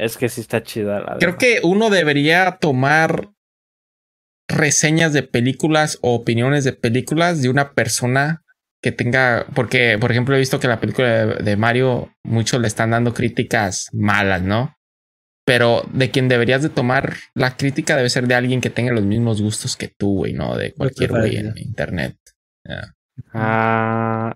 [0.00, 3.28] Es que sí está chida la Creo que uno debería tomar
[4.48, 8.42] reseñas de películas o opiniones de películas de una persona
[8.82, 12.92] que tenga, porque por ejemplo he visto que la película de, Mario muchos le están
[12.92, 14.74] dando críticas malas, ¿no?
[15.44, 19.04] Pero de quien deberías de tomar la crítica debe ser de alguien que tenga los
[19.04, 22.16] mismos gustos que tú, güey, no de cualquier güey en internet.
[23.34, 24.34] Ah.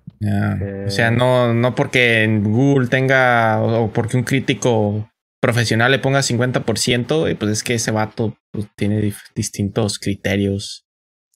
[0.86, 5.08] O sea, no, no porque en Google tenga o porque un crítico
[5.44, 10.84] profesional le ponga 50%, y pues es que ese vato pues, tiene distintos criterios.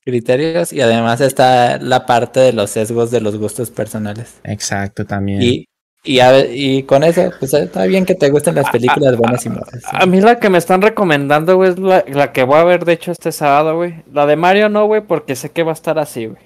[0.05, 4.41] Criterios y además está la parte de los sesgos de los gustos personales.
[4.45, 5.43] Exacto, también.
[5.43, 5.65] Y,
[6.03, 9.51] y, a- y con eso, pues está bien que te gusten las películas buenas y
[9.51, 9.69] malas.
[9.93, 12.87] a mí la que me están recomendando, güey, es la, la que voy a ver,
[12.87, 14.03] de hecho, este sábado, güey.
[14.13, 16.43] La de Mario no, güey, porque sé que va a estar así, güey.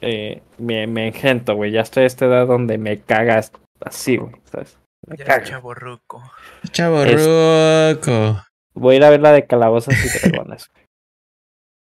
[0.00, 1.70] Eh, me, me engento, güey.
[1.70, 4.32] Ya estoy a esta edad donde me cagas así, güey.
[4.50, 4.76] ¿sabes?
[5.06, 6.22] Me Ya chavo ruco.
[6.70, 8.44] Chavo es- ruco.
[8.74, 10.70] Voy a ir a ver la de Calabozas y Dragones.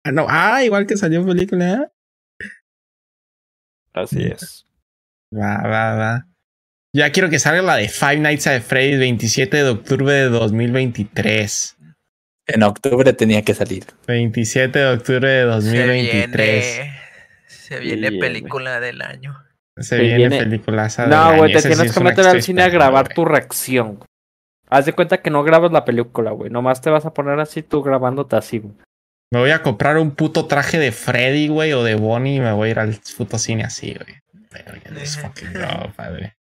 [0.05, 0.27] Ah, no.
[0.29, 1.75] Ah, igual que salió película.
[1.75, 2.49] ¿eh?
[3.93, 4.67] Así es.
[5.33, 6.27] Va, va, va.
[6.93, 11.77] Ya quiero que salga la de Five Nights at Freddy's 27 de octubre de 2023.
[12.49, 13.85] En octubre tenía que salir.
[14.09, 16.65] 27 de octubre de 2023.
[16.65, 16.99] Se viene,
[17.47, 19.39] se viene película del año.
[19.77, 21.07] Se viene, viene- peliculaza.
[21.07, 23.99] No, güey, te sí tienes es que meter al cine a grabar tu reacción.
[24.69, 26.51] Haz de cuenta que no grabas la película, güey.
[26.51, 28.75] Nomás te vas a poner así tú grabándote así, güey.
[29.31, 32.53] Me voy a comprar un puto traje de Freddy, güey, o de Bonnie y me
[32.53, 34.19] voy a ir al puto cine así, güey.
[35.21, 35.53] Fucking
[35.97, 36.37] padre.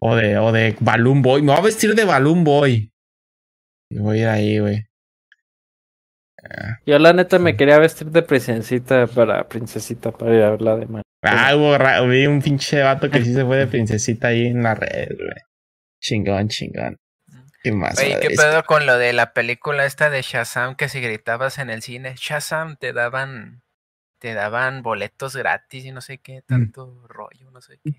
[0.00, 1.42] O de, o de Balloon Boy.
[1.42, 2.90] Me voy a vestir de Balloon Boy.
[3.88, 4.84] Y voy a ir ahí, güey.
[6.42, 10.62] Ah, Yo la neta me quería vestir de princesita para princesita para ir a ver
[10.62, 11.02] la de Mario.
[11.22, 11.78] Ah, hubo
[12.08, 15.40] vi un pinche vato que sí se fue de princesita ahí en la red, güey.
[16.00, 16.98] Chingón, chingón.
[17.62, 17.96] ¿Qué más?
[17.98, 21.70] Oye, ¿qué pedo con lo de la película esta de Shazam que si gritabas en
[21.70, 23.62] el cine, Shazam te daban
[24.18, 26.22] te daban boletos gratis y no sé Mm.
[26.22, 27.92] qué, tanto rollo, no sé qué.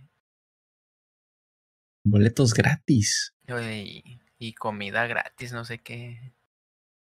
[2.06, 3.34] Boletos gratis.
[3.48, 6.34] Y, y comida gratis, no sé qué.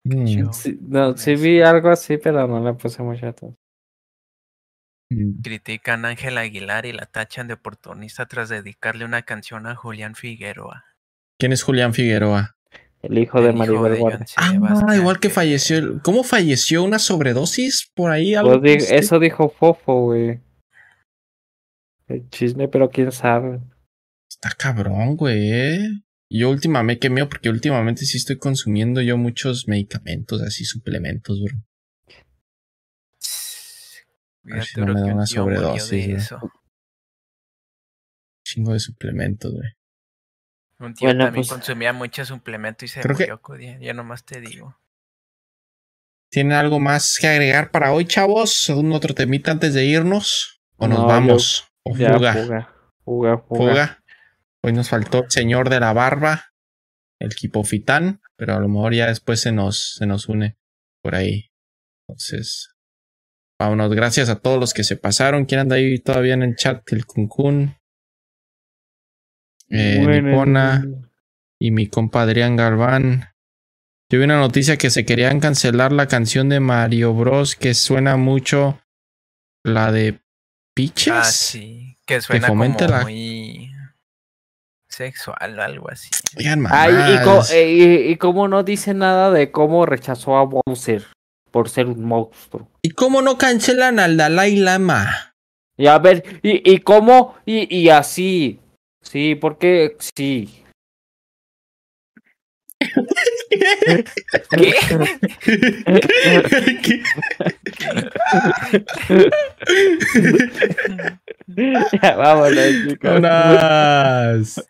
[0.03, 0.51] Mm.
[0.53, 3.60] Sí, no, sí vi algo así, pero no le puse mucha atención.
[5.43, 10.15] Critican a Ángel Aguilar y la tachan de oportunista tras dedicarle una canción a Julián
[10.15, 10.85] Figueroa.
[11.37, 12.55] ¿Quién es Julián Figueroa?
[13.01, 14.25] El hijo de el Maribel Guardia.
[14.37, 16.01] Ah, igual que falleció.
[16.03, 16.83] ¿Cómo falleció?
[16.83, 17.91] ¿Una sobredosis?
[17.95, 18.59] Por ahí algo.
[18.59, 18.95] Pues di- este?
[18.97, 20.39] eso dijo Fofo, güey.
[22.07, 23.59] El chisme, pero quién sabe.
[24.29, 25.51] Está cabrón, güey.
[25.51, 25.79] eh.
[26.29, 31.57] Yo últimamente, qué mío, porque últimamente sí estoy consumiendo yo muchos medicamentos, así suplementos, bro.
[34.43, 36.39] A ver si Fíjate, no bro, me da que un una sobredosis, de eso.
[38.45, 39.69] Chingo de suplementos, güey.
[40.79, 43.93] Un tío Bueno, también pues- consumía mucho suplemento y se Creo que- murió, Cody, Ya
[43.93, 44.77] nomás te digo.
[46.31, 48.69] ¿Tienen algo más que agregar para hoy, chavos?
[48.69, 50.61] ¿Un otro temita antes de irnos?
[50.77, 51.67] ¿O nos No, yo- vamos?
[51.83, 52.33] ¿O Ya, fuga?
[52.33, 52.75] fuga.
[53.03, 53.57] Fuga, fuga.
[53.59, 54.03] fuga.
[54.63, 56.53] Hoy nos faltó el señor de la barba,
[57.19, 60.57] el Kipofitán, pero a lo mejor ya después se nos, se nos une
[61.03, 61.51] por ahí.
[62.07, 62.70] Entonces,
[63.61, 63.93] vámonos.
[63.93, 65.45] Gracias a todos los que se pasaron.
[65.45, 66.81] ¿Quién anda ahí todavía en el chat?
[66.91, 67.75] El Kunkun.
[69.69, 70.85] Eh, Bueno, Nipona
[71.59, 73.29] y mi compa Adrián Galván.
[74.09, 77.55] Yo vi una noticia que se querían cancelar la canción de Mario Bros.
[77.55, 78.81] que suena mucho
[79.63, 80.19] la de
[80.75, 81.13] Peaches.
[81.13, 81.95] Ah, sí.
[82.05, 83.71] Que suena como la- muy
[84.89, 86.09] sexual o algo así.
[86.73, 91.05] Ay, y, co- eh, y, y cómo no dice nada de cómo rechazó a Bowser
[91.51, 92.67] por ser un monstruo.
[92.81, 95.35] ¿Y cómo no cancelan al Dalai Lama?
[95.77, 98.59] Y a ver, y, y cómo, y, y así.
[99.01, 100.61] Sí, porque sí.
[104.51, 104.73] ¿Qué?
[112.01, 113.21] Ya, vámonos, chicos.
[113.21, 114.65] Vámonos.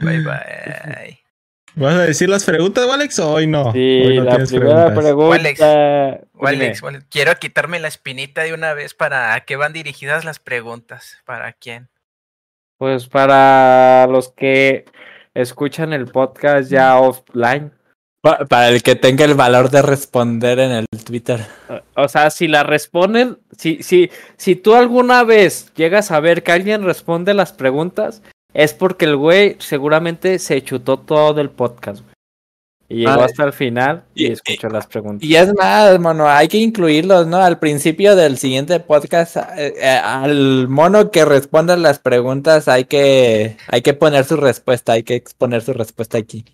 [0.00, 1.21] Bye bye.
[1.74, 3.72] ¿Vas a decir las preguntas, Alex, o hoy no?
[3.72, 4.98] Sí, Hoy no la primera preguntas.
[4.98, 5.34] pregunta.
[5.36, 6.48] Alex, Dime.
[6.48, 11.18] Alex, quiero quitarme la espinita de una vez para a qué van dirigidas las preguntas.
[11.24, 11.88] ¿Para quién?
[12.78, 14.84] Pues para los que
[15.34, 17.72] escuchan el podcast ya offline.
[18.20, 21.40] Pa- Para el que tenga el valor de responder en el Twitter.
[21.96, 26.52] O sea, si la responden, si, si, si tú alguna vez llegas a ver que
[26.52, 28.22] alguien responde las preguntas,
[28.54, 32.02] es porque el güey seguramente se chutó todo el podcast.
[32.02, 32.12] güey.
[32.88, 35.26] Y llegó Ah, hasta el final y, y- escuchó las preguntas.
[35.26, 37.38] Y es más, mono, hay que incluirlos, ¿no?
[37.38, 43.56] Al principio del siguiente podcast, eh, eh, al mono que responda las preguntas, hay que,
[43.68, 46.44] hay que poner su respuesta, hay que exponer su respuesta aquí.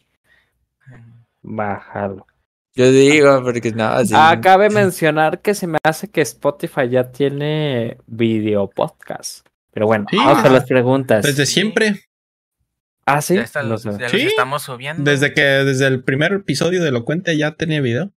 [1.42, 2.24] Bájalo.
[2.74, 7.10] Yo digo, porque no, así- Ah, cabe mencionar que se me hace que Spotify ya
[7.10, 9.44] tiene video podcast.
[9.78, 10.16] Pero bueno, Sí.
[10.16, 11.24] vamos a las preguntas.
[11.24, 12.00] Desde siempre,
[13.06, 13.36] Ah, sí.
[13.36, 13.90] Ya, está- No sé.
[13.92, 15.08] ya los estamos subiendo.
[15.08, 18.10] desde que desde el primer episodio de Elocuente ya tenía video.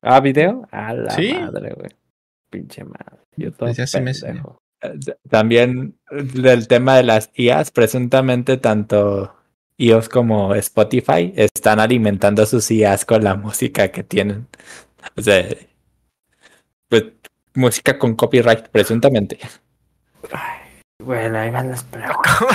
[0.00, 0.66] Ah, video.
[0.72, 1.34] A la Sí.
[1.34, 1.90] madre, güey.
[2.50, 3.18] Pinche madre.
[3.36, 4.34] Yo todo Desde hace meses.
[4.80, 4.92] Eh,
[5.28, 9.36] También eh, del tema de las IAs, presuntamente tanto
[9.76, 14.48] iOS como Spotify están alimentando sus IAs con la música que tienen.
[15.14, 15.44] O sea,
[16.88, 17.04] pues
[17.54, 19.38] música con copyright, presuntamente.
[21.04, 22.38] Bueno, ahí van las preguntas.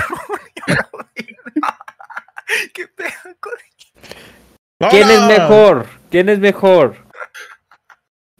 [2.73, 3.09] ¿Qué pedo
[3.39, 5.85] con- ¿Quién es mejor?
[6.09, 6.95] ¿Quién es mejor?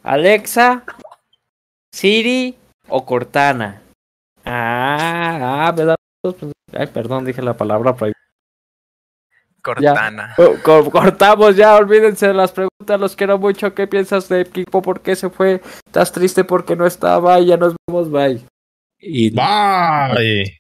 [0.04, 0.84] ¿Alexa?
[1.94, 2.58] ¿Siri
[2.88, 3.82] o Cortana?
[4.46, 5.96] Ah, ah, ¿verdad?
[6.74, 8.14] Ay, perdón, dije la palabra prohibida.
[9.62, 10.34] Cortana.
[10.38, 13.74] Co- co- Cortamos ya, olvídense de las preguntas, los quiero mucho.
[13.74, 14.82] ¿Qué piensas de equipo?
[14.82, 15.62] ¿Por qué se fue?
[15.88, 17.40] ¿Estás triste porque no estaba?
[17.42, 18.46] Ya nos vemos, bye.
[19.00, 20.60] Y Bye.